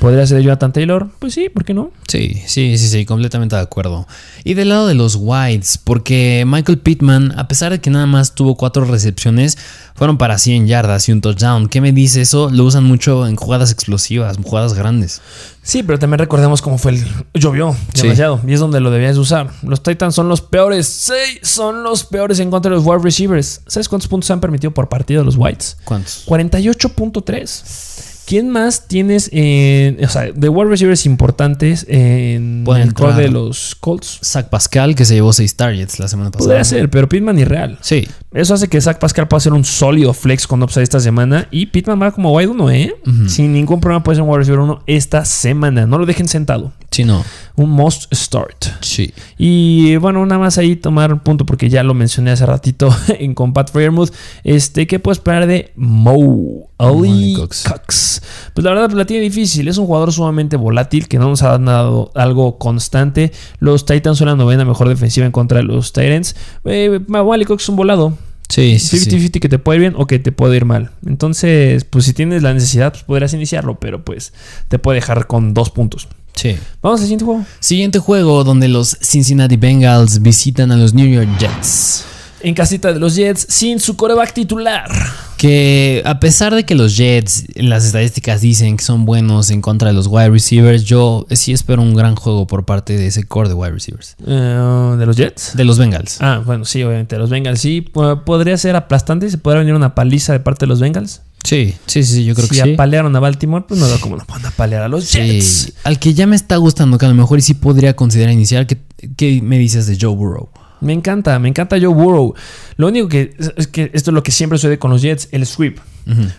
¿Podría 0.00 0.26
ser 0.26 0.42
Jonathan 0.42 0.72
Taylor? 0.72 1.08
Pues 1.18 1.34
sí, 1.34 1.48
¿por 1.48 1.64
qué 1.64 1.74
no? 1.74 1.90
Sí, 2.06 2.42
sí, 2.46 2.78
sí, 2.78 2.88
sí, 2.88 3.04
completamente 3.04 3.56
de 3.56 3.62
acuerdo. 3.62 4.06
Y 4.44 4.54
del 4.54 4.68
lado 4.68 4.86
de 4.86 4.94
los 4.94 5.16
Whites, 5.20 5.78
porque 5.82 6.44
Michael 6.46 6.78
Pittman, 6.78 7.34
a 7.36 7.48
pesar 7.48 7.72
de 7.72 7.80
que 7.80 7.90
nada 7.90 8.06
más 8.06 8.34
tuvo 8.34 8.56
cuatro 8.56 8.84
recepciones, 8.84 9.58
fueron 9.98 10.16
para 10.16 10.38
100 10.38 10.66
yardas 10.68 11.08
y 11.08 11.12
un 11.12 11.20
touchdown. 11.20 11.68
¿Qué 11.68 11.80
me 11.80 11.92
dice 11.92 12.20
eso? 12.22 12.48
Lo 12.50 12.64
usan 12.64 12.84
mucho 12.84 13.26
en 13.26 13.34
jugadas 13.36 13.72
explosivas, 13.72 14.36
jugadas 14.42 14.74
grandes. 14.74 15.20
Sí, 15.62 15.82
pero 15.82 15.98
también 15.98 16.20
recordemos 16.20 16.62
cómo 16.62 16.78
fue 16.78 16.92
el... 16.92 17.04
Llovió 17.34 17.76
Sí. 17.92 18.02
demasiado 18.02 18.40
y 18.46 18.52
es 18.54 18.60
donde 18.60 18.80
lo 18.80 18.90
debías 18.90 19.16
usar. 19.18 19.50
Los 19.62 19.82
Titans 19.82 20.14
son 20.14 20.28
los 20.28 20.40
peores. 20.40 20.86
Sí, 20.86 21.38
son 21.42 21.82
los 21.82 22.04
peores 22.04 22.38
en 22.38 22.50
contra 22.50 22.70
de 22.70 22.76
los 22.76 22.86
wide 22.86 23.00
receivers. 23.02 23.60
¿Sabes 23.66 23.88
cuántos 23.88 24.08
puntos 24.08 24.30
han 24.30 24.40
permitido 24.40 24.70
por 24.72 24.88
partido 24.88 25.24
los 25.24 25.36
Whites? 25.36 25.76
¿Cuántos? 25.84 26.24
48.3. 26.26 28.07
¿Quién 28.28 28.50
más 28.50 28.88
tienes 28.88 29.30
en, 29.32 30.04
o 30.04 30.08
sea, 30.10 30.30
de 30.30 30.50
wide 30.50 30.68
receivers 30.68 31.06
importantes 31.06 31.86
en 31.88 32.60
Puede 32.62 32.82
el 32.82 32.92
core 32.92 33.14
de 33.14 33.30
los 33.30 33.74
Colts? 33.74 34.20
Zach 34.22 34.50
Pascal, 34.50 34.94
que 34.94 35.06
se 35.06 35.14
llevó 35.14 35.32
6 35.32 35.56
targets 35.56 35.98
la 35.98 36.08
semana 36.08 36.30
pasada. 36.30 36.48
Podría 36.48 36.64
ser, 36.64 36.90
pero 36.90 37.08
Pittman 37.08 37.38
irreal. 37.38 37.78
Sí, 37.80 38.06
Eso 38.34 38.52
hace 38.52 38.68
que 38.68 38.78
Zach 38.82 38.98
Pascal 38.98 39.28
pueda 39.28 39.40
ser 39.40 39.54
un 39.54 39.64
sólido 39.64 40.12
flex 40.12 40.46
con 40.46 40.62
upside 40.62 40.82
esta 40.82 41.00
semana. 41.00 41.48
Y 41.50 41.66
Pittman 41.68 42.02
va 42.02 42.10
como 42.10 42.30
wide 42.34 42.48
1, 42.48 42.70
¿eh? 42.70 42.94
Sin 43.28 43.54
ningún 43.54 43.80
problema 43.80 44.04
puede 44.04 44.16
ser 44.16 44.24
un 44.24 44.28
wide 44.28 44.40
receiver 44.40 44.60
1 44.60 44.82
esta 44.86 45.24
semana. 45.24 45.86
No 45.86 45.96
lo 45.96 46.04
dejen 46.04 46.28
sentado. 46.28 46.74
sí, 46.90 47.04
no. 47.04 47.24
Un 47.58 47.70
must 47.70 48.12
start. 48.14 48.66
Sí. 48.80 49.12
Y 49.36 49.96
bueno, 49.96 50.24
nada 50.24 50.40
más 50.40 50.58
ahí 50.58 50.76
tomar 50.76 51.12
un 51.12 51.18
punto 51.18 51.44
porque 51.44 51.68
ya 51.68 51.82
lo 51.82 51.92
mencioné 51.92 52.30
hace 52.30 52.46
ratito 52.46 52.88
en 53.08 53.34
Compat 53.34 53.72
Fairmouth. 53.72 54.10
Este, 54.44 54.86
¿qué 54.86 55.00
puedo 55.00 55.12
esperar 55.12 55.48
de 55.48 55.72
Mo? 55.74 56.70
Ali 56.78 57.34
Cox. 57.34 57.64
Cox. 57.64 58.22
Pues 58.54 58.64
la 58.64 58.70
verdad 58.70 58.86
pues, 58.86 58.96
la 58.96 59.06
tiene 59.06 59.24
difícil. 59.24 59.66
Es 59.66 59.76
un 59.76 59.86
jugador 59.86 60.12
sumamente 60.12 60.56
volátil 60.56 61.08
que 61.08 61.18
no 61.18 61.28
nos 61.28 61.42
ha 61.42 61.58
dado 61.58 62.12
algo 62.14 62.58
constante. 62.58 63.32
Los 63.58 63.84
Titans 63.84 64.18
son 64.18 64.28
la 64.28 64.36
novena 64.36 64.64
mejor 64.64 64.88
defensiva 64.88 65.26
en 65.26 65.32
contra 65.32 65.58
de 65.58 65.64
los 65.64 65.92
Titans. 65.92 66.36
Eh, 66.64 67.00
Cox 67.46 67.64
es 67.64 67.68
un 67.68 67.76
volado. 67.76 68.16
Sí, 68.48 68.78
sí, 68.78 68.98
sí. 68.98 69.10
50-50 69.10 69.40
que 69.40 69.48
te 69.48 69.58
puede 69.58 69.76
ir 69.76 69.80
bien 69.80 69.94
o 69.96 70.06
que 70.06 70.18
te 70.18 70.32
puede 70.32 70.56
ir 70.56 70.64
mal. 70.64 70.90
Entonces, 71.06 71.84
pues 71.84 72.06
si 72.06 72.14
tienes 72.14 72.42
la 72.42 72.54
necesidad, 72.54 72.92
pues 72.92 73.04
podrías 73.04 73.34
iniciarlo, 73.34 73.78
pero 73.78 74.04
pues 74.04 74.32
te 74.68 74.78
puede 74.78 74.96
dejar 74.96 75.26
con 75.26 75.54
dos 75.54 75.70
puntos. 75.70 76.08
Sí. 76.34 76.56
Vamos 76.82 77.00
al 77.00 77.06
siguiente 77.06 77.24
juego. 77.24 77.44
Siguiente 77.60 77.98
juego 77.98 78.44
donde 78.44 78.68
los 78.68 78.96
Cincinnati 79.02 79.56
Bengals 79.56 80.22
visitan 80.22 80.72
a 80.72 80.76
los 80.76 80.94
New 80.94 81.06
York 81.06 81.28
Jets. 81.38 82.04
En 82.40 82.54
casita 82.54 82.92
de 82.92 83.00
los 83.00 83.16
Jets, 83.16 83.46
sin 83.48 83.80
su 83.80 83.96
coreback 83.96 84.32
titular. 84.32 84.88
Que 85.36 86.02
a 86.04 86.18
pesar 86.20 86.54
de 86.54 86.64
que 86.64 86.74
los 86.74 86.96
Jets, 86.96 87.44
las 87.56 87.84
estadísticas 87.84 88.40
dicen 88.40 88.76
que 88.76 88.84
son 88.84 89.04
buenos 89.04 89.50
en 89.50 89.60
contra 89.60 89.88
de 89.88 89.94
los 89.94 90.06
wide 90.08 90.30
receivers, 90.30 90.84
yo 90.84 91.26
sí 91.30 91.52
espero 91.52 91.80
un 91.82 91.94
gran 91.94 92.16
juego 92.16 92.46
por 92.46 92.64
parte 92.64 92.96
de 92.96 93.06
ese 93.08 93.24
core 93.24 93.48
de 93.48 93.54
wide 93.54 93.72
receivers. 93.72 94.16
Eh, 94.26 94.94
¿De 94.98 95.06
los 95.06 95.16
Jets? 95.16 95.56
De 95.56 95.64
los 95.64 95.78
Bengals. 95.78 96.18
Ah, 96.20 96.42
bueno, 96.44 96.64
sí, 96.64 96.82
obviamente. 96.82 97.16
Los 97.18 97.30
Bengals 97.30 97.60
sí. 97.60 97.80
po- 97.80 98.24
Podría 98.24 98.56
ser 98.56 98.74
aplastante 98.76 99.26
y 99.26 99.30
se 99.30 99.38
podría 99.38 99.60
venir 99.60 99.74
una 99.74 99.94
paliza 99.94 100.32
de 100.32 100.40
parte 100.40 100.66
de 100.66 100.68
los 100.68 100.80
Bengals. 100.80 101.22
Sí, 101.44 101.74
sí, 101.86 102.02
sí, 102.02 102.24
yo 102.24 102.34
creo 102.34 102.48
si 102.48 102.56
que 102.56 102.62
sí. 102.62 102.74
apalearon 102.74 103.14
a 103.14 103.20
Baltimore, 103.20 103.64
pues 103.66 103.78
no 103.78 103.86
veo 103.86 104.00
cómo 104.00 104.16
no 104.16 104.24
van 104.28 104.44
a 104.44 104.48
apalear 104.48 104.82
a 104.82 104.88
los 104.88 105.12
Jets. 105.12 105.72
Al 105.84 105.98
que 106.00 106.12
ya 106.14 106.26
me 106.26 106.34
está 106.34 106.56
gustando, 106.56 106.98
que 106.98 107.06
a 107.06 107.08
lo 107.08 107.14
mejor 107.14 107.38
y 107.38 107.42
sí 107.42 107.54
podría 107.54 107.94
considerar 107.94 108.32
iniciar, 108.32 108.66
¿qué, 108.66 108.78
qué 109.16 109.40
me 109.40 109.56
dices 109.58 109.86
de 109.86 109.96
Joe 110.00 110.14
Burrow? 110.16 110.48
Me 110.80 110.92
encanta, 110.92 111.38
me 111.38 111.48
encanta 111.48 111.76
Joe 111.80 111.88
Burrow. 111.92 112.34
Lo 112.76 112.86
único 112.88 113.08
que 113.08 113.34
es 113.56 113.66
que 113.66 113.90
esto 113.94 114.10
es 114.10 114.14
lo 114.14 114.22
que 114.22 114.30
siempre 114.30 114.58
sucede 114.58 114.78
con 114.78 114.90
los 114.90 115.02
Jets, 115.02 115.28
el 115.32 115.46
sweep. 115.46 115.78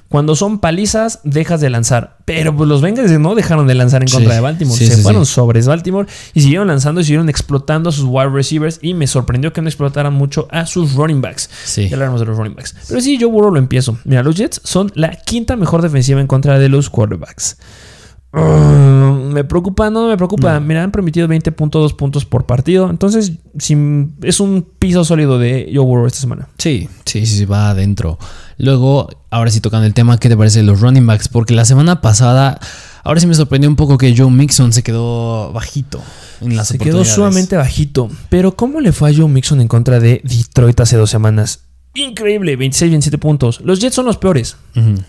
Cuando 0.07 0.35
son 0.35 0.57
palizas, 0.57 1.19
dejas 1.23 1.61
de 1.61 1.69
lanzar. 1.69 2.17
Pero 2.25 2.55
pues 2.57 2.67
los 2.67 2.81
Bengals 2.81 3.11
no 3.19 3.35
dejaron 3.35 3.67
de 3.67 3.75
lanzar 3.75 4.01
en 4.01 4.07
Sí. 4.07 4.15
contra 4.15 4.33
de 4.33 4.39
Baltimore. 4.39 4.75
Sí, 4.75 4.87
Se 4.87 4.95
sí, 4.95 5.01
fueron 5.03 5.27
sobres 5.27 5.67
Baltimore 5.67 6.07
y 6.33 6.41
siguieron 6.41 6.67
lanzando 6.69 7.01
y 7.01 7.03
siguieron 7.03 7.29
explotando 7.29 7.89
a 7.89 7.93
sus 7.93 8.05
wide 8.05 8.29
receivers. 8.29 8.79
Y 8.81 8.95
me 8.95 9.05
sorprendió 9.05 9.53
que 9.53 9.61
no 9.61 9.67
explotaran 9.67 10.11
mucho 10.13 10.47
a 10.49 10.65
sus 10.65 10.95
running 10.95 11.21
backs. 11.21 11.51
Sí. 11.65 11.87
Ya 11.87 11.97
hablaremos 11.97 12.19
de 12.19 12.25
los 12.25 12.35
running 12.37 12.55
backs. 12.55 12.73
Pero 12.87 12.99
sí, 12.99 13.19
Joe 13.21 13.29
Burrow 13.29 13.51
lo 13.51 13.59
empiezo. 13.59 13.99
Mira, 14.05 14.23
los 14.23 14.35
Jets 14.37 14.59
son 14.63 14.91
la 14.95 15.11
quinta 15.11 15.55
mejor 15.55 15.83
defensiva 15.83 16.19
en 16.19 16.25
contra 16.25 16.57
de 16.57 16.67
los 16.67 16.89
quarterbacks. 16.89 17.57
Me 18.31 19.43
preocupa, 19.43 19.89
no 19.89 20.07
me 20.07 20.15
preocupa. 20.17 20.59
Mira, 20.59 20.83
han 20.83 20.91
permitido 20.91 21.27
20.2 21.27 21.93
puntos 21.95 22.25
por 22.25 22.45
partido. 22.45 22.89
Entonces, 22.89 23.33
si- 23.57 23.75
es 24.21 24.39
un 24.39 24.67
piso 24.79 25.03
sólido 25.05 25.39
de 25.39 25.71
Joe 25.73 25.85
Burrow 25.85 26.05
esta 26.07 26.19
semana. 26.19 26.47
Sí, 26.57 26.89
sí, 27.05 27.25
sí, 27.25 27.45
va 27.45 27.71
adentro. 27.71 28.17
Luego, 28.57 29.09
ahora 29.29 29.49
sí 29.51 29.61
tocando 29.61 29.85
el 29.87 29.93
tema, 29.93 30.17
¿qué 30.19 30.29
te 30.29 30.37
parece 30.37 30.59
de 30.59 30.65
los 30.65 30.81
running 30.81 31.05
backs? 31.07 31.27
Porque 31.27 31.53
la 31.55 31.65
semana 31.65 32.01
pasada, 32.01 32.59
ahora 33.03 33.19
sí 33.19 33.27
me 33.27 33.33
sorprendió 33.33 33.69
un 33.69 33.75
poco 33.75 33.97
que 33.97 34.15
Joe 34.15 34.29
Mixon 34.29 34.73
se 34.73 34.83
quedó 34.83 35.51
bajito 35.53 36.01
en 36.41 36.55
las 36.57 36.67
Se 36.67 36.77
quedó 36.77 37.03
sumamente 37.05 37.55
bajito. 37.55 38.09
Pero, 38.29 38.55
¿cómo 38.55 38.79
le 38.81 38.91
fue 38.91 39.11
a 39.11 39.13
Joe 39.15 39.27
Mixon 39.29 39.61
en 39.61 39.67
contra 39.67 39.99
de 39.99 40.21
Detroit 40.23 40.79
hace 40.81 40.97
dos 40.97 41.09
semanas? 41.09 41.61
Increíble, 41.99 42.55
26, 42.55 42.91
27 42.91 43.17
puntos. 43.17 43.61
Los 43.61 43.79
Jets 43.79 43.95
son 43.95 44.05
los 44.05 44.17
peores. 44.17 44.55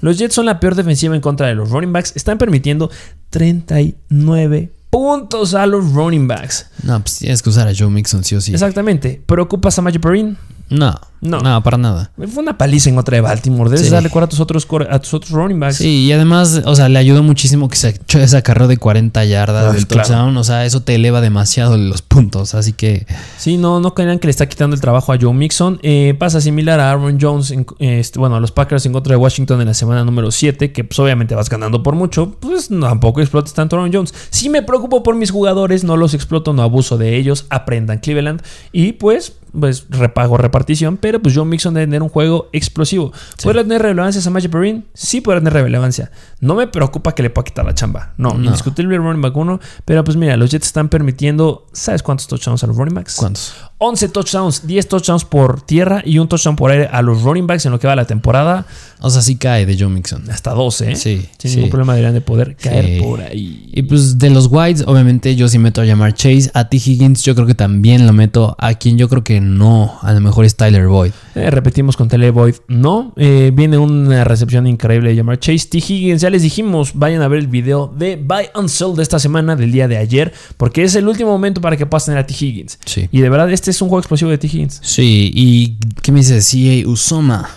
Los 0.01 0.19
Jets 0.19 0.35
son 0.35 0.47
la 0.47 0.59
peor 0.59 0.75
defensiva 0.75 1.15
en 1.15 1.21
contra 1.21 1.47
de 1.47 1.55
los 1.55 1.71
running 1.71 1.93
backs. 1.93 2.13
Están 2.17 2.39
permitiendo 2.39 2.91
39 3.31 4.73
puntos 4.91 5.55
a 5.55 5.67
los 5.67 5.93
running 5.93 6.27
backs. 6.27 6.67
No, 6.83 7.01
pues 7.01 7.19
tienes 7.19 7.43
que 7.43 7.51
usar 7.51 7.69
a 7.69 7.73
Joe 7.77 7.91
Mixon, 7.91 8.25
sí 8.25 8.35
o 8.35 8.41
sí. 8.41 8.53
Exactamente. 8.53 9.23
¿Preocupas 9.25 9.79
a 9.79 9.83
Mayo 9.83 10.01
Perrin? 10.01 10.37
No, 10.71 10.95
No. 11.21 11.41
no, 11.41 11.63
para 11.63 11.77
nada. 11.77 12.13
Fue 12.17 12.43
una 12.43 12.57
paliza 12.57 12.89
en 12.89 12.95
contra 12.95 13.17
de 13.17 13.21
Baltimore. 13.21 13.69
Debes 13.69 13.87
Sí. 13.87 13.93
darle 13.93 14.09
cuerda 14.09 14.27
a 14.27 14.29
tus 14.29 14.41
otros, 14.41 14.67
a 14.89 14.99
tus 15.01 15.13
otros 15.15 15.31
running 15.33 15.59
backs. 15.61 15.77
Sí, 15.77 16.05
y 16.07 16.13
además, 16.13 16.63
o 16.65 16.75
sea, 16.77 16.89
le 16.89 16.99
ayudó 16.99 17.23
muchísimo 17.23 17.69
que 17.69 17.77
se 17.77 17.89
echó 17.91 18.19
de 18.21 18.77
40 18.79 19.25
yardas 19.25 19.67
Ah, 19.67 19.73
del 19.73 19.87
claro. 19.87 20.07
touchdown. 20.09 20.37
O 20.37 20.45
sea, 20.45 20.65
eso 20.65 20.83
te 20.83 20.95
eleva 20.95 21.21
demasiado 21.21 21.77
los 21.77 22.03
puntos. 22.03 22.55
Así 22.55 22.73
que, 22.73 23.07
Sí, 23.37 23.57
no, 23.57 23.81
no 23.81 23.95
crean 23.95 24.19
que 24.19 24.29
le 24.29 24.31
está 24.31 24.49
quitando 24.49 24.75
el 24.75 24.81
trabajo 24.81 25.13
a 25.13 25.19
Joe 25.21 25.35
Mixon. 25.35 25.79
Eh, 25.83 26.15
pasa 26.19 26.41
similar 26.41 26.79
a 26.81 26.91
Aaron 26.91 27.19
Jones, 27.21 27.51
en- 27.51 27.67
este, 27.81 28.19
bueno, 28.19 28.37
a 28.37 28.41
los 28.41 28.53
Packers 28.53 28.87
en 28.87 28.93
contra 28.93 29.11
de 29.13 29.17
Washington 29.17 29.61
en 29.61 29.67
la 29.67 29.75
semana 29.75 30.05
número 30.05 30.31
7, 30.31 30.73
que 30.73 30.85
pues 30.85 30.99
obviamente 31.01 31.35
vas 31.35 31.51
ganando 31.51 31.83
por 31.83 31.97
mucho, 31.97 32.37
pues 32.39 32.71
no, 32.71 32.87
tampoco 32.87 33.21
explotes 33.21 33.53
tanto 33.53 33.77
a 33.77 33.81
Aaron 33.81 33.93
Jones. 33.93 34.15
Sí 34.31 34.49
me 34.49 34.63
preocupo 34.63 35.03
por 35.03 35.17
mis 35.17 35.31
jugadores, 35.33 35.85
no 35.85 35.97
los 35.97 36.15
exploto, 36.15 36.53
no 36.53 36.63
abuso 36.63 36.97
de 36.97 37.17
ellos, 37.17 37.47
aprendan 37.51 37.99
Cleveland 37.99 38.43
y 38.73 38.93
pues, 38.93 39.33
pues 39.59 39.87
repago 39.91 40.37
repartición, 40.61 40.97
pero 40.99 41.21
pues 41.21 41.35
Joe 41.35 41.45
Mixon 41.47 41.73
debe 41.75 41.87
tener 41.87 42.03
un 42.03 42.09
juego 42.11 42.49
explosivo. 42.53 43.13
¿Podrá 43.43 43.63
tener 43.63 43.81
relevancia 43.83 44.21
Samaje 44.21 44.49
Perrin? 44.49 44.85
Sí 44.95 45.21
podrá 45.21 45.41
tener 45.41 45.55
relevancia. 45.55 46.11
No 46.41 46.55
me 46.55 46.67
preocupa 46.67 47.13
que 47.13 47.23
le 47.23 47.31
pueda 47.31 47.45
quitar 47.47 47.65
la 47.65 47.75
chamba. 47.75 48.13
No, 48.19 48.35
No. 48.35 48.45
indiscutible 48.45 48.97
running 48.99 49.23
back 49.23 49.37
1, 49.37 49.59
pero 49.85 50.05
pues 50.05 50.17
mira, 50.17 50.37
los 50.37 50.51
Jets 50.51 50.67
están 50.67 50.89
permitiendo, 50.89 51.67
¿sabes 51.73 52.03
cuántos 52.03 52.29
touchdowns 52.29 52.63
a 52.63 52.67
los 52.67 52.77
running 52.77 52.95
backs? 52.95 53.17
¿cuántos? 53.17 53.55
11 53.83 54.09
touchdowns, 54.11 54.67
10 54.67 54.89
touchdowns 54.89 55.25
por 55.25 55.63
tierra 55.63 56.03
y 56.05 56.19
un 56.19 56.29
touchdown 56.29 56.55
por 56.55 56.71
aire 56.71 56.91
a 56.93 57.01
los 57.01 57.23
running 57.23 57.47
backs 57.47 57.65
en 57.65 57.73
lo 57.73 57.79
que 57.81 57.87
va 57.87 57.97
la 57.97 58.05
temporada. 58.07 58.67
O 59.01 59.09
sea, 59.09 59.23
sí 59.23 59.37
cae 59.37 59.65
de 59.65 59.79
Joe 59.79 59.89
Mixon. 59.89 60.31
Hasta 60.31 60.51
12, 60.53 60.91
¿eh? 60.93 60.97
Sí, 60.97 61.27
Sin 61.39 61.51
sí. 61.51 61.57
ningún 61.57 61.71
problema 61.71 61.95
deberían 61.95 62.13
de 62.13 62.21
poder 62.21 62.57
caer 62.57 62.85
Sí. 62.85 63.01
por 63.03 63.23
ahí. 63.23 63.71
Y 63.73 63.81
pues 63.83 64.19
de 64.19 64.29
los 64.29 64.49
Whites, 64.51 64.85
obviamente 64.87 65.35
yo 65.35 65.49
sí 65.49 65.59
meto 65.59 65.81
a 65.81 65.87
llamar 65.87 66.13
Chase. 66.13 66.51
A 66.53 66.69
T. 66.69 66.77
Higgins 66.77 67.23
yo 67.23 67.35
creo 67.35 67.47
que 67.47 67.55
también 67.55 68.07
lo 68.07 68.13
meto. 68.13 68.55
A 68.59 68.75
quien 68.75 68.99
yo 68.99 69.09
creo 69.09 69.25
que 69.25 69.41
no. 69.41 69.99
A 70.03 70.13
lo 70.13 70.21
mejor 70.21 70.45
es 70.45 70.57
Tyler 70.57 70.87
Boyd. 70.87 71.13
Eh, 71.35 71.51
repetimos 71.51 71.97
con 71.97 72.09
Tele 72.09 72.31
Boyd, 72.31 72.57
no. 72.69 73.15
Eh, 73.17 73.51
viene 73.55 73.79
una 73.79 74.25
recepción 74.25 74.67
increíble 74.67 75.09
de 75.09 75.17
llamar 75.17 75.39
Chase 75.39 75.67
T. 75.71 75.79
Higgins. 75.79 76.21
Ya 76.21 76.29
les 76.29 76.43
dijimos, 76.43 76.91
vayan 76.95 77.23
a 77.23 77.29
ver 77.29 77.39
el 77.39 77.47
video 77.47 77.91
de 77.97 78.17
Buy 78.17 78.49
and 78.53 78.69
Sell 78.69 78.95
de 78.95 79.03
esta 79.03 79.19
semana, 79.19 79.57
del 79.57 79.73
día 79.73 79.89
de 79.89 79.97
ayer, 79.97 80.35
porque 80.59 80.85
es 80.85 80.95
el 80.97 81.09
último 81.09 81.31
momento 81.31 81.63
para 81.63 81.79
que 81.79 81.87
tener 81.87 82.19
a 82.19 82.27
T. 82.27 82.35
Higgins. 82.39 82.79
Sí. 82.85 83.09
Y 83.11 83.21
de 83.21 83.31
verdad, 83.31 83.51
este 83.51 83.70
es 83.71 83.81
un 83.83 83.89
juego 83.89 84.01
explosivo 84.01 84.31
de 84.31 84.39
T. 84.39 84.47
Higgins. 84.47 84.81
Sí, 84.83 85.31
y 85.35 85.77
¿qué 86.03 86.13
me 86.13 86.21
dice 86.21 86.39
CA 86.41 86.89
Usoma? 86.89 87.49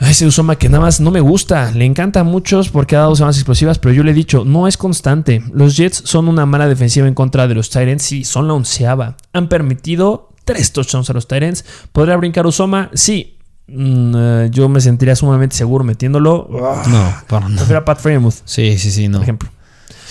Ese 0.00 0.26
Usoma 0.26 0.56
que 0.56 0.68
nada 0.68 0.82
más 0.84 1.00
no 1.00 1.10
me 1.10 1.20
gusta. 1.20 1.70
Le 1.72 1.84
encanta 1.86 2.20
a 2.20 2.24
muchos 2.24 2.68
porque 2.68 2.96
ha 2.96 3.00
dado 3.00 3.16
semanas 3.16 3.36
explosivas, 3.36 3.78
pero 3.78 3.94
yo 3.94 4.02
le 4.02 4.10
he 4.10 4.14
dicho, 4.14 4.44
no 4.44 4.68
es 4.68 4.76
constante. 4.76 5.42
Los 5.54 5.76
Jets 5.76 6.02
son 6.04 6.28
una 6.28 6.44
mala 6.44 6.68
defensiva 6.68 7.08
en 7.08 7.14
contra 7.14 7.48
de 7.48 7.54
los 7.54 7.70
Titans. 7.70 8.02
Sí, 8.02 8.22
son 8.24 8.46
la 8.46 8.54
onceava. 8.54 9.16
Han 9.32 9.48
permitido 9.48 10.28
tres 10.44 10.72
touchdowns 10.72 11.08
a 11.08 11.14
los 11.14 11.26
Titans. 11.26 11.64
¿Podría 11.92 12.16
brincar 12.18 12.46
Usoma? 12.46 12.90
Sí. 12.92 13.38
Mm, 13.68 14.14
eh, 14.16 14.48
yo 14.52 14.68
me 14.68 14.80
sentiría 14.82 15.16
sumamente 15.16 15.56
seguro 15.56 15.82
metiéndolo. 15.82 16.46
No, 16.50 17.14
para 17.26 17.48
nada. 17.48 17.56
Prefiero 17.56 17.78
a 17.80 17.84
Pat 17.86 17.98
Fremouth, 17.98 18.34
Sí, 18.44 18.76
sí, 18.78 18.90
sí, 18.90 19.08
no. 19.08 19.18
por 19.18 19.22
ejemplo. 19.22 19.48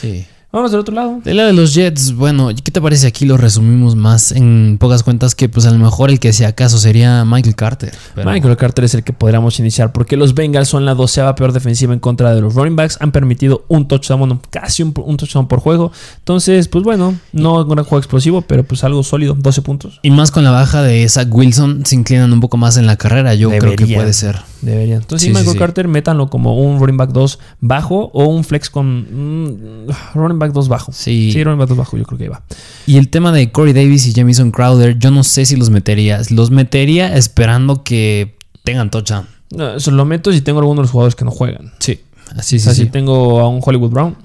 Sí. 0.01 0.25
Vamos 0.55 0.71
del 0.71 0.79
otro 0.79 0.95
lado. 0.95 1.19
Del 1.21 1.35
lado 1.35 1.47
de 1.47 1.53
los 1.53 1.73
Jets, 1.73 2.15
bueno, 2.15 2.47
¿qué 2.63 2.71
te 2.71 2.79
parece 2.79 3.07
aquí? 3.07 3.25
Lo 3.25 3.35
resumimos 3.35 3.97
más 3.97 4.31
en 4.31 4.77
pocas 4.79 5.03
cuentas 5.03 5.35
que 5.35 5.49
pues 5.49 5.65
a 5.65 5.71
lo 5.71 5.77
mejor 5.79 6.09
el 6.09 6.17
que 6.21 6.31
sea 6.31 6.47
acaso 6.47 6.77
sería 6.77 7.25
Michael 7.25 7.55
Carter. 7.57 7.91
pero- 8.15 8.31
Michael 8.31 8.55
Carter 8.55 8.85
es 8.85 8.93
el 8.93 9.03
que 9.03 9.11
podríamos 9.11 9.59
iniciar 9.59 9.91
porque 9.91 10.15
los 10.15 10.33
Bengals 10.33 10.69
son 10.69 10.85
la 10.85 10.93
doceava 10.95 11.35
peor 11.35 11.51
defensiva 11.51 11.91
en 11.93 11.99
contra 11.99 12.33
de 12.33 12.39
los 12.39 12.53
running 12.55 12.77
backs. 12.77 12.97
Han 13.01 13.11
permitido 13.11 13.65
un 13.67 13.89
touchdown, 13.89 14.39
casi 14.49 14.81
un, 14.81 14.93
un 15.05 15.17
touchdown 15.17 15.49
por 15.49 15.59
juego. 15.59 15.91
Entonces, 16.19 16.69
pues 16.69 16.85
bueno, 16.85 17.15
no 17.33 17.61
un 17.61 17.67
gran 17.69 17.83
juego 17.83 17.97
explosivo, 17.97 18.41
pero 18.41 18.63
pues 18.63 18.85
algo 18.85 19.03
sólido, 19.03 19.35
12 19.37 19.61
puntos. 19.61 19.99
Y 20.03 20.11
más 20.11 20.31
con 20.31 20.45
la 20.45 20.51
baja 20.51 20.81
de 20.81 21.05
Zach 21.09 21.27
Wilson, 21.29 21.85
se 21.85 21.95
inclinan 21.95 22.31
un 22.31 22.39
poco 22.39 22.55
más 22.55 22.77
en 22.77 22.85
la 22.85 22.95
carrera. 22.95 23.35
Yo 23.35 23.49
creo 23.49 23.75
que 23.75 23.87
puede 23.87 24.13
ser. 24.13 24.39
Deberían. 24.61 25.01
Entonces, 25.01 25.21
Sí, 25.21 25.27
sí, 25.27 25.33
Michael 25.33 25.47
sí, 25.47 25.53
sí. 25.53 25.59
Carter, 25.59 25.87
métanlo 25.87 26.29
como 26.29 26.57
un 26.59 26.79
running 26.79 26.97
back 26.97 27.11
2 27.11 27.39
bajo 27.59 28.09
o 28.13 28.25
un 28.25 28.43
flex 28.43 28.69
con 28.69 29.47
mm, 29.49 29.87
running 30.15 30.39
back 30.39 30.44
2 30.53 30.67
bajo. 30.67 30.91
Sí. 30.91 31.31
Sí, 31.31 31.43
running 31.43 31.59
back 31.59 31.69
2 31.69 31.77
bajo, 31.77 31.97
yo 31.97 32.03
creo 32.05 32.17
que 32.17 32.23
ahí 32.25 32.29
va. 32.29 32.43
Y 32.85 32.97
el 32.97 33.09
tema 33.09 33.31
de 33.31 33.51
Corey 33.51 33.73
Davis 33.73 34.05
y 34.07 34.13
Jamison 34.13 34.51
Crowder, 34.51 34.97
yo 34.97 35.11
no 35.11 35.23
sé 35.23 35.45
si 35.45 35.55
los 35.55 35.69
metería. 35.69 36.21
Los 36.29 36.51
metería 36.51 37.15
esperando 37.15 37.83
que 37.83 38.35
tengan 38.63 38.89
touchdown. 38.89 39.27
No, 39.51 39.75
eso 39.75 39.91
lo 39.91 40.05
meto 40.05 40.31
si 40.31 40.41
tengo 40.41 40.59
algunos 40.59 40.77
de 40.77 40.83
los 40.83 40.91
jugadores 40.91 41.15
que 41.15 41.25
no 41.25 41.31
juegan. 41.31 41.73
Sí. 41.79 42.01
Así 42.35 42.55
o 42.55 42.59
sí, 42.59 42.59
sea, 42.59 42.73
sí. 42.73 42.83
si 42.83 42.89
tengo 42.89 43.39
a 43.39 43.47
un 43.47 43.61
Hollywood 43.63 43.91
Brown, 43.91 44.17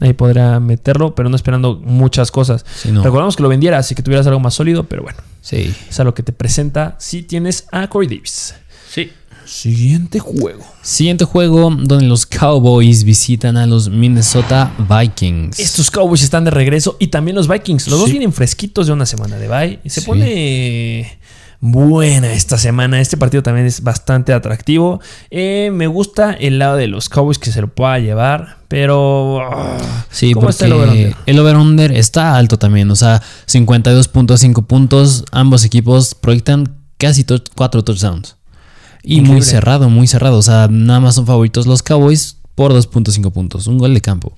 ahí 0.00 0.12
podría 0.12 0.60
meterlo, 0.60 1.14
pero 1.14 1.28
no 1.28 1.36
esperando 1.36 1.76
muchas 1.76 2.30
cosas. 2.30 2.64
Sí, 2.76 2.92
no. 2.92 3.02
Recordamos 3.02 3.36
que 3.36 3.42
lo 3.42 3.48
vendiera, 3.48 3.78
así 3.78 3.94
que 3.94 4.02
tuvieras 4.02 4.26
algo 4.26 4.40
más 4.40 4.54
sólido, 4.54 4.84
pero 4.84 5.02
bueno. 5.02 5.18
Sí. 5.40 5.74
Es 5.88 5.98
a 5.98 6.04
lo 6.04 6.14
que 6.14 6.22
te 6.22 6.32
presenta 6.32 6.96
si 6.98 7.22
tienes 7.22 7.66
a 7.72 7.88
Corey 7.88 8.08
Davis. 8.08 8.54
Sí. 8.88 9.10
Siguiente 9.46 10.18
juego. 10.18 10.64
Siguiente 10.82 11.24
juego 11.24 11.70
donde 11.78 12.06
los 12.06 12.26
Cowboys 12.26 13.04
visitan 13.04 13.56
a 13.56 13.66
los 13.66 13.88
Minnesota 13.90 14.72
Vikings. 14.88 15.58
Estos 15.58 15.90
Cowboys 15.90 16.22
están 16.22 16.44
de 16.44 16.50
regreso 16.50 16.96
y 16.98 17.08
también 17.08 17.36
los 17.36 17.48
Vikings. 17.48 17.88
Los 17.88 17.98
dos 18.00 18.10
vienen 18.10 18.32
fresquitos 18.32 18.86
de 18.86 18.92
una 18.92 19.06
semana 19.06 19.36
de 19.38 19.48
bye. 19.48 19.80
Se 19.90 20.00
Sí. 20.00 20.06
pone 20.06 21.18
buena 21.60 22.32
esta 22.32 22.58
semana. 22.58 23.00
Este 23.00 23.16
partido 23.16 23.42
también 23.42 23.66
es 23.66 23.82
bastante 23.82 24.32
atractivo. 24.32 25.00
Eh, 25.30 25.70
me 25.72 25.86
gusta 25.86 26.32
el 26.32 26.58
lado 26.58 26.76
de 26.76 26.88
los 26.88 27.08
Cowboys 27.08 27.38
que 27.38 27.52
se 27.52 27.60
lo 27.60 27.68
pueda 27.68 27.98
llevar, 28.00 28.58
pero... 28.68 29.40
ah, 29.40 29.78
Sí, 30.10 30.32
¿Cómo 30.32 30.46
porque 30.46 30.50
está 30.52 30.66
el 30.66 30.72
over-under? 30.72 31.16
el 31.26 31.38
over-under 31.38 31.92
está 31.92 32.36
alto 32.36 32.58
también. 32.58 32.90
O 32.90 32.96
sea, 32.96 33.22
52.5 33.46 34.66
puntos. 34.66 35.24
Ambos 35.30 35.64
equipos 35.64 36.14
proyectan 36.14 36.76
casi 36.98 37.24
4 37.54 37.84
touchdowns. 37.84 38.36
Y 39.02 39.20
muy 39.20 39.42
cerrado, 39.42 39.88
muy 39.88 40.06
cerrado. 40.06 40.38
O 40.38 40.42
sea, 40.42 40.68
nada 40.70 41.00
más 41.00 41.16
son 41.16 41.26
favoritos 41.26 41.66
los 41.66 41.82
Cowboys 41.82 42.36
por 42.54 42.72
2.5 42.72 43.32
puntos. 43.32 43.66
Un 43.66 43.78
gol 43.78 43.94
de 43.94 44.00
campo. 44.00 44.32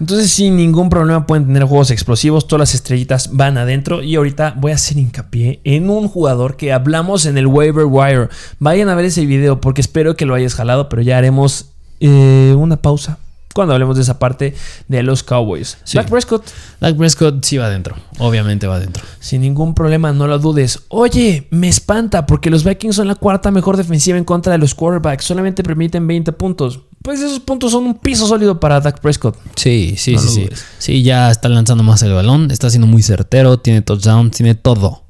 Entonces, 0.00 0.30
sin 0.30 0.56
ningún 0.56 0.90
problema 0.90 1.26
pueden 1.26 1.46
tener 1.46 1.64
juegos 1.64 1.90
explosivos. 1.90 2.46
Todas 2.46 2.60
las 2.60 2.74
estrellitas 2.74 3.30
van 3.32 3.56
adentro. 3.56 4.02
Y 4.02 4.16
ahorita 4.16 4.54
voy 4.58 4.72
a 4.72 4.74
hacer 4.74 4.98
hincapié 4.98 5.60
en 5.64 5.88
un 5.88 6.08
jugador 6.08 6.56
que 6.56 6.72
hablamos 6.72 7.24
en 7.26 7.38
el 7.38 7.46
waiver 7.46 7.86
wire. 7.86 8.28
Vayan 8.58 8.88
a 8.88 8.94
ver 8.94 9.06
ese 9.06 9.24
video 9.24 9.60
porque 9.60 9.80
espero 9.80 10.16
que 10.16 10.26
lo 10.26 10.34
hayas 10.34 10.54
jalado, 10.54 10.88
pero 10.88 11.02
ya 11.02 11.18
haremos 11.18 11.66
eh, 12.00 12.54
una 12.58 12.76
pausa 12.76 13.18
cuando 13.54 13.74
hablemos 13.74 13.96
de 13.96 14.02
esa 14.02 14.18
parte 14.18 14.54
de 14.88 15.02
los 15.02 15.22
Cowboys. 15.22 15.78
Sí. 15.84 15.96
Dak 15.98 16.08
Prescott, 16.08 16.44
Dak 16.80 16.96
Prescott 16.96 17.44
sí 17.44 17.56
va 17.58 17.66
adentro. 17.66 17.96
Obviamente 18.18 18.66
va 18.66 18.76
adentro. 18.76 19.02
sin 19.20 19.40
ningún 19.42 19.74
problema, 19.74 20.12
no 20.12 20.26
lo 20.26 20.38
dudes. 20.38 20.80
Oye, 20.88 21.46
me 21.50 21.68
espanta 21.68 22.26
porque 22.26 22.50
los 22.50 22.64
Vikings 22.64 22.96
son 22.96 23.08
la 23.08 23.14
cuarta 23.14 23.50
mejor 23.50 23.76
defensiva 23.76 24.18
en 24.18 24.24
contra 24.24 24.52
de 24.52 24.58
los 24.58 24.74
quarterbacks. 24.74 25.24
Solamente 25.24 25.62
permiten 25.62 26.06
20 26.06 26.32
puntos. 26.32 26.80
Pues 27.02 27.20
esos 27.20 27.40
puntos 27.40 27.72
son 27.72 27.84
un 27.84 27.98
piso 27.98 28.26
sólido 28.26 28.60
para 28.60 28.80
Dak 28.80 29.00
Prescott. 29.00 29.36
Sí, 29.56 29.94
sí, 29.98 30.14
No 30.14 30.20
sí, 30.20 30.28
sí. 30.28 30.40
dudes. 30.44 30.64
Sí, 30.78 31.02
ya 31.02 31.30
está 31.30 31.48
lanzando 31.48 31.82
más 31.82 32.02
el 32.02 32.12
balón. 32.12 32.50
Está 32.50 32.70
siendo 32.70 32.86
muy 32.86 33.02
certero. 33.02 33.58
Tiene 33.58 33.82
touchdown. 33.82 34.30
Tiene 34.30 34.54
todo. 34.54 35.02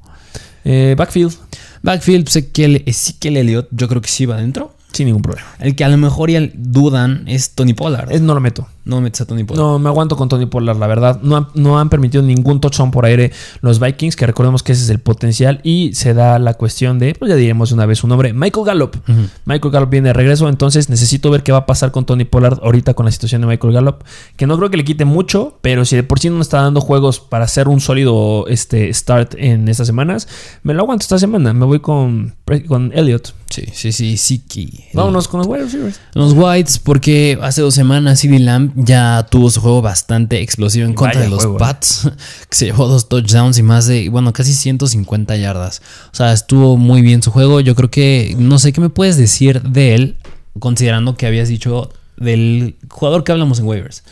Eh, 0.65 0.95
backfield, 0.97 1.33
Backfield, 1.81 2.23
pues, 2.23 2.37
Ezequiel 2.85 3.37
Elliott, 3.37 3.67
yo 3.71 3.89
creo 3.89 4.01
que 4.01 4.07
sí 4.07 4.25
va 4.25 4.35
adentro. 4.35 4.72
Sin 4.93 5.07
ningún 5.07 5.21
problema. 5.21 5.47
El 5.59 5.75
que 5.75 5.83
a 5.83 5.89
lo 5.89 5.97
mejor 5.97 6.29
ya 6.29 6.41
dudan 6.53 7.23
es 7.27 7.51
Tony 7.51 7.73
Pollard. 7.73 8.11
Es, 8.11 8.21
no 8.21 8.33
lo 8.33 8.39
meto. 8.39 8.67
No 8.85 8.99
metes 8.99 9.21
a 9.21 9.25
Tony 9.25 9.43
Pollard. 9.45 9.63
No, 9.63 9.79
me 9.79 9.87
aguanto 9.89 10.17
con 10.17 10.27
Tony 10.27 10.45
Pollard, 10.45 10.77
la 10.77 10.87
verdad. 10.87 11.19
No, 11.21 11.37
han- 11.37 11.47
no 11.53 11.79
han 11.79 11.89
permitido 11.89 12.21
ningún 12.21 12.59
touchdown 12.59 12.91
por 12.91 13.05
aire 13.05 13.31
los 13.61 13.79
Vikings, 13.79 14.15
que 14.17 14.27
recordemos 14.27 14.61
que 14.61 14.73
ese 14.73 14.83
es 14.83 14.89
el 14.89 14.99
potencial. 14.99 15.61
Y 15.63 15.93
se 15.93 16.13
da 16.13 16.37
la 16.37 16.55
cuestión 16.55 16.99
de, 16.99 17.15
pues 17.15 17.29
ya 17.29 17.35
diremos 17.35 17.71
una 17.71 17.85
vez 17.85 17.99
su 17.99 18.07
nombre, 18.07 18.33
Michael 18.33 18.65
Gallup. 18.65 18.97
Michael 19.45 19.71
Gallup 19.71 19.89
viene 19.89 20.09
de 20.09 20.13
regreso, 20.13 20.49
entonces 20.49 20.89
necesito 20.89 21.29
ver 21.31 21.43
qué 21.43 21.51
va 21.53 21.59
a 21.59 21.65
pasar 21.65 21.91
con 21.91 22.05
Tony 22.05 22.25
Pollard 22.25 22.59
ahorita 22.61 22.93
con 22.93 23.05
la 23.05 23.11
situación 23.11 23.41
de 23.41 23.47
Michael 23.47 23.73
Gallup. 23.73 24.03
Que 24.35 24.47
no 24.47 24.57
creo 24.57 24.69
que 24.69 24.77
le 24.77 24.83
quite 24.83 25.05
mucho, 25.05 25.57
pero 25.61 25.85
si 25.85 25.95
de 25.95 26.03
por 26.03 26.19
sí 26.19 26.29
no 26.29 26.41
está 26.41 26.61
dando 26.61 26.81
juegos 26.81 27.19
para 27.21 27.45
hacer 27.45 27.67
un 27.69 27.79
sólido 27.79 28.45
este, 28.47 28.93
start 28.93 29.35
en 29.37 29.69
estas 29.69 29.87
semanas, 29.87 30.27
me 30.63 30.73
lo 30.73 30.81
aguanto 30.81 31.03
esta 31.03 31.19
semana. 31.19 31.53
Me 31.53 31.65
voy 31.65 31.79
con, 31.79 32.35
con 32.67 32.91
Elliot. 32.93 33.33
Sí, 33.49 33.63
sí, 33.71 33.91
sí, 33.91 34.17
Siki. 34.17 34.85
Vámonos 34.93 35.27
con 35.27 35.37
los 35.39 35.47
wide 35.47 35.63
receivers. 35.65 35.99
Los 36.15 36.33
Whites, 36.33 36.79
porque 36.79 37.37
hace 37.41 37.61
dos 37.61 37.75
semanas 37.75 38.19
CD 38.19 38.39
Lamb 38.39 38.72
ya 38.75 39.27
tuvo 39.29 39.49
su 39.49 39.61
juego 39.61 39.81
bastante 39.81 40.41
explosivo 40.41 40.85
en 40.85 40.93
contra 40.93 41.21
de 41.21 41.29
los 41.29 41.39
juego, 41.39 41.57
eh. 41.57 41.59
Pats, 41.59 42.09
que 42.49 42.55
se 42.55 42.65
llevó 42.65 42.87
dos 42.87 43.09
touchdowns 43.09 43.57
y 43.57 43.63
más 43.63 43.87
de, 43.87 44.09
bueno, 44.09 44.33
casi 44.33 44.53
150 44.53 45.35
yardas. 45.37 45.81
O 46.11 46.15
sea, 46.15 46.33
estuvo 46.33 46.77
muy 46.77 47.01
bien 47.01 47.21
su 47.21 47.31
juego. 47.31 47.59
Yo 47.59 47.75
creo 47.75 47.89
que, 47.91 48.35
no 48.37 48.59
sé 48.59 48.73
qué 48.73 48.81
me 48.81 48.89
puedes 48.89 49.17
decir 49.17 49.61
de 49.61 49.95
él, 49.95 50.17
considerando 50.59 51.15
que 51.15 51.27
habías 51.27 51.49
dicho 51.49 51.89
del 52.17 52.77
jugador 52.89 53.23
que 53.23 53.31
hablamos 53.31 53.59
en 53.59 53.65
waivers. 53.65 54.03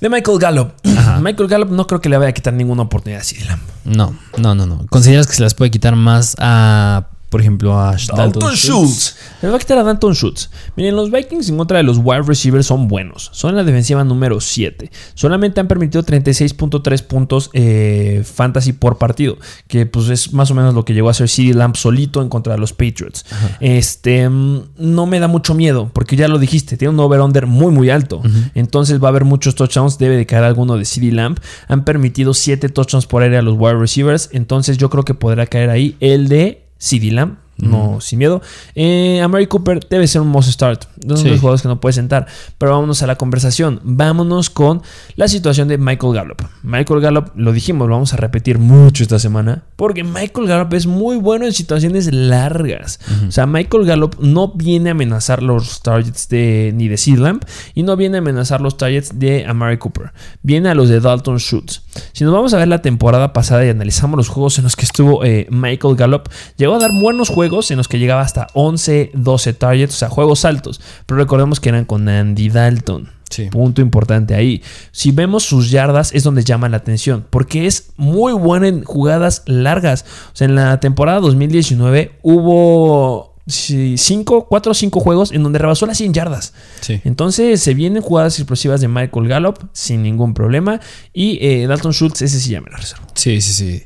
De 0.00 0.08
Michael 0.08 0.38
Gallup. 0.38 0.72
Michael 1.20 1.48
Gallup 1.48 1.70
no 1.70 1.86
creo 1.86 2.00
que 2.00 2.08
le 2.08 2.16
vaya 2.16 2.30
a 2.30 2.32
quitar 2.32 2.52
ninguna 2.52 2.82
oportunidad 2.82 3.22
a 3.22 3.44
Lamb. 3.46 3.62
No, 3.84 4.18
no, 4.38 4.54
no, 4.54 4.66
no. 4.66 4.86
¿Consideras 4.88 5.26
que 5.26 5.34
se 5.34 5.42
las 5.42 5.54
puede 5.54 5.70
quitar 5.70 5.96
más 5.96 6.36
a, 6.38 7.08
por 7.34 7.40
ejemplo, 7.40 7.76
a 7.76 7.96
Dalton 8.16 8.54
Schultz. 8.54 9.16
Le 9.42 9.48
va 9.48 9.56
a 9.56 9.58
quitar 9.58 9.76
a 9.76 9.82
Dalton 9.82 10.14
Schultz. 10.14 10.50
Miren, 10.76 10.94
los 10.94 11.10
Vikings 11.10 11.48
en 11.48 11.56
contra 11.56 11.78
de 11.78 11.82
los 11.82 11.98
wide 11.98 12.22
receivers 12.22 12.64
son 12.64 12.86
buenos. 12.86 13.28
Son 13.32 13.56
la 13.56 13.64
defensiva 13.64 14.04
número 14.04 14.40
7. 14.40 14.88
Solamente 15.14 15.58
han 15.58 15.66
permitido 15.66 16.04
36.3 16.04 17.02
puntos 17.02 17.50
eh, 17.52 18.22
fantasy 18.24 18.72
por 18.72 18.98
partido. 18.98 19.36
Que 19.66 19.84
pues 19.84 20.10
es 20.10 20.32
más 20.32 20.52
o 20.52 20.54
menos 20.54 20.74
lo 20.74 20.84
que 20.84 20.94
llegó 20.94 21.08
a 21.08 21.14
ser 21.14 21.28
CD 21.28 21.54
Lamb 21.54 21.74
solito 21.74 22.22
en 22.22 22.28
contra 22.28 22.52
de 22.52 22.60
los 22.60 22.72
Patriots. 22.72 23.26
Este 23.58 24.28
mm, 24.28 24.60
no 24.76 25.06
me 25.06 25.18
da 25.18 25.26
mucho 25.26 25.54
miedo. 25.54 25.90
Porque 25.92 26.14
ya 26.14 26.28
lo 26.28 26.38
dijiste. 26.38 26.76
Tiene 26.76 26.94
un 26.94 27.00
over-under 27.00 27.48
muy 27.48 27.72
muy 27.72 27.90
alto. 27.90 28.22
Entonces 28.54 29.02
va 29.02 29.08
a 29.08 29.10
haber 29.10 29.24
muchos 29.24 29.56
touchdowns. 29.56 29.98
Debe 29.98 30.16
de 30.16 30.24
caer 30.24 30.44
alguno 30.44 30.76
de 30.76 30.84
CD 30.84 31.10
Lamb. 31.10 31.40
Han 31.66 31.84
permitido 31.84 32.32
7 32.32 32.68
touchdowns 32.68 33.06
por 33.06 33.24
aire 33.24 33.38
a 33.38 33.42
los 33.42 33.56
wide 33.58 33.74
receivers. 33.74 34.28
Entonces 34.30 34.78
yo 34.78 34.88
creo 34.88 35.02
que 35.04 35.14
podrá 35.14 35.46
caer 35.46 35.70
ahí 35.70 35.96
el 35.98 36.28
de 36.28 36.63
CD-LAMP 36.84 37.43
no, 37.56 38.00
sin 38.00 38.18
miedo. 38.18 38.42
Eh, 38.74 39.20
Amari 39.22 39.46
Cooper 39.46 39.80
debe 39.88 40.06
ser 40.08 40.20
un 40.22 40.28
must 40.28 40.48
start. 40.50 40.86
De 40.96 41.06
uno 41.06 41.14
de 41.16 41.22
Sí. 41.22 41.28
los 41.28 41.40
jugadores 41.40 41.62
que 41.62 41.68
no 41.68 41.80
puede 41.80 41.92
sentar. 41.92 42.26
Pero 42.58 42.72
vámonos 42.72 43.02
a 43.02 43.06
la 43.06 43.16
conversación. 43.16 43.80
Vámonos 43.84 44.50
con 44.50 44.82
la 45.14 45.28
situación 45.28 45.68
de 45.68 45.78
Michael 45.78 46.14
Gallup. 46.14 46.42
Michael 46.64 47.00
Gallup, 47.00 47.30
lo 47.36 47.52
dijimos, 47.52 47.86
lo 47.88 47.94
vamos 47.94 48.12
a 48.12 48.16
repetir 48.16 48.58
mucho 48.58 49.02
esta 49.04 49.18
semana. 49.20 49.62
Porque 49.76 50.02
Michael 50.02 50.48
Gallup 50.48 50.74
es 50.74 50.86
muy 50.86 51.16
bueno 51.16 51.46
en 51.46 51.52
situaciones 51.52 52.12
largas. 52.12 52.98
O 53.28 53.30
sea, 53.30 53.46
Michael 53.46 53.84
Gallup 53.84 54.16
no 54.18 54.48
viene 54.48 54.90
a 54.90 54.92
amenazar 54.92 55.42
los 55.42 55.80
targets 55.82 56.28
de, 56.28 56.72
ni 56.74 56.88
de 56.88 56.96
Sid 56.96 57.18
Lamb. 57.18 57.44
Y 57.74 57.84
no 57.84 57.96
viene 57.96 58.16
a 58.16 58.20
amenazar 58.20 58.60
los 58.60 58.76
targets 58.76 59.16
de 59.18 59.46
Amari 59.46 59.78
Cooper. 59.78 60.12
Viene 60.42 60.70
a 60.70 60.74
los 60.74 60.88
de 60.88 60.98
Dalton 61.00 61.38
Schultz. 61.38 61.82
Si 62.12 62.24
nos 62.24 62.32
vamos 62.32 62.52
a 62.52 62.58
ver 62.58 62.66
la 62.68 62.82
temporada 62.82 63.32
pasada 63.32 63.64
y 63.64 63.68
analizamos 63.68 64.16
los 64.16 64.28
juegos 64.28 64.58
en 64.58 64.64
los 64.64 64.74
que 64.74 64.84
estuvo 64.84 65.24
eh, 65.24 65.46
Michael 65.50 65.94
Gallup, 65.94 66.28
llegó 66.56 66.74
a 66.74 66.78
dar 66.80 66.90
buenos 67.00 67.28
juegos 67.28 67.43
en 67.44 67.76
los 67.76 67.88
que 67.88 67.98
llegaba 67.98 68.22
hasta 68.22 68.48
11, 68.54 69.12
12 69.14 69.52
targets, 69.54 69.94
o 69.94 69.98
sea, 69.98 70.08
juegos 70.08 70.44
altos. 70.44 70.80
Pero 71.06 71.18
recordemos 71.18 71.60
que 71.60 71.68
eran 71.68 71.84
con 71.84 72.08
Andy 72.08 72.48
Dalton. 72.48 73.10
Sí. 73.30 73.46
Punto 73.50 73.80
importante 73.80 74.34
ahí. 74.34 74.62
Si 74.92 75.10
vemos 75.10 75.44
sus 75.44 75.70
yardas 75.70 76.12
es 76.14 76.22
donde 76.22 76.44
llama 76.44 76.68
la 76.68 76.76
atención, 76.76 77.26
porque 77.30 77.66
es 77.66 77.90
muy 77.96 78.32
bueno 78.32 78.66
en 78.66 78.84
jugadas 78.84 79.42
largas. 79.46 80.04
O 80.32 80.36
sea, 80.36 80.46
en 80.46 80.54
la 80.54 80.78
temporada 80.80 81.20
2019 81.20 82.18
hubo 82.22 83.34
5, 83.46 84.46
4 84.48 84.70
o 84.70 84.74
5 84.74 85.00
juegos 85.00 85.32
en 85.32 85.42
donde 85.42 85.58
rebasó 85.58 85.86
las 85.86 85.98
100 85.98 86.14
yardas. 86.14 86.54
Sí. 86.80 87.00
Entonces 87.04 87.60
se 87.60 87.74
vienen 87.74 88.02
jugadas 88.02 88.38
explosivas 88.38 88.80
de 88.80 88.88
Michael 88.88 89.28
Gallup 89.28 89.58
sin 89.72 90.02
ningún 90.02 90.32
problema. 90.34 90.80
Y 91.12 91.38
eh, 91.44 91.66
Dalton 91.66 91.92
Schultz, 91.92 92.22
ese 92.22 92.40
sí 92.40 92.50
ya 92.50 92.60
me 92.60 92.70
la 92.70 92.78
reservo. 92.78 93.06
Sí, 93.14 93.40
sí, 93.40 93.52
sí. 93.52 93.82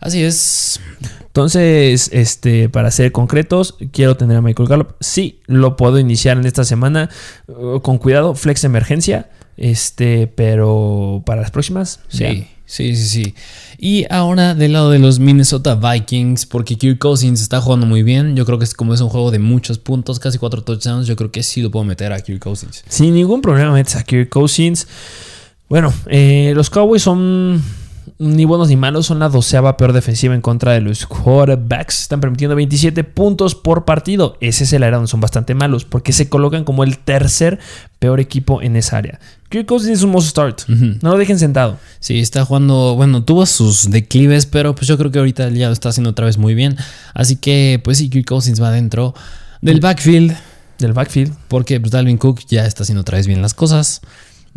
Así 0.00 0.22
es. 0.22 0.80
Entonces, 1.26 2.10
este, 2.12 2.68
para 2.68 2.90
ser 2.90 3.12
concretos, 3.12 3.76
quiero 3.92 4.16
tener 4.16 4.36
a 4.38 4.42
Michael 4.42 4.68
Gallup. 4.68 4.94
Sí, 5.00 5.40
lo 5.46 5.76
puedo 5.76 5.98
iniciar 5.98 6.36
en 6.38 6.46
esta 6.46 6.64
semana. 6.64 7.10
uh, 7.48 7.80
con 7.80 7.98
cuidado, 7.98 8.34
flex 8.34 8.64
emergencia. 8.64 9.30
Este, 9.56 10.28
pero 10.28 11.22
para 11.26 11.40
las 11.42 11.50
próximas, 11.50 11.98
Sí, 12.08 12.18
ya. 12.18 12.30
sí, 12.64 12.94
sí, 12.94 13.06
sí. 13.08 13.34
Y 13.76 14.06
ahora 14.08 14.54
del 14.54 14.72
lado 14.72 14.90
de 14.90 15.00
los 15.00 15.18
Minnesota 15.18 15.74
Vikings, 15.74 16.46
porque 16.46 16.76
Kirk 16.76 16.98
Cousins 17.00 17.40
está 17.42 17.60
jugando 17.60 17.84
muy 17.86 18.04
bien. 18.04 18.36
Yo 18.36 18.44
creo 18.46 18.58
que 18.60 18.64
es 18.64 18.74
como 18.74 18.94
es 18.94 19.00
un 19.00 19.08
juego 19.08 19.32
de 19.32 19.40
muchos 19.40 19.78
puntos, 19.78 20.20
casi 20.20 20.38
cuatro 20.38 20.62
touchdowns. 20.62 21.08
Yo 21.08 21.16
creo 21.16 21.32
que 21.32 21.42
sí 21.42 21.60
lo 21.60 21.72
puedo 21.72 21.84
meter 21.84 22.12
a 22.12 22.20
Kirk 22.20 22.38
Cousins. 22.40 22.84
Sin 22.88 23.14
ningún 23.14 23.40
problema 23.42 23.72
metes 23.72 23.96
a 23.96 24.04
Kirk 24.04 24.28
Cousins. 24.28 24.86
Bueno, 25.68 25.92
eh, 26.06 26.52
los 26.54 26.70
Cowboys 26.70 27.02
son 27.02 27.60
ni 28.18 28.44
buenos 28.44 28.68
ni 28.68 28.76
malos. 28.76 29.06
Son 29.06 29.18
la 29.18 29.28
doceava 29.28 29.76
peor 29.76 29.92
defensiva 29.92 30.34
en 30.34 30.40
contra 30.40 30.72
de 30.72 30.80
los 30.80 31.06
quarterbacks. 31.06 32.02
Están 32.02 32.20
permitiendo 32.20 32.54
27 32.56 33.04
puntos 33.04 33.54
por 33.54 33.84
partido. 33.84 34.36
Ese 34.40 34.64
es 34.64 34.72
el 34.72 34.82
área 34.82 34.96
donde 34.96 35.10
son 35.10 35.20
bastante 35.20 35.54
malos. 35.54 35.84
Porque 35.84 36.12
se 36.12 36.28
colocan 36.28 36.64
como 36.64 36.84
el 36.84 36.98
tercer 36.98 37.58
peor 37.98 38.20
equipo 38.20 38.62
en 38.62 38.76
esa 38.76 38.96
área. 38.98 39.18
Kirk 39.48 39.66
Cousins 39.66 39.98
es 39.98 40.02
un 40.02 40.10
must 40.10 40.28
start. 40.28 40.62
No 40.68 41.12
lo 41.12 41.18
dejen 41.18 41.38
sentado. 41.38 41.78
Sí, 42.00 42.20
está 42.20 42.44
jugando, 42.44 42.94
bueno, 42.96 43.24
tuvo 43.24 43.46
sus 43.46 43.90
declives, 43.90 44.46
pero 44.46 44.74
pues 44.74 44.86
yo 44.86 44.98
creo 44.98 45.10
que 45.10 45.18
ahorita 45.18 45.48
ya 45.50 45.68
lo 45.68 45.72
está 45.72 45.88
haciendo 45.88 46.10
otra 46.10 46.26
vez 46.26 46.36
muy 46.38 46.54
bien. 46.54 46.76
Así 47.14 47.36
que, 47.36 47.80
pues 47.82 47.98
sí, 47.98 48.08
Kirk 48.10 48.26
Cousins 48.26 48.60
va 48.62 48.70
dentro 48.70 49.14
del 49.62 49.80
backfield, 49.80 50.36
Del 50.78 50.92
backfield. 50.92 51.32
porque 51.48 51.80
pues, 51.80 51.90
Dalvin 51.90 52.18
Cook 52.18 52.40
ya 52.48 52.66
está 52.66 52.82
haciendo 52.82 53.00
otra 53.00 53.16
vez 53.16 53.26
bien 53.26 53.40
las 53.42 53.54
cosas. 53.54 54.00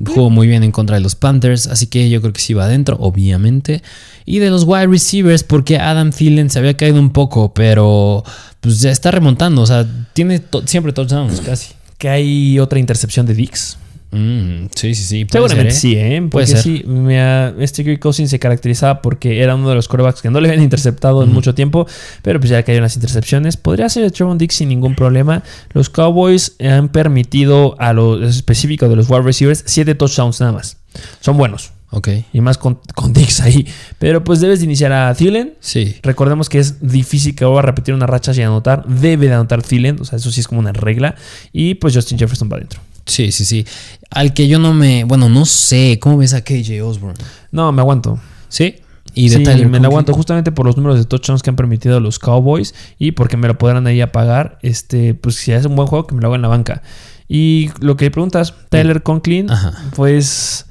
Jugó 0.05 0.29
muy 0.29 0.47
bien 0.47 0.63
en 0.63 0.71
contra 0.71 0.95
de 0.95 1.01
los 1.01 1.15
Panthers, 1.15 1.67
así 1.67 1.87
que 1.87 2.09
yo 2.09 2.21
creo 2.21 2.33
que 2.33 2.41
sí 2.41 2.53
va 2.53 2.65
adentro, 2.65 2.97
obviamente. 2.99 3.81
Y 4.25 4.39
de 4.39 4.49
los 4.49 4.63
wide 4.65 4.87
receivers, 4.87 5.43
porque 5.43 5.77
Adam 5.77 6.11
Thielen 6.11 6.49
se 6.49 6.59
había 6.59 6.75
caído 6.77 6.99
un 6.99 7.11
poco, 7.11 7.53
pero 7.53 8.23
pues 8.61 8.79
ya 8.81 8.91
está 8.91 9.11
remontando, 9.11 9.61
o 9.61 9.65
sea, 9.65 9.85
tiene 10.13 10.39
to- 10.39 10.65
siempre 10.67 10.93
touchdowns 10.93 11.41
casi. 11.41 11.73
Que 11.97 12.09
hay 12.09 12.59
otra 12.59 12.79
intercepción 12.79 13.25
de 13.25 13.33
Dix. 13.35 13.77
Mm, 14.11 14.67
sí, 14.75 14.93
sí, 14.93 15.03
sí. 15.03 15.27
Seguramente 15.31 15.71
ser, 15.71 15.89
¿eh? 15.89 15.93
sí, 15.93 15.95
¿eh? 15.97 16.21
Puede 16.29 16.45
Porque 16.45 16.47
ser. 16.47 16.61
sí, 16.61 16.83
mira, 16.85 17.53
este 17.59 17.83
Kirk 17.83 17.99
Cousins 17.99 18.29
se 18.29 18.39
caracterizaba 18.39 19.01
porque 19.01 19.41
era 19.41 19.55
uno 19.55 19.69
de 19.69 19.75
los 19.75 19.87
corebacks 19.87 20.21
que 20.21 20.29
no 20.29 20.41
le 20.41 20.49
habían 20.49 20.63
interceptado 20.65 21.23
en 21.23 21.31
mucho 21.31 21.55
tiempo, 21.55 21.87
pero 22.21 22.39
pues 22.39 22.49
ya 22.49 22.61
cayeron 22.63 22.83
las 22.83 22.95
intercepciones. 22.95 23.57
Podría 23.57 23.87
ser 23.89 24.11
Trevon 24.11 24.37
Dix 24.37 24.55
sin 24.55 24.69
ningún 24.69 24.95
problema. 24.95 25.43
Los 25.73 25.89
Cowboys 25.89 26.55
han 26.59 26.89
permitido 26.89 27.75
a 27.79 27.93
los 27.93 28.35
específicos 28.35 28.89
de 28.89 28.95
los 28.97 29.09
wide 29.09 29.21
receivers 29.23 29.63
7 29.65 29.95
touchdowns 29.95 30.39
nada 30.41 30.51
más. 30.51 30.77
Son 31.21 31.37
buenos. 31.37 31.71
Ok, 31.93 32.07
Y 32.31 32.39
más 32.39 32.57
con, 32.57 32.79
con 32.95 33.11
Dix 33.11 33.41
ahí. 33.41 33.67
Pero 33.99 34.23
pues 34.23 34.39
debes 34.39 34.59
de 34.59 34.65
iniciar 34.65 34.93
a 34.93 35.13
Thielen. 35.13 35.55
sí. 35.59 35.97
Recordemos 36.03 36.47
que 36.47 36.59
es 36.59 36.79
difícil 36.79 37.35
que 37.35 37.43
vuelva 37.43 37.59
a 37.59 37.63
repetir 37.63 37.93
una 37.93 38.07
racha 38.07 38.33
sin 38.33 38.43
anotar. 38.43 38.85
Debe 38.87 39.27
de 39.27 39.33
anotar 39.33 39.61
Thielen. 39.61 39.99
O 39.99 40.05
sea, 40.05 40.17
eso 40.17 40.31
sí 40.31 40.39
es 40.39 40.47
como 40.47 40.61
una 40.61 40.71
regla. 40.71 41.15
Y 41.51 41.75
pues 41.75 41.93
Justin 41.93 42.17
Jefferson 42.17 42.49
va 42.49 42.55
adentro. 42.55 42.79
Sí, 43.05 43.31
sí, 43.31 43.45
sí. 43.45 43.65
Al 44.09 44.33
que 44.33 44.47
yo 44.47 44.59
no 44.59 44.73
me. 44.73 45.03
Bueno, 45.03 45.29
no 45.29 45.45
sé. 45.45 45.99
¿Cómo 45.99 46.17
ves 46.17 46.33
a 46.33 46.43
KJ 46.43 46.81
Osborne? 46.83 47.19
No, 47.51 47.71
me 47.71 47.81
aguanto. 47.81 48.19
Sí. 48.49 48.75
Y 49.13 49.29
de 49.29 49.37
sí, 49.37 49.43
Tyler 49.43 49.67
me 49.67 49.79
la 49.79 49.87
aguanto 49.87 50.13
justamente 50.13 50.51
por 50.51 50.65
los 50.65 50.77
números 50.77 50.97
de 50.97 51.05
touchdowns 51.05 51.43
que 51.43 51.49
han 51.49 51.57
permitido 51.57 51.99
los 51.99 52.17
Cowboys 52.17 52.73
y 52.97 53.11
porque 53.11 53.35
me 53.35 53.47
lo 53.47 53.57
podrán 53.57 53.85
ahí 53.87 53.99
a 53.99 54.11
pagar. 54.11 54.57
Este, 54.61 55.13
pues 55.13 55.35
si 55.35 55.51
es 55.51 55.65
un 55.65 55.75
buen 55.75 55.87
juego, 55.87 56.07
que 56.07 56.15
me 56.15 56.21
lo 56.21 56.27
haga 56.27 56.37
en 56.37 56.41
la 56.41 56.47
banca. 56.47 56.81
Y 57.27 57.71
lo 57.79 57.97
que 57.97 58.09
preguntas, 58.11 58.53
Tyler 58.69 59.03
Conklin, 59.03 59.49
Ajá. 59.49 59.73
pues, 59.95 60.65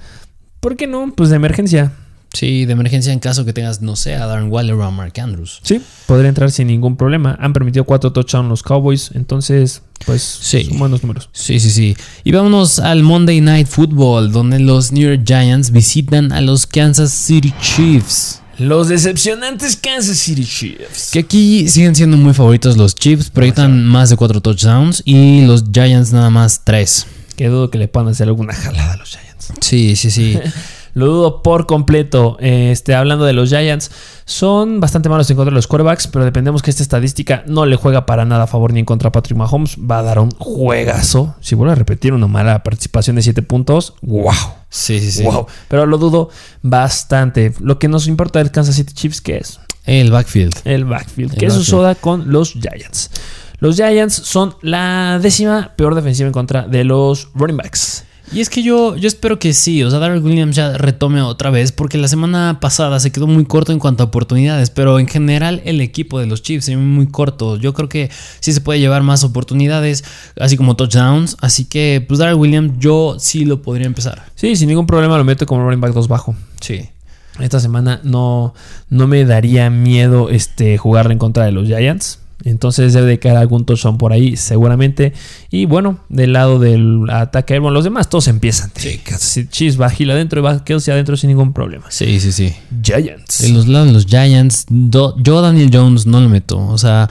¿por 0.61 0.77
qué 0.77 0.87
no? 0.87 1.13
Pues 1.15 1.31
de 1.31 1.37
emergencia. 1.37 1.93
Sí, 2.33 2.65
de 2.65 2.73
emergencia 2.73 3.13
en 3.13 3.19
caso 3.19 3.45
que 3.45 3.53
tengas, 3.53 3.83
no 3.83 3.97
sé, 3.97 4.15
a 4.15 4.25
Darren 4.27 4.51
Waller 4.53 4.75
o 4.75 4.85
a 4.85 4.91
Mark 4.93 5.15
Andrews. 5.21 5.61
Sí, 5.65 5.81
podría 6.07 6.29
entrar 6.29 6.51
sin 6.53 6.69
ningún 6.69 6.97
problema. 6.97 7.37
Han 7.41 7.53
permitido 7.53 7.85
cuatro 7.85 8.13
touchdowns 8.13 8.49
los 8.49 8.63
Cowboys, 8.63 9.11
entonces, 9.15 9.83
pues, 10.07 10.23
Sí. 10.23 10.65
son 10.67 10.79
buenos 10.79 11.03
números. 11.03 11.29
Sí, 11.33 11.59
sí, 11.59 11.71
sí. 11.71 11.97
Y 12.23 12.31
vámonos 12.31 12.79
al 12.79 13.03
Monday 13.03 13.41
Night 13.41 13.67
Football, 13.67 14.31
donde 14.31 14.61
los 14.61 14.93
New 14.93 15.09
York 15.09 15.23
Giants 15.27 15.73
visitan 15.73 16.31
a 16.33 16.41
los 16.41 16.67
Kansas 16.67 17.11
City 17.13 17.53
Chiefs. 17.61 18.41
Los 18.59 18.89
decepcionantes 18.89 19.75
Kansas 19.75 20.19
City 20.19 20.45
Chiefs. 20.45 21.11
Que 21.13 21.21
aquí 21.21 21.67
siguen 21.69 21.97
siendo 21.97 22.17
muy 22.17 22.35
favoritos 22.35 22.77
los 22.77 22.95
Chiefs, 22.95 23.31
proyectan 23.31 23.85
más 23.87 24.11
de 24.11 24.17
cuatro 24.17 24.41
touchdowns 24.41 25.03
y 25.05 25.47
los 25.47 25.65
Giants 25.73 26.13
nada 26.13 26.31
más 26.31 26.61
tres. 26.63 27.07
Que 27.37 27.49
dudo 27.49 27.71
que 27.71 27.79
le 27.79 27.89
puedan 27.89 28.09
hacer 28.11 28.29
alguna 28.29 28.53
jalada 28.53 28.93
a 28.93 28.97
los 28.99 29.09
Giants. 29.09 29.53
Sí, 29.63 29.97
sí, 29.97 30.11
sí. 30.13 30.39
Lo 30.95 31.07
dudo 31.07 31.43
por 31.43 31.67
completo. 31.67 32.37
Este, 32.41 32.95
hablando 32.95 33.25
de 33.25 33.33
los 33.33 33.49
Giants, 33.49 33.91
son 34.25 34.81
bastante 34.81 35.09
malos 35.09 35.31
en 35.31 35.37
contra 35.37 35.51
de 35.51 35.57
los 35.57 35.67
quarterbacks, 35.67 36.07
pero 36.07 36.25
dependemos 36.25 36.63
que 36.63 36.71
esta 36.71 36.83
estadística 36.83 37.43
no 37.47 37.67
le 37.67 37.77
juega 37.77 38.07
para 38.07 38.25
nada 38.25 38.45
a 38.45 38.47
favor 38.47 38.73
ni 38.73 38.81
en 38.81 38.87
contra 38.87 39.09
a 39.09 39.13
Patrick 39.13 39.37
Mahomes. 39.37 39.77
Va 39.79 39.99
a 39.99 40.03
dar 40.03 40.19
un 40.19 40.31
juegazo. 40.33 41.35
Si 41.41 41.55
vuelvo 41.55 41.73
a 41.73 41.77
repetir 41.77 42.13
una 42.13 42.27
mala 42.27 42.63
participación 42.63 43.17
de 43.17 43.23
7 43.23 43.43
puntos, 43.43 43.95
wow. 44.03 44.33
Sí, 44.69 45.01
sí, 45.01 45.11
sí. 45.11 45.25
Wow. 45.25 45.47
Pero 45.69 45.87
lo 45.87 45.99
dudo 45.99 46.31
bastante. 46.63 47.53
Lo 47.61 47.79
que 47.79 47.89
nos 47.89 48.07
importa 48.07 48.39
del 48.39 48.51
Kansas 48.51 48.77
City 48.77 48.93
Chiefs, 48.95 49.21
¿qué 49.21 49.39
es? 49.39 49.61
El 49.85 50.11
backfield. 50.11 50.55
El 50.65 50.85
backfield. 50.85 51.33
El 51.33 51.39
que 51.39 51.47
es 51.47 51.53
su 51.53 51.61
backfield. 51.61 51.71
soda 51.71 51.95
con 51.97 52.31
los 52.33 52.53
Giants. 52.53 53.11
Los 53.59 53.77
Giants 53.77 54.15
son 54.15 54.55
la 54.63 55.19
décima 55.21 55.73
peor 55.77 55.95
defensiva 55.95 56.27
en 56.27 56.33
contra 56.33 56.67
de 56.67 56.85
los 56.85 57.29
running 57.35 57.57
backs. 57.57 58.05
Y 58.33 58.41
es 58.41 58.49
que 58.49 58.63
yo, 58.63 58.97
yo 58.97 59.09
espero 59.09 59.41
que 59.41 59.53
sí, 59.53 59.83
o 59.83 59.91
sea, 59.91 59.99
Darrell 59.99 60.23
Williams 60.23 60.55
ya 60.55 60.79
retome 60.79 61.21
otra 61.21 61.51
vez, 61.51 61.73
porque 61.73 61.99
la 61.99 62.07
semana 62.07 62.59
pasada 62.61 63.01
se 63.01 63.11
quedó 63.11 63.27
muy 63.27 63.45
corto 63.45 63.73
en 63.73 63.81
cuanto 63.81 64.05
a 64.05 64.07
oportunidades, 64.07 64.71
pero 64.71 65.01
en 65.01 65.09
general 65.09 65.61
el 65.65 65.81
equipo 65.81 66.21
de 66.21 66.27
los 66.27 66.41
Chiefs 66.41 66.67
se 66.67 66.77
ve 66.77 66.83
muy 66.83 67.09
corto. 67.09 67.57
Yo 67.57 67.75
creo 67.75 67.89
que 67.89 68.09
sí 68.39 68.53
se 68.53 68.61
puede 68.61 68.79
llevar 68.79 69.03
más 69.03 69.25
oportunidades, 69.25 70.05
así 70.39 70.57
como 70.57 70.77
touchdowns, 70.77 71.37
así 71.41 71.65
que 71.65 72.05
pues 72.07 72.19
Darrell 72.19 72.37
Williams 72.37 72.75
yo 72.79 73.17
sí 73.19 73.45
lo 73.45 73.63
podría 73.63 73.89
empezar. 73.89 74.27
Sí, 74.37 74.55
sin 74.55 74.69
ningún 74.69 74.87
problema 74.87 75.19
lo 75.19 75.25
meto 75.25 75.45
como 75.45 75.65
running 75.65 75.81
back 75.81 75.93
2 75.93 76.07
bajo. 76.07 76.37
Sí. 76.61 76.89
Esta 77.41 77.59
semana 77.59 78.01
no, 78.05 78.55
no 78.91 79.09
me 79.09 79.25
daría 79.25 79.71
miedo 79.71 80.29
este, 80.31 80.79
jugarle 80.79 81.15
en 81.15 81.19
contra 81.19 81.45
de 81.47 81.53
los 81.53 81.67
Giants. 81.67 82.21
Entonces 82.45 82.93
debe 82.95 83.07
de 83.07 83.19
caer 83.19 83.37
algún 83.37 83.65
touchdown 83.67 83.99
por 83.99 84.13
ahí, 84.13 84.37
seguramente. 84.37 85.13
Y 85.51 85.67
bueno, 85.67 85.99
del 86.09 86.33
lado 86.33 86.59
del 86.59 87.05
ataque 87.11 87.55
aéreo, 87.55 87.71
los 87.71 87.85
demás 87.85 88.09
todos 88.09 88.29
empiezan. 88.29 88.71
Sí. 88.75 89.01
Chiefs 89.51 89.81
va 89.81 89.91
Gil 89.91 90.11
adentro 90.11 90.41
y 90.41 90.43
va 90.43 90.65
Kelsey 90.65 90.93
adentro 90.93 91.17
sin 91.17 91.29
ningún 91.29 91.53
problema. 91.53 91.87
Sí, 91.91 92.19
sí, 92.21 92.33
sí. 92.33 92.55
Giants. 92.83 93.43
En 93.45 93.55
los 93.55 93.69
lados 93.69 93.89
de 93.89 93.93
los 93.93 94.07
Giants, 94.07 94.65
do- 94.69 95.15
yo 95.23 95.43
Daniel 95.43 95.71
Jones 95.73 96.07
no 96.07 96.21
lo 96.21 96.29
meto. 96.31 96.59
O 96.67 96.79
sea, 96.79 97.11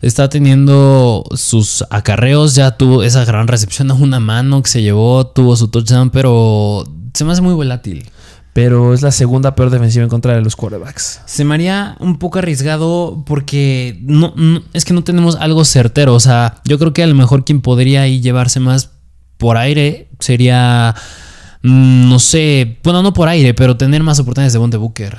está 0.00 0.28
teniendo 0.30 1.24
sus 1.34 1.84
acarreos, 1.90 2.54
ya 2.54 2.70
tuvo 2.78 3.02
esa 3.02 3.24
gran 3.26 3.48
recepción 3.48 3.90
a 3.90 3.94
una 3.94 4.18
mano 4.20 4.62
que 4.62 4.70
se 4.70 4.82
llevó, 4.82 5.26
tuvo 5.26 5.56
su 5.56 5.68
touchdown, 5.68 6.08
pero 6.10 6.88
se 7.12 7.24
me 7.24 7.32
hace 7.32 7.42
muy 7.42 7.52
volátil. 7.54 8.08
Pero 8.52 8.94
es 8.94 9.02
la 9.02 9.12
segunda 9.12 9.54
peor 9.54 9.70
defensiva 9.70 10.02
en 10.02 10.08
contra 10.10 10.34
de 10.34 10.40
los 10.40 10.56
quarterbacks. 10.56 11.20
Se 11.26 11.44
me 11.44 11.54
haría 11.54 11.96
un 12.00 12.18
poco 12.18 12.40
arriesgado 12.40 13.22
porque 13.24 13.98
no, 14.02 14.32
no- 14.36 14.62
es 14.72 14.84
que 14.84 14.92
no 14.92 15.04
tenemos 15.04 15.36
algo 15.36 15.64
certero. 15.64 16.14
O 16.14 16.20
sea, 16.20 16.56
yo 16.64 16.78
creo 16.78 16.92
que 16.92 17.02
a 17.02 17.06
lo 17.06 17.14
mejor 17.14 17.44
quien 17.44 17.60
podría 17.60 18.02
ahí 18.02 18.20
llevarse 18.20 18.58
más 18.58 18.90
por 19.38 19.56
aire 19.56 20.08
sería, 20.18 20.94
mm, 21.62 22.08
no 22.08 22.18
sé, 22.18 22.78
bueno, 22.82 23.02
no 23.02 23.12
por 23.12 23.28
aire, 23.28 23.54
pero 23.54 23.76
tener 23.76 24.02
más 24.02 24.18
oportunidades 24.18 24.52
de 24.52 24.58
Bonte 24.58 24.76
Booker. 24.76 25.18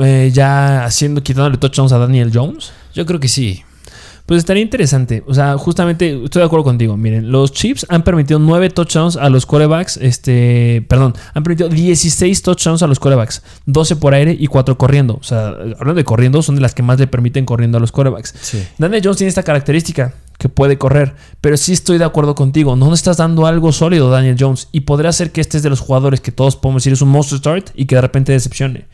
Eh, 0.00 0.30
ya 0.32 0.84
haciendo, 0.84 1.22
quitándole 1.22 1.58
touchdowns 1.58 1.92
a 1.92 1.98
Daniel 1.98 2.30
Jones. 2.32 2.72
Yo 2.94 3.04
creo 3.04 3.18
que 3.20 3.28
sí. 3.28 3.62
Pues 4.32 4.38
estaría 4.38 4.62
interesante. 4.62 5.22
O 5.26 5.34
sea, 5.34 5.58
justamente 5.58 6.24
estoy 6.24 6.40
de 6.40 6.46
acuerdo 6.46 6.64
contigo. 6.64 6.96
Miren, 6.96 7.30
los 7.30 7.52
Chiefs 7.52 7.84
han 7.90 8.02
permitido 8.02 8.38
9 8.38 8.70
touchdowns 8.70 9.16
a 9.16 9.28
los 9.28 9.44
quarterbacks. 9.44 9.98
Este, 9.98 10.82
perdón, 10.88 11.12
han 11.34 11.42
permitido 11.42 11.68
16 11.68 12.40
touchdowns 12.40 12.82
a 12.82 12.86
los 12.86 12.98
quarterbacks. 12.98 13.42
12 13.66 13.96
por 13.96 14.14
aire 14.14 14.34
y 14.40 14.46
4 14.46 14.78
corriendo. 14.78 15.18
O 15.20 15.22
sea, 15.22 15.48
hablando 15.48 15.96
de 15.96 16.04
corriendo, 16.04 16.40
son 16.40 16.54
de 16.54 16.62
las 16.62 16.74
que 16.74 16.82
más 16.82 16.98
le 16.98 17.08
permiten 17.08 17.44
corriendo 17.44 17.76
a 17.76 17.80
los 17.82 17.92
quarterbacks. 17.92 18.34
Sí. 18.40 18.66
Daniel 18.78 19.02
Jones 19.04 19.18
tiene 19.18 19.28
esta 19.28 19.42
característica 19.42 20.14
que 20.38 20.48
puede 20.48 20.76
correr, 20.78 21.14
pero 21.40 21.56
sí 21.56 21.72
estoy 21.72 21.98
de 21.98 22.04
acuerdo 22.04 22.34
contigo. 22.34 22.74
No 22.76 22.88
le 22.88 22.94
estás 22.94 23.16
dando 23.18 23.46
algo 23.46 23.70
sólido, 23.72 24.10
Daniel 24.10 24.36
Jones, 24.38 24.68
y 24.72 24.80
podría 24.80 25.12
ser 25.12 25.30
que 25.32 25.40
este 25.40 25.56
es 25.56 25.62
de 25.62 25.70
los 25.70 25.80
jugadores 25.80 26.20
que 26.20 26.32
todos 26.32 26.56
podemos 26.56 26.82
decir 26.82 26.92
es 26.94 27.02
un 27.02 27.10
monster 27.10 27.38
start 27.38 27.70
y 27.74 27.84
que 27.86 27.94
de 27.94 28.00
repente 28.00 28.32
decepcione. 28.32 28.86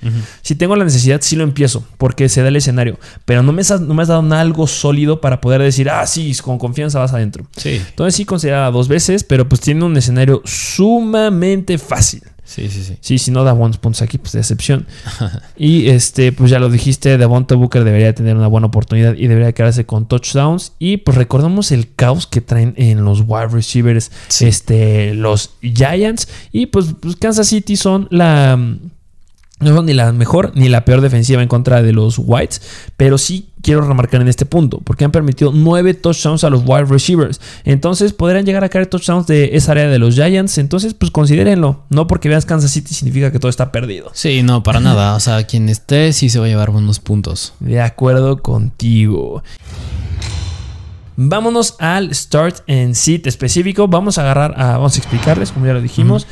Si 0.43 0.55
tengo 0.55 0.77
la 0.77 0.85
necesidad, 0.85 1.21
sí 1.23 1.37
lo 1.37 1.45
empiezo, 1.45 1.85
porque 1.97 2.29
se 2.29 2.43
da 2.43 2.49
el 2.49 2.57
escenario, 2.57 2.99
pero 3.25 3.43
no 3.43 3.53
me, 3.53 3.63
has- 3.63 3.81
no 3.81 3.95
me 3.95 4.03
has 4.03 4.09
dado 4.09 4.23
algo 4.35 4.67
sólido 4.67 5.21
para 5.21 5.41
poder 5.41 5.63
decir, 5.63 5.89
ah, 5.91 6.07
sí, 6.07 6.35
con 6.43 6.59
confianza 6.59 6.99
vas 6.99 7.13
adentro. 7.15 7.47
Sí. 7.57 7.81
Entonces 7.89 8.15
sí 8.15 8.25
consideraba 8.25 8.71
dos 8.71 8.89
veces, 8.89 9.25
pero 9.25 9.49
pues 9.49 9.61
tiene 9.61 9.85
un 9.85 9.97
escenario 9.97 10.43
sumamente 10.45 11.79
fácil. 11.79 12.23
Sí, 12.49 12.71
sí, 12.71 12.83
sí. 12.83 12.97
Sí, 13.03 13.19
si 13.19 13.31
no 13.31 13.45
da 13.45 13.53
buenos 13.53 13.77
puntos 13.77 14.01
aquí, 14.01 14.17
pues 14.17 14.33
decepción. 14.33 14.87
y 15.59 15.89
este, 15.91 16.33
pues 16.33 16.51
ya 16.51 16.59
lo 16.59 16.71
dijiste, 16.71 17.19
Devonta 17.19 17.55
Booker 17.57 17.85
debería 17.85 18.15
tener 18.15 18.37
una 18.39 18.47
buena 18.47 18.69
oportunidad 18.69 19.15
y 19.17 19.27
debería 19.27 19.53
quedarse 19.53 19.85
con 19.85 20.09
touchdowns. 20.09 20.73
Y 20.79 20.97
pues 20.97 21.19
recordamos 21.19 21.73
el 21.73 21.93
caos 21.95 22.27
que 22.27 22.41
traen 22.41 22.73
en 22.79 23.05
los 23.05 23.21
wide 23.27 23.49
receivers, 23.49 24.11
Sí. 24.29 24.47
este, 24.47 25.13
los 25.13 25.51
Giants. 25.61 26.27
Y 26.51 26.67
pues, 26.67 26.95
pues 26.99 27.17
Kansas 27.17 27.49
City 27.49 27.77
son 27.77 28.09
la. 28.11 28.59
No 29.61 29.75
son 29.75 29.87
ni 29.87 29.95
la 29.95 30.13
mejor 30.13 30.53
ni 30.55 30.69
la 30.69 30.85
peor 30.85 31.01
defensiva 31.01 31.43
en 31.43 31.49
contra 31.49 31.83
de 31.83 31.93
los 31.93 32.19
Whites, 32.19 32.63
pero 32.97 33.19
sí 33.19 33.49
quiero 33.61 33.81
remarcar 33.81 34.21
en 34.21 34.29
este 34.29 34.47
punto, 34.47 34.81
porque 34.85 35.05
han 35.05 35.11
permitido 35.11 35.51
nueve 35.53 35.95
touchdowns 35.95 36.45
a 36.45 36.51
los 36.51 36.63
wide 36.65 36.85
receivers. 36.85 37.41
Entonces 37.65 38.13
podrían 38.13 38.47
llegar 38.47 38.63
a 38.63 38.69
caer 38.69 38.87
touchdowns 38.87 39.27
de 39.27 39.57
esa 39.57 39.73
área 39.73 39.89
de 39.89 39.99
los 39.99 40.15
Giants. 40.15 40.59
Entonces, 40.59 40.95
pues 40.95 41.11
considérenlo. 41.11 41.85
No 41.89 42.07
porque 42.07 42.29
veas 42.29 42.47
Kansas 42.47 42.71
City 42.71 42.95
significa 42.95 43.33
que 43.33 43.39
todo 43.39 43.51
está 43.51 43.73
perdido. 43.73 44.11
Sí, 44.15 44.43
no, 44.43 44.63
para 44.63 44.81
nada. 44.81 45.15
O 45.15 45.21
sea, 45.21 45.45
quien 45.45 45.69
esté 45.69 46.13
sí 46.13 46.31
se 46.31 46.39
va 46.39 46.47
a 46.47 46.49
llevar 46.49 46.71
buenos 46.71 47.01
puntos. 47.01 47.55
De 47.61 47.81
acuerdo 47.81 48.41
contigo. 48.43 49.43
Vámonos 51.17 51.75
al 51.81 52.15
start 52.15 52.63
and 52.69 52.95
sit 52.95 53.27
específico. 53.27 53.89
Vamos 53.89 54.19
a 54.19 54.23
agarrar 54.23 54.55
a. 54.57 54.79
Vamos 54.79 54.95
a 54.95 54.99
explicarles, 54.99 55.51
como 55.51 55.67
ya 55.67 55.73
lo 55.73 55.83
dijimos. 55.83 56.29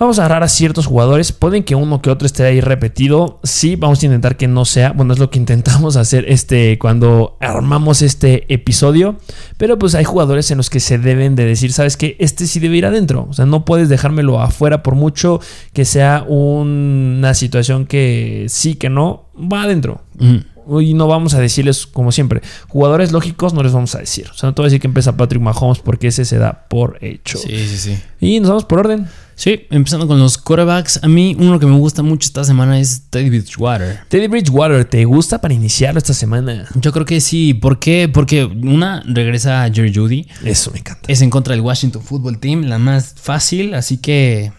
Vamos 0.00 0.18
a 0.18 0.22
agarrar 0.22 0.42
a 0.42 0.48
ciertos 0.48 0.86
jugadores. 0.86 1.30
Pueden 1.30 1.62
que 1.62 1.74
uno 1.74 2.00
que 2.00 2.08
otro 2.08 2.24
esté 2.24 2.44
ahí 2.44 2.62
repetido. 2.62 3.38
Sí, 3.42 3.76
vamos 3.76 4.02
a 4.02 4.06
intentar 4.06 4.38
que 4.38 4.48
no 4.48 4.64
sea. 4.64 4.92
Bueno, 4.92 5.12
es 5.12 5.18
lo 5.18 5.28
que 5.28 5.38
intentamos 5.44 5.96
hacer 5.96 6.24
este 6.26 6.78
cuando 6.78 7.36
armamos 7.38 8.00
este 8.00 8.50
episodio. 8.52 9.16
Pero 9.58 9.78
pues 9.78 9.94
hay 9.94 10.04
jugadores 10.04 10.50
en 10.50 10.56
los 10.56 10.70
que 10.70 10.80
se 10.80 10.96
deben 10.96 11.36
de 11.36 11.44
decir, 11.44 11.70
¿sabes 11.70 11.98
qué? 11.98 12.16
Este 12.18 12.46
sí 12.46 12.60
debe 12.60 12.78
ir 12.78 12.86
adentro. 12.86 13.26
O 13.28 13.34
sea, 13.34 13.44
no 13.44 13.66
puedes 13.66 13.90
dejármelo 13.90 14.40
afuera 14.40 14.82
por 14.82 14.94
mucho 14.94 15.38
que 15.74 15.84
sea 15.84 16.24
una 16.26 17.34
situación 17.34 17.84
que 17.84 18.46
sí, 18.48 18.76
que 18.76 18.88
no. 18.88 19.26
Va 19.36 19.64
adentro. 19.64 20.00
Mm. 20.18 20.80
Y 20.80 20.94
no 20.94 21.08
vamos 21.08 21.34
a 21.34 21.40
decirles, 21.40 21.86
como 21.86 22.10
siempre, 22.10 22.40
jugadores 22.68 23.12
lógicos 23.12 23.52
no 23.52 23.62
les 23.62 23.72
vamos 23.72 23.94
a 23.94 23.98
decir. 23.98 24.28
O 24.30 24.34
sea, 24.34 24.48
no 24.48 24.54
te 24.54 24.62
voy 24.62 24.66
a 24.66 24.68
decir 24.68 24.80
que 24.80 24.86
empieza 24.86 25.16
Patrick 25.18 25.42
Mahomes 25.42 25.80
porque 25.80 26.08
ese 26.08 26.24
se 26.24 26.38
da 26.38 26.66
por 26.68 26.96
hecho. 27.02 27.36
Sí, 27.36 27.68
sí, 27.68 27.76
sí. 27.76 27.98
Y 28.18 28.40
nos 28.40 28.48
vamos 28.48 28.64
por 28.64 28.78
orden. 28.78 29.06
Sí, 29.40 29.66
empezando 29.70 30.06
con 30.06 30.18
los 30.18 30.36
quarterbacks. 30.36 31.02
A 31.02 31.08
mí 31.08 31.34
uno 31.38 31.58
que 31.58 31.64
me 31.64 31.74
gusta 31.74 32.02
mucho 32.02 32.26
esta 32.26 32.44
semana 32.44 32.78
es 32.78 33.04
Teddy 33.08 33.30
Bridgewater. 33.30 34.00
Teddy 34.08 34.28
Bridgewater, 34.28 34.84
¿te 34.84 35.06
gusta 35.06 35.40
para 35.40 35.54
iniciarlo 35.54 35.96
esta 35.96 36.12
semana? 36.12 36.66
Yo 36.74 36.92
creo 36.92 37.06
que 37.06 37.22
sí. 37.22 37.54
¿Por 37.54 37.78
qué? 37.78 38.10
Porque 38.12 38.44
una 38.44 39.02
regresa 39.06 39.64
a 39.64 39.72
Jerry 39.72 39.94
Judy. 39.94 40.28
Eso 40.44 40.70
me 40.72 40.80
encanta. 40.80 41.10
Es 41.10 41.22
en 41.22 41.30
contra 41.30 41.54
del 41.54 41.62
Washington 41.62 42.02
Football 42.02 42.38
Team, 42.38 42.64
la 42.64 42.78
más 42.78 43.14
fácil. 43.16 43.72
Así 43.72 43.96
que 43.96 44.52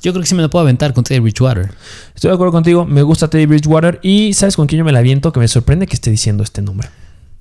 yo 0.00 0.12
creo 0.14 0.22
que 0.22 0.28
sí 0.28 0.34
me 0.34 0.40
la 0.40 0.48
puedo 0.48 0.62
aventar 0.62 0.94
con 0.94 1.04
Teddy 1.04 1.20
Bridgewater. 1.20 1.74
Estoy 2.14 2.30
de 2.30 2.36
acuerdo 2.36 2.52
contigo, 2.52 2.86
me 2.86 3.02
gusta 3.02 3.28
Teddy 3.28 3.44
Bridgewater. 3.44 4.00
Y 4.02 4.32
¿sabes 4.32 4.56
con 4.56 4.66
quién 4.66 4.78
yo 4.78 4.86
me 4.86 4.92
la 4.92 5.00
aviento? 5.00 5.30
Que 5.30 5.40
me 5.40 5.48
sorprende 5.48 5.86
que 5.86 5.94
esté 5.94 6.10
diciendo 6.10 6.42
este 6.42 6.62
nombre. 6.62 6.88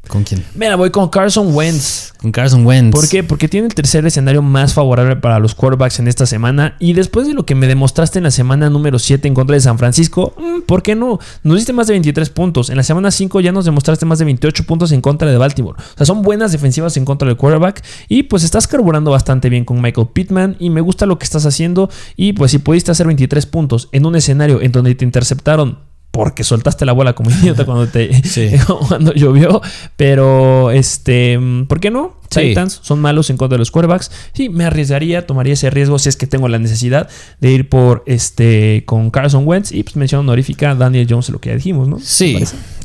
¿Con 0.08 0.24
quién? 0.24 0.44
Mira, 0.54 0.76
voy 0.76 0.92
con 0.92 1.10
Carson 1.10 1.54
Wentz. 1.54 2.14
Con 2.18 2.32
Carson 2.32 2.66
Wentz. 2.66 2.92
¿Por 2.92 3.08
qué? 3.10 3.24
Porque 3.24 3.48
tiene 3.48 3.68
el 3.68 3.74
tercer 3.74 4.06
escenario 4.06 4.42
más 4.42 4.74
favorable 4.74 5.16
para 5.16 5.40
los 5.40 5.56
quarterbacks 5.56 6.00
en 6.00 6.08
esta 6.08 6.26
semana. 6.26 6.76
Y 6.80 6.94
después 6.94 7.28
de 7.28 7.34
lo 7.34 7.46
que 7.46 7.56
me 7.56 7.68
demostraste 7.68 8.20
en 8.20 8.24
la 8.24 8.32
semana 8.32 8.70
número 8.70 9.00
7 9.00 9.28
en 9.28 9.34
contra 9.34 9.56
de 9.56 9.62
San 9.62 9.78
Francisco, 9.78 10.34
mm, 10.38 10.62
¿por 10.62 10.84
qué 10.84 10.96
no? 10.96 11.20
Nos 11.44 11.58
diste 11.58 11.74
más 11.74 11.88
de 11.88 11.94
23 11.94 12.30
puntos. 12.30 12.70
En 12.70 12.78
la 12.78 12.84
semana 12.84 13.12
5 13.12 13.40
ya 13.40 13.52
nos 13.52 13.66
demostraste 13.66 14.06
más 14.06 14.20
de 14.20 14.26
28 14.26 14.64
puntos 14.66 14.92
en 14.92 15.02
contra 15.02 15.30
de 15.30 15.38
Baltimore. 15.38 15.78
O 15.80 15.98
sea, 15.98 16.06
son 16.06 16.22
buenas 16.22 16.52
defensivas 16.52 16.96
en 16.98 17.06
contra 17.06 17.28
del 17.28 17.38
quarterback. 17.38 17.84
Y 18.08 18.24
pues 18.24 18.44
estás 18.44 18.68
carburando 18.68 19.12
bastante 19.12 19.50
bien 19.50 19.66
con 19.66 19.82
Michael 19.82 20.08
Pittman. 20.14 20.56
Y 20.60 20.70
me 20.70 20.82
gusta 20.82 21.06
lo 21.06 21.18
que 21.18 21.26
estás 21.26 21.46
haciendo. 21.46 21.90
Y 22.16 22.34
pues 22.34 22.52
si 22.52 22.60
pudiste 22.60 22.92
hacer 22.92 23.08
23 23.08 23.46
puntos 23.46 23.90
en 23.92 24.06
un 24.06 24.16
escenario 24.16 24.62
en 24.62 24.72
donde 24.72 24.96
te 24.96 25.06
interceptaron 25.06 25.80
porque 26.16 26.46
soltaste 26.46 26.86
la 26.86 26.94
bola 26.94 27.14
como 27.14 27.30
idiota 27.30 27.66
cuando 27.66 27.88
te 27.88 28.24
Sí. 28.24 28.52
cuando 28.88 29.14
llovió, 29.14 29.62
pero 29.98 30.72
este, 30.72 31.38
¿por 31.68 31.82
qué 31.82 31.92
no? 31.92 32.16
Sí. 32.30 32.40
Titans 32.40 32.80
son 32.82 33.02
malos 33.02 33.30
en 33.30 33.38
contra 33.38 33.56
de 33.56 33.60
los 33.60 33.70
quarterbacks. 33.70 34.10
Sí, 34.34 34.48
me 34.48 34.64
arriesgaría, 34.64 35.28
tomaría 35.28 35.54
ese 35.54 35.70
riesgo 35.70 36.00
si 36.00 36.08
es 36.10 36.16
que 36.16 36.26
tengo 36.26 36.48
la 36.48 36.58
necesidad 36.58 37.10
de 37.42 37.52
ir 37.52 37.68
por 37.68 38.04
este 38.08 38.84
con 38.86 39.12
Carson 39.12 39.46
Wentz 39.46 39.74
y 39.74 39.84
pues 39.84 39.98
mención 39.98 40.22
honorífica 40.22 40.74
Daniel 40.74 41.06
Jones, 41.10 41.30
lo 41.30 41.40
que 41.40 41.50
ya 41.50 41.56
dijimos, 41.56 41.90
¿no? 41.90 41.98
¿Te 41.98 42.04
Sí. 42.06 42.38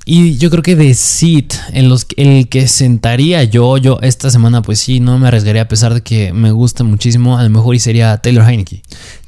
Y 0.06 0.38
yo 0.38 0.50
creo 0.50 0.62
que 0.62 0.74
de 0.74 0.94
sit 0.94 1.54
en 1.72 1.88
los 1.88 2.06
el 2.16 2.48
que 2.48 2.66
sentaría 2.66 3.44
yo, 3.44 3.76
yo 3.76 3.98
esta 4.02 4.30
semana, 4.30 4.60
pues 4.60 4.80
sí, 4.80 4.98
no 4.98 5.18
me 5.18 5.28
arriesgaría 5.28 5.62
a 5.62 5.68
pesar 5.68 5.94
de 5.94 6.00
que 6.00 6.32
me 6.32 6.50
gusta 6.50 6.82
muchísimo. 6.82 7.38
A 7.38 7.44
lo 7.44 7.50
mejor 7.50 7.76
y 7.76 7.78
sería 7.78 8.16
Taylor 8.16 8.48
Heineke. 8.48 8.82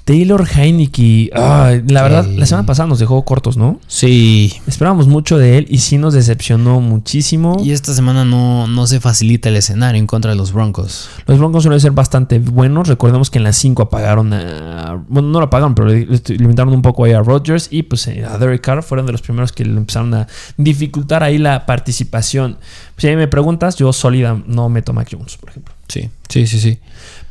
Taylor 0.05 0.45
Heineke. 0.57 1.31
Ay, 1.35 1.83
la 1.87 2.03
verdad, 2.03 2.27
la 2.27 2.45
semana 2.47 2.67
pasada 2.67 2.89
nos 2.89 2.99
dejó 2.99 3.25
cortos, 3.25 3.57
¿no? 3.57 3.79
Sí. 3.87 4.53
Esperábamos 4.67 5.07
mucho 5.07 5.39
de 5.39 5.59
él 5.59 5.67
y 5.71 5.79
sí 5.79 5.97
nos 5.97 6.13
decepcionó 6.15 6.81
muchísimo. 6.81 7.57
Y 7.63 7.71
esta 7.71 7.95
semana 7.95 8.25
no, 8.25 8.67
no 8.67 8.87
se 8.89 8.99
facilita 8.99 9.49
el 9.49 9.57
escenario 9.57 10.01
en 10.01 10.07
contra 10.09 10.33
de 10.33 10.37
los 10.37 10.53
Broncos. 10.53 11.09
Los 11.27 11.39
Broncos 11.39 11.63
suelen 11.63 11.81
ser 11.81 11.93
bastante 11.93 12.39
buenos. 12.41 12.89
Recordemos 12.89 13.31
que 13.31 13.39
en 13.39 13.45
las 13.45 13.57
5 13.59 13.83
apagaron 13.83 14.33
a. 14.33 15.01
Bueno, 15.09 15.29
no 15.29 15.39
lo 15.39 15.47
apagaron, 15.47 15.75
pero 15.75 15.89
le- 15.89 16.05
le 16.07 16.21
limitaron 16.37 16.75
un 16.75 16.83
poco 16.83 17.05
ahí 17.05 17.13
a 17.13 17.21
Rodgers 17.23 17.69
y 17.71 17.85
pues 17.85 18.07
eh, 18.09 18.25
a 18.25 18.39
Derek 18.39 18.61
Carr. 18.61 18.83
Fueron 18.83 19.07
de 19.07 19.13
los 19.13 19.23
primeros 19.23 19.53
que 19.53 19.65
le 19.65 19.77
empezaron 19.77 20.13
a 20.15 20.27
dificultar 20.57 21.23
ahí 21.23 21.39
la 21.39 21.65
participación. 21.65 22.59
Si 22.97 23.07
ahí 23.07 23.17
me 23.17 23.29
preguntas, 23.29 23.77
yo 23.77 23.93
sólida 23.93 24.41
no 24.47 24.69
meto 24.69 24.93
a 24.93 24.95
Mac 24.95 25.09
Jones, 25.11 25.37
por 25.37 25.51
ejemplo. 25.51 25.75
Sí, 25.93 26.09
sí, 26.31 26.47
sí, 26.47 26.59
sí. 26.59 26.79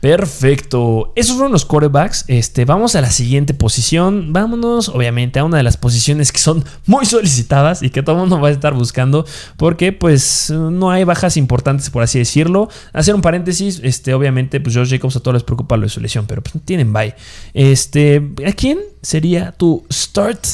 Perfecto. 0.02 1.14
Esos 1.16 1.36
fueron 1.36 1.52
los 1.52 1.66
quarterbacks. 1.66 2.26
Este, 2.28 2.64
vamos 2.64 2.96
a 2.96 3.02
la 3.02 3.10
siguiente 3.10 3.56
posición. 3.56 4.34
Vámonos, 4.34 4.90
obviamente, 4.90 5.40
a 5.40 5.44
una 5.44 5.58
de 5.58 5.64
las 5.64 5.78
posiciones 5.78 6.32
que 6.32 6.38
son 6.38 6.64
muy 6.86 7.08
solicitadas 7.08 7.82
y 7.82 7.90
que 7.90 8.04
todo 8.04 8.18
el 8.18 8.22
mundo 8.22 8.40
va 8.40 8.50
a 8.50 8.52
estar 8.52 8.76
buscando. 8.76 9.26
Porque, 9.58 9.94
pues, 9.94 10.52
no 10.52 10.92
hay 10.92 11.06
bajas 11.06 11.38
importantes, 11.38 11.90
por 11.90 12.04
así 12.04 12.20
decirlo. 12.20 12.70
Hacer 12.94 13.16
un 13.16 13.22
paréntesis, 13.24 13.82
este, 13.84 14.14
obviamente, 14.14 14.60
pues 14.60 14.76
Josh 14.76 14.92
Jacobs 14.92 15.16
a 15.16 15.22
todos 15.22 15.34
les 15.34 15.44
preocupa 15.44 15.76
lo 15.76 15.84
de 15.84 15.90
su 15.90 16.00
lesión, 16.00 16.28
pero 16.28 16.44
pues 16.44 16.54
tienen 16.64 16.94
bye. 16.94 17.16
Este, 17.56 18.30
¿a 18.46 18.52
quién 18.52 18.78
sería 19.02 19.54
tu 19.54 19.84
start 19.92 20.46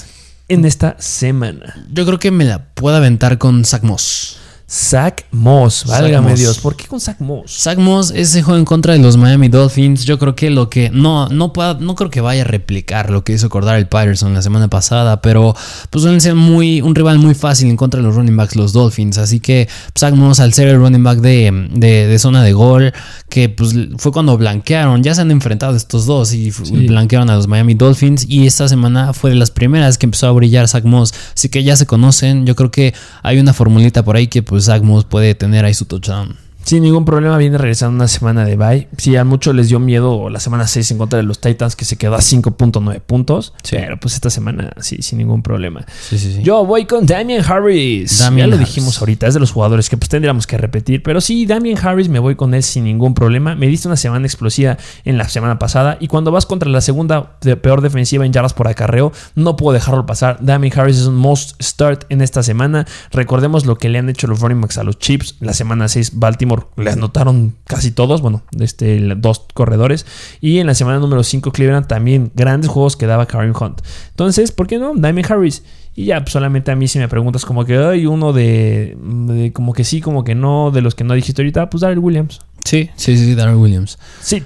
en 0.48 0.64
esta 0.64 0.96
semana? 0.98 1.86
Yo 1.92 2.06
creo 2.06 2.20
que 2.20 2.32
me 2.32 2.46
la 2.46 2.70
puedo 2.74 2.96
aventar 2.96 3.38
con 3.38 3.66
Zach 3.66 3.84
Moss. 3.84 4.47
Zach 4.70 5.24
Moss, 5.32 5.86
válgame 5.86 6.32
Moss. 6.32 6.40
Dios. 6.40 6.58
¿Por 6.60 6.76
qué 6.76 6.88
con 6.88 7.00
Zach 7.00 7.22
Moss? 7.22 7.58
Zach 7.58 7.78
Moss, 7.78 8.12
ese 8.14 8.44
juego 8.44 8.60
en 8.60 8.66
contra 8.66 8.92
de 8.94 9.00
los 9.00 9.16
Miami 9.16 9.48
Dolphins, 9.48 10.04
yo 10.04 10.20
creo 10.20 10.36
que 10.36 10.50
lo 10.50 10.70
que 10.70 10.90
no 10.90 11.30
no 11.30 11.54
pueda, 11.54 11.76
no 11.76 11.96
creo 11.96 12.10
que 12.10 12.20
vaya 12.20 12.42
a 12.42 12.46
replicar 12.46 13.10
lo 13.10 13.24
que 13.24 13.32
hizo 13.32 13.48
acordar 13.48 13.78
el 13.78 13.88
Patterson 13.88 14.34
la 14.34 14.42
semana 14.42 14.68
pasada, 14.68 15.22
pero 15.22 15.56
pues 15.90 16.02
suelen 16.02 16.20
ser 16.20 16.36
muy 16.36 16.82
un 16.82 16.96
rival 16.96 17.18
muy 17.18 17.34
fácil 17.34 17.70
en 17.70 17.78
contra 17.78 18.02
de 18.02 18.08
los 18.08 18.16
running 18.16 18.36
backs 18.36 18.58
los 18.58 18.74
Dolphins, 18.74 19.18
así 19.18 19.40
que 19.40 19.70
pues, 19.94 20.02
Zach 20.02 20.14
Moss 20.14 20.42
al 20.42 20.54
ser 20.54 20.68
el 20.68 20.78
running 20.80 21.04
back 21.04 21.20
de, 21.20 21.70
de- 21.72 22.08
de 22.08 22.20
zona 22.20 22.44
de 22.44 22.52
gol, 22.52 22.92
que 23.30 23.48
pues 23.48 23.74
fue 23.98 24.12
cuando 24.12 24.38
blanquearon, 24.38 25.02
ya 25.02 25.16
se 25.16 25.22
han 25.22 25.32
enfrentado 25.32 25.78
estos 25.78 26.06
dos 26.06 26.34
y 26.34 26.52
blanquearon 26.88 27.30
a 27.30 27.38
los 27.38 27.48
Miami 27.48 27.74
Dolphins 27.74 28.26
y 28.28 28.46
esta 28.46 28.68
semana 28.68 29.14
fue 29.14 29.30
de 29.30 29.38
las 29.38 29.50
primeras 29.50 29.98
que 29.98 30.08
empezó 30.08 30.28
a 30.28 30.32
brillar 30.34 30.68
Zach 30.68 30.84
Moss, 30.84 31.14
así 31.34 31.48
que 31.48 31.64
ya 31.64 31.78
se 31.78 31.86
conocen, 31.86 32.46
yo 32.46 32.54
creo 32.58 32.70
que 32.70 32.94
hay 33.24 33.40
una 33.40 33.54
formulita 33.54 34.04
por 34.04 34.18
ahí 34.18 34.28
que 34.28 34.44
pues 34.44 34.57
Moss 34.84 35.06
puede 35.06 35.36
tener 35.36 35.66
ahí 35.66 35.74
su 35.74 35.86
touchdown. 35.86 36.47
Sin 36.68 36.84
ningún 36.84 37.06
problema 37.06 37.38
viene 37.38 37.58
regresando 37.58 37.96
una 37.96 38.10
semana 38.10 38.44
de 38.44 38.58
bye. 38.58 38.90
Sí, 38.98 39.16
a 39.16 39.24
muchos 39.24 39.56
les 39.56 39.70
dio 39.70 39.80
miedo 39.80 40.30
la 40.30 40.42
semana 40.42 40.68
6 40.68 40.92
en 40.92 40.98
contra 40.98 41.16
de 41.16 41.24
los 41.24 41.40
Titans 41.40 41.78
que 41.78 41.86
se 41.86 41.96
quedó 41.96 42.16
a 42.16 42.20
5.9 42.20 43.00
puntos. 43.00 43.54
Sí. 43.64 43.78
Pero 43.78 43.98
pues 43.98 44.16
esta 44.16 44.30
semana 44.30 44.74
sí, 44.82 45.02
sin 45.02 45.20
ningún 45.20 45.42
problema. 45.44 45.86
Sí, 46.10 46.20
sí, 46.20 46.34
sí. 46.34 46.44
Yo 46.44 46.66
voy 46.66 46.84
con 46.84 47.06
Damian 47.06 47.42
Harris. 47.50 48.20
Damian 48.20 48.48
ya 48.48 48.48
lo 48.48 48.56
Harris. 48.58 48.68
dijimos 48.68 49.00
ahorita, 49.00 49.28
es 49.28 49.34
de 49.34 49.40
los 49.40 49.54
jugadores 49.54 49.90
que 49.90 49.96
pues 49.96 50.10
tendríamos 50.10 50.46
que 50.46 50.58
repetir. 50.58 51.02
Pero 51.04 51.22
sí, 51.22 51.46
Damian 51.46 51.78
Harris 51.82 52.10
me 52.10 52.20
voy 52.20 52.36
con 52.36 52.54
él 52.54 52.64
sin 52.64 52.84
ningún 52.84 53.14
problema. 53.14 53.56
Me 53.56 53.68
diste 53.68 53.88
una 53.88 53.96
semana 53.96 54.28
explosiva 54.28 54.78
en 55.06 55.18
la 55.18 55.30
semana 55.30 55.60
pasada. 55.60 55.96
Y 56.02 56.10
cuando 56.10 56.32
vas 56.32 56.46
contra 56.46 56.70
la 56.70 56.82
segunda 56.82 57.38
de 57.40 57.56
peor 57.56 57.80
defensiva 57.80 58.26
en 58.26 58.34
yardas 58.34 58.54
por 58.54 58.68
acarreo, 58.68 59.14
no 59.36 59.56
puedo 59.56 59.74
dejarlo 59.74 60.06
pasar. 60.06 60.40
Damian 60.42 60.78
Harris 60.78 60.98
es 60.98 61.06
un 61.06 61.16
most 61.16 61.64
start 61.64 62.04
en 62.10 62.22
esta 62.22 62.44
semana. 62.44 62.86
Recordemos 63.14 63.66
lo 63.66 63.78
que 63.78 63.88
le 63.88 64.00
han 64.00 64.10
hecho 64.10 64.28
los 64.28 64.42
running 64.42 64.60
backs 64.60 64.78
a 64.78 64.84
los 64.84 65.00
Chips. 65.00 65.36
La 65.40 65.54
semana 65.54 65.88
6, 65.88 66.12
Baltimore 66.16 66.57
le 66.76 66.92
anotaron 66.92 67.56
casi 67.66 67.92
todos. 67.92 68.22
Bueno, 68.22 68.44
este, 68.60 69.00
dos 69.16 69.46
corredores. 69.54 70.06
Y 70.42 70.60
en 70.60 70.68
la 70.68 70.74
semana 70.74 71.00
número 71.00 71.24
5, 71.24 71.52
Cleveland 71.52 71.88
también 71.88 72.32
grandes 72.36 72.70
juegos 72.70 72.96
que 72.96 73.06
daba 73.06 73.26
Kareem 73.26 73.54
Hunt. 73.60 73.82
Entonces, 74.10 74.52
¿por 74.52 74.68
qué 74.68 74.78
no? 74.78 74.94
Damian 74.96 75.32
Harris. 75.32 75.64
Y 75.96 76.06
ya, 76.06 76.22
pues, 76.22 76.32
solamente 76.32 76.72
a 76.72 76.76
mí 76.76 76.88
si 76.88 77.00
me 77.00 77.08
preguntas 77.08 77.44
como 77.44 77.66
que 77.66 77.78
hay 77.78 78.06
uno 78.06 78.32
de, 78.32 78.96
de 79.02 79.52
como 79.52 79.74
que 79.74 79.84
sí, 79.84 80.00
como 80.00 80.24
que 80.24 80.36
no, 80.36 80.70
de 80.72 80.82
los 80.82 80.94
que 80.94 81.04
no 81.04 81.14
dijiste 81.16 81.42
ahorita, 81.42 81.70
pues 81.70 81.82
Darrell 81.82 82.00
Williams. 82.00 82.42
Sí, 82.64 82.90
sí, 82.96 83.18
sí, 83.18 83.34
Darrell 83.34 83.58
Williams. 83.58 83.98
Sit. 84.22 84.46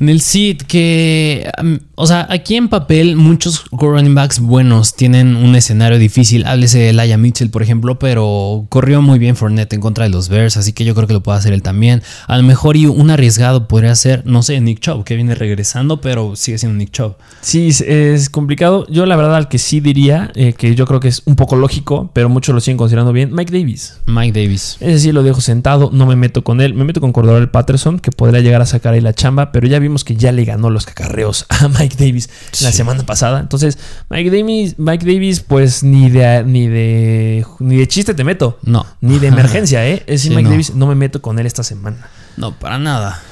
En 0.00 0.08
el 0.08 0.20
SID, 0.20 0.62
que. 0.62 1.48
um, 1.62 1.78
o 1.94 2.06
sea, 2.06 2.26
aquí 2.28 2.56
en 2.56 2.68
papel, 2.68 3.14
muchos 3.14 3.64
running 3.70 4.16
backs 4.16 4.40
buenos 4.40 4.96
tienen 4.96 5.36
un 5.36 5.54
escenario 5.54 5.98
difícil. 5.98 6.44
Háblese 6.46 6.80
de 6.80 6.92
Laia 6.92 7.16
Mitchell, 7.16 7.50
por 7.50 7.62
ejemplo, 7.62 8.00
pero 8.00 8.66
corrió 8.68 9.00
muy 9.00 9.20
bien 9.20 9.36
Fournette 9.36 9.74
en 9.74 9.80
contra 9.80 10.04
de 10.04 10.10
los 10.10 10.28
Bears, 10.28 10.56
así 10.56 10.72
que 10.72 10.84
yo 10.84 10.96
creo 10.96 11.06
que 11.06 11.12
lo 11.12 11.22
puede 11.22 11.38
hacer 11.38 11.52
él 11.52 11.62
también. 11.62 12.02
A 12.26 12.36
lo 12.36 12.42
mejor 12.42 12.76
y 12.76 12.86
un 12.86 13.10
arriesgado 13.10 13.68
podría 13.68 13.94
ser, 13.94 14.26
no 14.26 14.42
sé, 14.42 14.60
Nick 14.60 14.80
Chubb, 14.80 15.04
que 15.04 15.14
viene 15.14 15.36
regresando, 15.36 16.00
pero 16.00 16.34
sigue 16.34 16.58
siendo 16.58 16.76
Nick 16.76 16.90
Chubb. 16.90 17.14
Sí, 17.40 17.68
es, 17.68 17.80
es 17.80 18.28
complicado. 18.30 18.88
Yo 18.88 19.06
la 19.06 19.14
verdad 19.14 19.36
al 19.36 19.48
que 19.48 19.58
sí 19.58 19.78
diría, 19.78 20.32
eh, 20.34 20.54
que 20.54 20.74
yo 20.74 20.86
creo 20.86 20.98
que 20.98 21.08
es 21.08 21.22
un 21.26 21.36
poco 21.36 21.54
lógico, 21.54 22.10
pero 22.12 22.28
muchos 22.28 22.52
lo 22.52 22.60
siguen 22.60 22.78
considerando 22.78 23.12
bien, 23.12 23.32
Mike 23.32 23.56
Davis. 23.56 24.00
Mike 24.06 24.40
Davis. 24.40 24.78
Ese 24.80 24.98
sí 24.98 25.12
lo 25.12 25.22
dejo 25.22 25.40
sentado, 25.40 25.90
no 25.92 26.06
me 26.06 26.16
meto 26.16 26.42
con 26.42 26.60
él. 26.60 26.74
Me 26.74 26.82
meto 26.82 27.00
con 27.00 27.12
Cordero 27.12 27.52
Patterson, 27.52 28.00
que 28.00 28.10
podría 28.10 28.40
llegar 28.40 28.60
a 28.60 28.66
sacar 28.66 28.94
ahí 28.94 29.00
la 29.00 29.12
chamba, 29.12 29.52
pero 29.52 29.68
ya 29.68 29.78
vimos 29.84 30.02
que 30.04 30.16
ya 30.16 30.32
le 30.32 30.44
ganó 30.44 30.70
los 30.70 30.86
cacarreos 30.86 31.46
a 31.48 31.68
Mike 31.78 31.96
Davis 31.98 32.28
la 32.60 32.72
semana 32.72 33.04
pasada. 33.06 33.40
Entonces, 33.40 33.78
Mike 34.10 34.30
Davis, 34.30 34.74
Mike 34.78 35.06
Davis, 35.06 35.40
pues 35.40 35.82
ni 35.84 36.10
de, 36.10 36.42
ni 36.44 36.66
de 36.66 37.46
ni 37.60 37.76
de 37.76 37.86
chiste 37.86 38.14
te 38.14 38.24
meto. 38.24 38.58
No. 38.64 38.84
Ni 39.00 39.18
de 39.18 39.26
emergencia, 39.34 39.86
¿eh? 39.86 40.02
Es 40.06 40.22
decir, 40.22 40.30
Sí, 40.32 40.36
Mike 40.36 40.42
no. 40.44 40.50
Davis 40.50 40.74
no 40.74 40.86
me 40.86 40.94
meto 40.94 41.22
con 41.22 41.38
él 41.38 41.46
esta 41.46 41.62
semana. 41.62 42.08
No, 42.36 42.58
para 42.58 42.78
nada. 42.78 43.22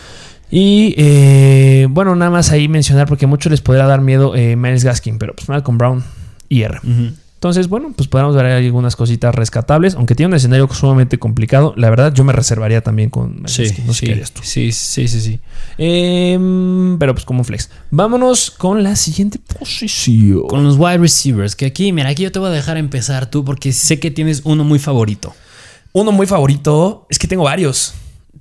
Y 0.51 0.95
eh, 0.99 1.87
bueno, 1.91 2.15
nada 2.15 2.31
más 2.31 2.51
ahí 2.53 2.69
mencionar, 2.69 3.09
porque 3.09 3.25
a 3.25 3.29
muchos 3.29 3.51
les 3.51 3.63
podrá 3.63 3.87
dar 3.87 4.03
miedo 4.03 4.37
eh, 4.37 4.55
Miles 4.55 4.85
Gaskin, 4.85 5.19
pero 5.19 5.35
pues 5.35 5.49
Malcolm 5.49 5.79
Brown 5.79 6.05
y 6.49 6.63
R. 6.63 6.79
Ujú. 6.85 7.15
Entonces, 7.43 7.67
bueno, 7.69 7.93
pues 7.97 8.09
podemos 8.09 8.37
ver 8.37 8.47
algunas 8.47 8.95
cositas 8.95 9.35
rescatables, 9.35 9.97
aunque 9.97 10.15
tiene 10.15 10.29
un 10.29 10.35
escenario 10.37 10.69
sumamente 10.73 11.19
complicado. 11.19 11.75
La 11.77 11.91
verdad, 11.91 12.15
yo 12.15 12.23
me 12.23 12.33
reservaría 12.33 12.83
también 12.83 13.11
con 13.11 13.43
Sí, 13.47 13.65
Gaskin. 13.65 13.87
No 13.89 13.93
sé 13.93 14.07
sí, 14.07 14.33
tú. 14.33 14.41
sí, 14.45 14.71
sí, 14.71 15.09
sí, 15.09 15.21
sí. 15.21 15.41
Em, 15.77 16.99
pero 17.01 17.15
pues 17.15 17.25
como 17.25 17.43
flex. 17.43 17.69
Vámonos 17.91 18.53
con 18.53 18.85
la 18.85 18.95
siguiente 18.95 19.41
posición. 19.41 20.47
Con 20.47 20.63
los 20.63 20.77
wide 20.79 20.99
receivers, 20.99 21.57
que 21.57 21.67
aquí, 21.67 21.93
mira, 21.93 22.11
aquí 22.11 22.23
yo 22.23 22.31
te 22.31 22.39
voy 22.39 22.49
a 22.49 22.53
dejar 22.53 22.77
empezar 22.77 23.29
tú 23.29 23.45
porque 23.45 23.73
sé 23.73 23.99
que 23.99 24.13
tienes 24.13 24.43
uno 24.45 24.63
muy 24.63 24.79
favorito. 24.79 25.35
Uno 25.91 26.13
muy 26.13 26.29
favorito, 26.29 27.09
es 27.11 27.19
que 27.19 27.27
tengo 27.27 27.43
varios. 27.43 27.95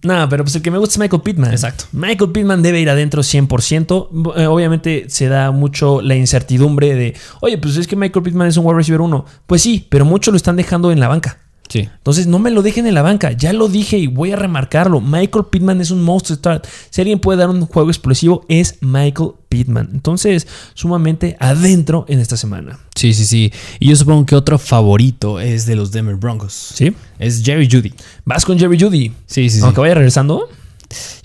Nada, 0.04 0.28
pero 0.30 0.44
pues 0.44 0.56
el 0.56 0.62
que 0.62 0.72
me 0.72 0.78
gusta 0.78 0.94
es 0.94 1.00
Michael 1.00 1.22
Pittman. 1.22 1.52
Exacto. 1.52 1.86
Michael 1.92 2.32
Pittman 2.32 2.62
debe 2.62 2.80
ir 2.82 2.90
adentro 2.90 3.22
100%. 3.22 4.36
Eh, 4.36 4.48
Obviamente 4.48 5.06
se 5.10 5.28
da 5.28 5.52
mucho 5.52 6.02
la 6.02 6.16
incertidumbre 6.16 6.96
de, 6.96 7.16
oye, 7.42 7.58
pues 7.58 7.78
es 7.78 7.88
que 7.88 7.96
Michael 7.96 8.24
Pittman 8.24 8.48
es 8.48 8.58
un 8.58 8.66
wide 8.66 8.78
receiver 8.78 9.02
1. 9.02 9.26
Pues 9.46 9.62
sí, 9.62 9.86
pero 9.90 10.06
muchos 10.06 10.32
lo 10.32 10.38
están 10.38 10.56
dejando 10.56 10.92
en 10.92 11.00
la 11.00 11.08
banca. 11.08 11.38
Sí. 11.72 11.88
Entonces 11.98 12.28
no 12.28 12.38
me 12.38 12.52
lo 12.52 12.62
dejen 12.62 12.86
en 12.86 12.94
la 12.94 13.02
banca, 13.02 13.32
ya 13.32 13.54
lo 13.54 13.70
dije 13.70 13.98
y 13.98 14.08
voy 14.08 14.34
a 14.34 14.36
remarcarlo. 14.36 15.00
Michael 15.00 15.46
Pittman 15.50 15.80
es 15.80 15.90
un 15.90 16.04
monster 16.04 16.36
start. 16.36 16.68
Si 16.90 17.00
alguien 17.00 17.20
puede 17.20 17.40
dar 17.40 17.50
un 17.50 17.66
juego 17.66 17.90
explosivo 17.90 18.46
es 18.50 18.76
Michael 18.82 19.32
Pittman. 19.48 19.90
Entonces, 19.94 20.48
sumamente 20.74 21.38
adentro 21.40 22.04
en 22.10 22.20
esta 22.20 22.36
semana. 22.36 22.78
Sí, 22.94 23.14
sí, 23.14 23.26
sí. 23.26 23.54
Y 23.80 23.88
yo 23.88 23.96
supongo 23.96 24.26
que 24.26 24.36
otro 24.36 24.60
favorito 24.60 25.40
es 25.40 25.66
de 25.66 25.78
los 25.78 25.94
Denver 25.94 26.18
Broncos. 26.18 26.74
¿Sí? 26.74 26.94
Es 27.20 27.42
Jerry 27.42 27.70
Judy. 27.72 27.94
Vas 28.26 28.44
con 28.44 28.60
Jerry 28.60 28.78
Judy. 28.78 29.14
Sí, 29.26 29.50
sí, 29.50 29.60
sí. 29.60 29.62
Aunque 29.64 29.80
vaya 29.80 29.94
regresando. 29.94 30.50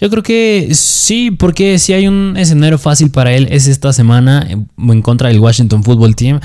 Yo 0.01 0.09
creo 0.11 0.23
que 0.23 0.69
sí, 0.75 1.33
porque 1.33 1.81
si 1.81 1.93
hay 1.93 2.07
un 2.07 2.37
escenario 2.37 2.79
fácil 2.79 3.11
para 3.11 3.35
él 3.35 3.49
es 3.51 3.67
esta 3.67 3.93
semana 3.93 4.47
en 4.49 4.69
en 4.79 5.03
contra 5.03 5.29
del 5.29 5.41
Washington 5.41 5.83
Football 5.83 6.15
Team. 6.15 6.41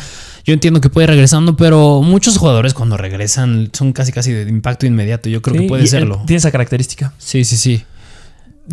Yo 0.46 0.54
entiendo 0.54 0.82
que 0.82 0.90
puede 0.90 1.06
ir 1.06 1.10
regresando, 1.12 1.56
pero 1.56 2.02
muchos 2.02 2.38
jugadores 2.38 2.74
cuando 2.74 2.98
regresan 2.98 3.70
son 3.74 3.94
casi 3.94 4.12
casi 4.12 4.32
de 4.32 4.50
impacto 4.50 4.86
inmediato. 4.86 5.30
Yo 5.30 5.42
creo 5.42 5.56
Sí, 5.56 5.62
que 5.62 5.68
puede 5.68 5.84
él 5.84 5.88
serlo. 5.90 6.24
Tiene 6.26 6.38
esa 6.38 6.52
característica. 6.52 7.14
Sí, 7.18 7.46
sí, 7.46 7.58
sí. 7.58 7.84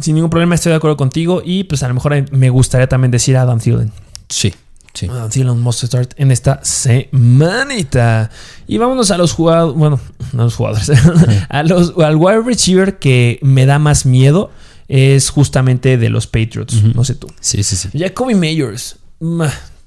Sin 0.01 0.15
ningún 0.15 0.31
problema 0.31 0.55
estoy 0.55 0.71
de 0.71 0.77
acuerdo 0.77 0.97
contigo. 0.97 1.43
Y 1.45 1.65
pues 1.65 1.83
a 1.83 1.89
lo 1.89 1.95
mejor 1.95 2.31
me 2.33 2.51
gustaría 2.51 2.89
también 2.89 3.11
decir 3.11 3.37
a 3.37 3.43
Adam 3.43 3.59
Thielen. 3.59 3.93
Sí, 4.29 4.55
sí. 4.95 5.07
Adam 5.11 5.29
Thielen 5.31 5.59
must 5.61 5.85
start 5.85 6.13
en 6.17 6.31
esta 6.31 6.61
semanita. 6.63 8.31
Y 8.67 8.79
vámonos 8.79 9.11
a 9.11 9.19
los 9.19 9.33
jugadores. 9.33 9.77
Bueno, 9.77 10.01
no 10.33 10.43
a 10.43 10.45
los 10.45 10.55
jugadores. 10.55 10.91
a 11.49 11.63
los, 11.63 11.95
al 11.99 12.17
wide 12.17 12.43
receiver 12.43 12.99
que 12.99 13.39
me 13.43 13.67
da 13.67 13.79
más 13.79 14.07
miedo 14.07 14.51
es 14.89 15.29
justamente 15.29 15.99
de 15.99 16.09
los 16.09 16.27
Patriots. 16.27 16.83
No 16.95 17.05
sé 17.05 17.15
tú. 17.15 17.27
Sí, 17.41 17.63
sí, 17.63 17.77
sí. 17.77 17.91
Jacoby 17.99 18.35
Meyers. 18.35 18.97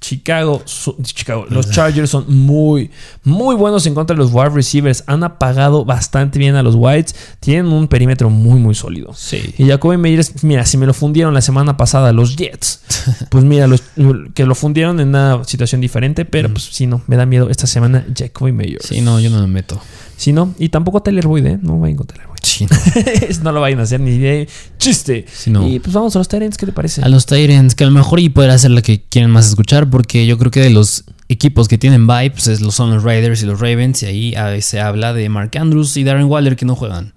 Chicago, 0.01 0.63
su- 0.65 0.97
Chicago, 1.03 1.45
los 1.49 1.69
Chargers 1.69 2.09
son 2.09 2.25
muy, 2.27 2.89
muy 3.23 3.55
buenos 3.55 3.85
en 3.85 3.93
contra 3.93 4.15
de 4.15 4.21
los 4.21 4.31
wide 4.33 4.49
receivers. 4.49 5.03
Han 5.05 5.23
apagado 5.23 5.85
bastante 5.85 6.39
bien 6.39 6.55
a 6.55 6.63
los 6.63 6.73
Whites. 6.75 7.15
Tienen 7.39 7.67
un 7.71 7.87
perímetro 7.87 8.29
muy, 8.31 8.59
muy 8.59 8.73
sólido. 8.73 9.13
Sí. 9.13 9.53
Y 9.59 9.67
Jacoby 9.67 9.97
Meyers, 9.97 10.43
mira, 10.43 10.65
si 10.65 10.77
me 10.77 10.87
lo 10.87 10.95
fundieron 10.95 11.33
la 11.35 11.41
semana 11.41 11.77
pasada 11.77 12.11
los 12.13 12.35
Jets, 12.35 12.81
pues 13.29 13.43
mira, 13.43 13.67
los, 13.67 13.83
que 14.33 14.45
lo 14.45 14.55
fundieron 14.55 14.99
en 14.99 15.09
una 15.09 15.43
situación 15.45 15.81
diferente, 15.81 16.25
pero 16.25 16.49
pues 16.49 16.63
sí, 16.65 16.87
no, 16.87 17.03
me 17.05 17.15
da 17.15 17.27
miedo 17.27 17.49
esta 17.51 17.67
semana 17.67 18.03
Jacoby 18.17 18.51
Meyers. 18.51 18.87
Sí, 18.87 19.01
no, 19.01 19.19
yo 19.19 19.29
no 19.29 19.39
me 19.41 19.47
meto. 19.47 19.79
Si 20.21 20.33
no, 20.33 20.53
y 20.59 20.69
tampoco 20.69 21.01
Tyler 21.01 21.25
Boyd, 21.25 21.45
¿eh? 21.47 21.59
No 21.63 21.79
vayan 21.79 21.97
con 21.97 22.05
Tyler 22.05 22.27
Boyd. 22.27 22.37
Sí, 22.43 22.67
no. 23.41 23.43
no 23.43 23.51
lo 23.53 23.61
vayan 23.61 23.79
a 23.79 23.81
hacer 23.81 23.99
ni 23.99 24.19
de 24.19 24.47
chiste. 24.77 25.25
Sí, 25.33 25.49
no. 25.49 25.67
Y 25.67 25.79
pues 25.79 25.95
vamos 25.95 26.15
a 26.15 26.19
los 26.19 26.27
Tyrants, 26.27 26.59
¿qué 26.59 26.67
te 26.67 26.71
parece? 26.71 27.01
A 27.01 27.09
los 27.09 27.25
Tyrants, 27.25 27.73
que 27.73 27.85
a 27.85 27.87
lo 27.87 27.93
mejor 27.93 28.19
y 28.19 28.29
poder 28.29 28.51
hacer 28.51 28.69
la 28.69 28.83
que 28.83 29.01
quieren 29.01 29.31
más 29.31 29.47
escuchar, 29.47 29.89
porque 29.89 30.27
yo 30.27 30.37
creo 30.37 30.51
que 30.51 30.59
de 30.59 30.69
los 30.69 31.05
equipos 31.27 31.67
que 31.67 31.79
tienen 31.79 32.05
vibes 32.05 32.45
es, 32.45 32.61
los 32.61 32.75
son 32.75 32.93
los 32.93 33.01
Raiders 33.01 33.41
y 33.41 33.47
los 33.47 33.59
Ravens, 33.59 34.03
y 34.03 34.05
ahí 34.05 34.35
a 34.35 34.45
veces 34.45 34.65
se 34.65 34.79
habla 34.79 35.11
de 35.13 35.27
Mark 35.27 35.57
Andrews 35.57 35.97
y 35.97 36.03
Darren 36.03 36.25
Waller 36.25 36.55
que 36.55 36.65
no 36.65 36.75
juegan. 36.75 37.13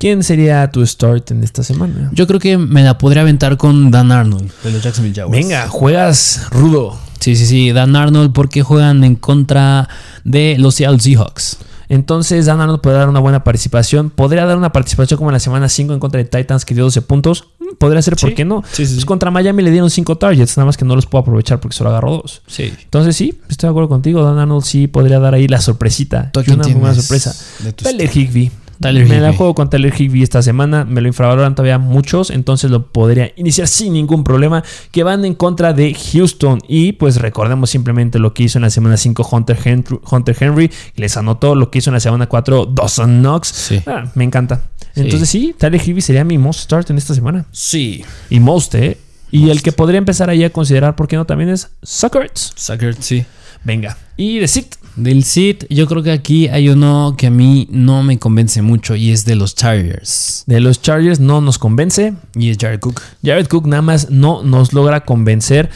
¿Quién 0.00 0.24
sería 0.24 0.68
tu 0.72 0.84
start 0.84 1.30
en 1.30 1.44
esta 1.44 1.62
semana? 1.62 2.10
Yo 2.12 2.26
creo 2.26 2.40
que 2.40 2.58
me 2.58 2.82
la 2.82 2.98
podría 2.98 3.22
aventar 3.22 3.58
con 3.58 3.92
Dan 3.92 4.10
Arnold 4.10 4.50
de 4.64 4.72
los 4.72 4.82
Jacksonville 4.82 5.14
Jaguars. 5.14 5.40
Venga, 5.40 5.68
juegas 5.68 6.48
rudo. 6.50 6.98
Sí, 7.20 7.36
sí, 7.36 7.46
sí, 7.46 7.70
Dan 7.70 7.94
Arnold 7.94 8.32
porque 8.32 8.62
juegan 8.62 9.04
en 9.04 9.14
contra 9.14 9.88
de 10.24 10.56
los 10.58 10.74
Seattle 10.74 10.98
Seahawks. 10.98 11.58
Entonces, 11.90 12.46
Dan 12.46 12.60
Arnold 12.60 12.80
podría 12.80 13.00
dar 13.00 13.08
una 13.08 13.18
buena 13.20 13.42
participación. 13.44 14.10
Podría 14.10 14.46
dar 14.46 14.56
una 14.56 14.72
participación 14.72 15.18
como 15.18 15.28
en 15.30 15.34
la 15.34 15.40
semana 15.40 15.68
5 15.68 15.92
en 15.92 15.98
contra 16.00 16.18
de 16.18 16.24
Titans, 16.24 16.64
que 16.64 16.72
dio 16.72 16.84
12 16.84 17.02
puntos. 17.02 17.48
Mm, 17.58 17.74
Podría 17.78 18.00
ser, 18.00 18.16
¿por 18.16 18.30
Sí. 18.30 18.34
qué 18.36 18.44
no? 18.44 18.62
Sí, 18.72 18.86
sí, 18.86 18.94
Pues 18.94 19.04
contra 19.04 19.30
Miami 19.32 19.62
le 19.64 19.70
dieron 19.72 19.90
5 19.90 20.16
targets, 20.16 20.56
nada 20.56 20.66
más 20.66 20.76
que 20.76 20.84
no 20.84 20.94
los 20.94 21.06
puedo 21.06 21.22
aprovechar 21.22 21.58
porque 21.60 21.76
solo 21.76 21.90
agarró 21.90 22.12
2. 22.22 22.42
Sí. 22.46 22.72
Entonces, 22.84 23.16
sí, 23.16 23.40
estoy 23.48 23.66
de 23.66 23.70
acuerdo 23.72 23.88
contigo. 23.88 24.22
Dan 24.24 24.38
Arnold 24.38 24.64
sí 24.64 24.86
podría 24.86 25.18
dar 25.18 25.34
ahí 25.34 25.48
la 25.48 25.60
sorpresita. 25.60 26.30
¿Tú 26.32 26.40
a 26.40 26.42
Y 26.42 26.46
quién 26.46 26.60
una 26.60 26.68
buena 26.68 26.94
sorpresa. 26.94 27.34
Tyler 27.76 28.08
Higby. 28.16 28.52
Tyler 28.80 29.06
me 29.06 29.20
la 29.20 29.28
Higbee. 29.28 29.36
juego 29.36 29.54
con 29.54 29.70
Tyler 29.70 29.92
Higby 29.96 30.22
esta 30.22 30.42
semana. 30.42 30.84
Me 30.84 31.00
lo 31.00 31.08
infravaloran 31.08 31.54
todavía 31.54 31.78
muchos. 31.78 32.30
Entonces 32.30 32.70
lo 32.70 32.86
podría 32.90 33.32
iniciar 33.36 33.68
sin 33.68 33.92
ningún 33.92 34.24
problema. 34.24 34.64
Que 34.90 35.02
van 35.02 35.24
en 35.24 35.34
contra 35.34 35.72
de 35.72 35.94
Houston. 35.94 36.60
Y 36.66 36.92
pues 36.92 37.16
recordemos 37.16 37.70
simplemente 37.70 38.18
lo 38.18 38.32
que 38.34 38.44
hizo 38.44 38.58
en 38.58 38.62
la 38.62 38.70
semana 38.70 38.96
5 38.96 39.28
Hunter 39.30 39.58
Henry. 39.62 39.98
Hunter 40.10 40.36
Henry 40.38 40.70
les 40.96 41.16
anotó 41.16 41.54
lo 41.54 41.70
que 41.70 41.78
hizo 41.78 41.90
en 41.90 41.94
la 41.94 42.00
semana 42.00 42.26
4 42.26 42.66
Dawson 42.66 43.20
Knox. 43.20 43.48
Sí. 43.48 43.82
Ah, 43.86 44.10
me 44.14 44.24
encanta. 44.24 44.62
Sí. 44.94 45.02
Entonces 45.02 45.28
sí, 45.28 45.54
Tyler 45.56 45.80
Higby 45.80 46.00
sería 46.00 46.24
mi 46.24 46.38
most 46.38 46.60
start 46.60 46.90
en 46.90 46.98
esta 46.98 47.14
semana. 47.14 47.44
Sí. 47.52 48.04
Y 48.28 48.40
most, 48.40 48.74
¿eh? 48.74 48.96
Y 49.30 49.50
el 49.50 49.62
que 49.62 49.72
podría 49.72 49.98
empezar 49.98 50.28
ahí 50.28 50.42
a 50.42 50.50
considerar, 50.50 50.96
¿por 50.96 51.06
qué 51.06 51.16
no? 51.16 51.24
También 51.24 51.50
es 51.50 51.70
Suckers. 51.82 52.52
Sucker, 52.56 52.96
sí. 52.98 53.24
Venga. 53.62 53.96
Y 54.16 54.38
de 54.38 54.48
Sit. 54.48 54.74
Del 54.96 55.24
Sid, 55.24 55.64
yo 55.70 55.86
creo 55.86 56.02
que 56.02 56.10
aquí 56.10 56.48
hay 56.48 56.68
uno 56.68 57.14
que 57.16 57.28
a 57.28 57.30
mí 57.30 57.68
no 57.70 58.02
me 58.02 58.18
convence 58.18 58.60
mucho 58.60 58.96
y 58.96 59.10
es 59.10 59.24
de 59.24 59.34
los 59.34 59.54
Chargers. 59.54 60.44
De 60.46 60.60
los 60.60 60.82
Chargers 60.82 61.20
no 61.20 61.40
nos 61.40 61.58
convence. 61.58 62.14
Y 62.34 62.50
es 62.50 62.58
Jared 62.60 62.80
Cook. 62.80 63.00
Jared 63.24 63.46
Cook 63.46 63.66
nada 63.66 63.82
más 63.82 64.10
no 64.10 64.42
nos 64.42 64.72
logra 64.72 65.04
convencer. 65.04 65.70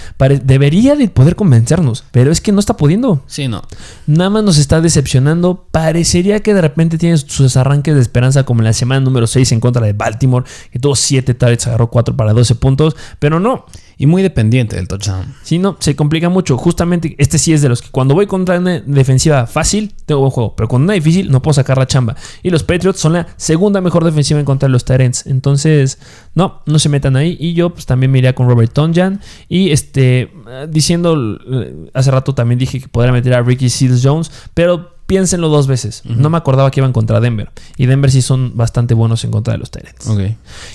Debería 0.45 0.97
de 0.97 1.09
poder 1.09 1.37
convencernos, 1.37 2.05
pero 2.11 2.33
es 2.33 2.41
que 2.41 2.53
no 2.53 2.61
está 2.61 2.77
pudiendo. 2.77 3.23
Sí, 3.27 3.49
no. 3.49 3.63
Nada 4.07 4.31
más 4.31 4.45
nos 4.45 4.59
está 4.59 4.81
decepcionando. 4.81 5.67
Parecería 5.71 6.41
que 6.41 6.55
de 6.55 6.61
repente 6.61 6.99
tiene 6.99 7.17
sus 7.17 7.57
arranques 7.57 7.95
de 7.95 8.01
esperanza 8.01 8.45
como 8.45 8.61
en 8.61 8.65
la 8.65 8.73
semana 8.73 9.01
número 9.01 9.27
6 9.27 9.53
en 9.53 9.61
contra 9.61 9.87
de 9.87 9.93
Baltimore, 9.93 10.45
que 10.71 10.79
tuvo 10.79 10.97
7 10.97 11.35
targets, 11.35 11.67
agarró 11.67 11.89
4 11.89 12.17
para 12.17 12.33
12 12.33 12.55
puntos, 12.57 12.97
pero 13.19 13.41
no. 13.41 13.67
Y 13.97 14.07
muy 14.07 14.23
dependiente 14.23 14.77
del 14.77 14.89
touchdown. 14.89 15.35
Si 15.43 15.59
no, 15.59 15.77
se 15.81 15.95
complica 15.95 16.29
mucho. 16.29 16.57
Justamente 16.57 17.15
este 17.19 17.39
sí 17.39 17.53
es 17.53 17.63
de 17.63 17.69
los 17.69 17.83
que 17.83 17.91
cuando 17.91 18.15
voy 18.15 18.27
contra 18.27 18.59
una 18.59 18.81
defensiva 18.81 19.47
fácil, 19.47 19.95
tengo 20.07 20.21
buen 20.21 20.31
juego. 20.31 20.57
Pero 20.57 20.69
con 20.69 20.83
una 20.83 20.95
difícil 20.95 21.31
no 21.31 21.43
puedo 21.43 21.55
sacar 21.55 21.79
la 21.79 21.87
chamba. 21.87 22.17
Y 22.43 22.51
los 22.51 22.63
Patriots 22.63 23.01
son 23.01 23.15
la 23.15 23.27
segunda 23.37 23.81
mejor 23.81 24.05
defensiva 24.05 24.41
en 24.41 24.47
contra 24.47 24.69
de 24.69 24.73
los 24.73 24.85
Tyrants. 24.85 25.27
Entonces, 25.27 25.99
no, 26.35 26.63
no 26.67 26.79
se 26.79 26.89
metan 26.89 27.17
ahí. 27.17 27.37
Y 27.39 27.55
yo 27.55 27.71
pues 27.71 27.87
también 27.87 28.11
me 28.11 28.19
iría 28.19 28.35
con 28.35 28.49
Robert 28.49 28.73
Tonjan. 28.73 29.21
Y 29.49 29.71
este, 29.71 30.23
eh, 30.23 30.67
diciendo, 30.69 31.39
eh, 31.51 31.91
hace 31.95 32.11
rato 32.11 32.35
también 32.35 32.59
dije 32.59 32.81
que 32.81 32.89
podría 32.89 33.13
meter 33.13 33.35
a 33.35 33.43
Ricky 33.43 33.69
Seals 33.69 34.01
Jones. 34.03 34.31
Pero 34.55 34.94
piénsenlo 35.07 35.49
dos 35.49 35.67
veces. 35.67 36.03
No 36.05 36.31
me 36.31 36.37
acordaba 36.37 36.71
que 36.71 36.81
iban 36.81 36.93
contra 36.93 37.21
Denver. 37.21 37.51
Y 37.77 37.87
Denver 37.87 38.11
sí 38.11 38.23
son 38.23 38.57
bastante 38.57 38.95
buenos 38.95 39.25
en 39.25 39.31
contra 39.31 39.53
de 39.53 39.59
los 39.59 39.71
Tyrants. 39.71 40.09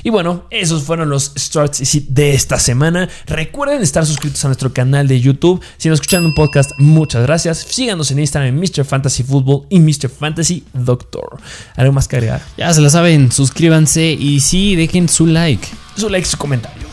Y 0.03 0.09
bueno, 0.09 0.45
esos 0.49 0.83
fueron 0.83 1.09
los 1.09 1.33
starts 1.37 1.81
de 2.07 2.33
esta 2.33 2.59
semana. 2.59 3.09
Recuerden 3.25 3.81
estar 3.81 4.05
suscritos 4.05 4.43
a 4.45 4.49
nuestro 4.49 4.73
canal 4.73 5.07
de 5.07 5.19
YouTube. 5.19 5.61
Si 5.77 5.89
nos 5.89 5.99
escuchan 5.99 6.25
un 6.25 6.33
podcast, 6.33 6.71
muchas 6.77 7.23
gracias. 7.23 7.59
Síganos 7.59 8.11
en 8.11 8.19
Instagram 8.19 8.55
en 8.55 8.59
Mr. 8.59 8.85
Fantasy 8.85 9.23
Football 9.23 9.65
y 9.69 9.79
Mr. 9.79 10.09
Fantasy 10.09 10.63
Doctor. 10.73 11.37
¿Algo 11.75 11.93
más 11.93 12.07
que 12.07 12.17
agregar? 12.17 12.41
Ya 12.57 12.73
se 12.73 12.81
la 12.81 12.89
saben, 12.89 13.31
suscríbanse 13.31 14.11
y 14.11 14.39
sí, 14.39 14.75
dejen 14.75 15.09
su 15.09 15.25
like. 15.25 15.67
Su 15.95 16.09
like, 16.09 16.27
su 16.27 16.37
comentario. 16.37 16.88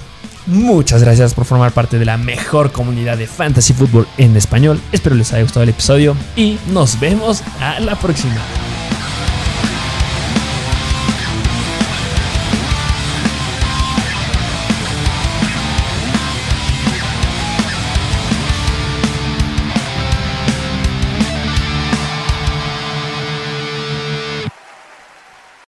Muchas 0.47 1.03
gracias 1.03 1.35
por 1.35 1.45
formar 1.45 1.73
parte 1.73 1.99
de 1.99 2.05
la 2.05 2.17
mejor 2.17 2.71
comunidad 2.71 3.19
de 3.19 3.27
Fantasy 3.27 3.73
Football 3.73 4.07
en 4.17 4.37
español. 4.37 4.81
Espero 4.93 5.17
les 5.17 5.33
haya 5.33 5.43
gustado 5.43 5.65
el 5.65 5.71
episodio 5.71 6.17
y 6.37 6.59
nos 6.73 7.01
vemos 7.01 7.43
a 7.61 7.81
la 7.81 7.97
próxima. 7.97 8.37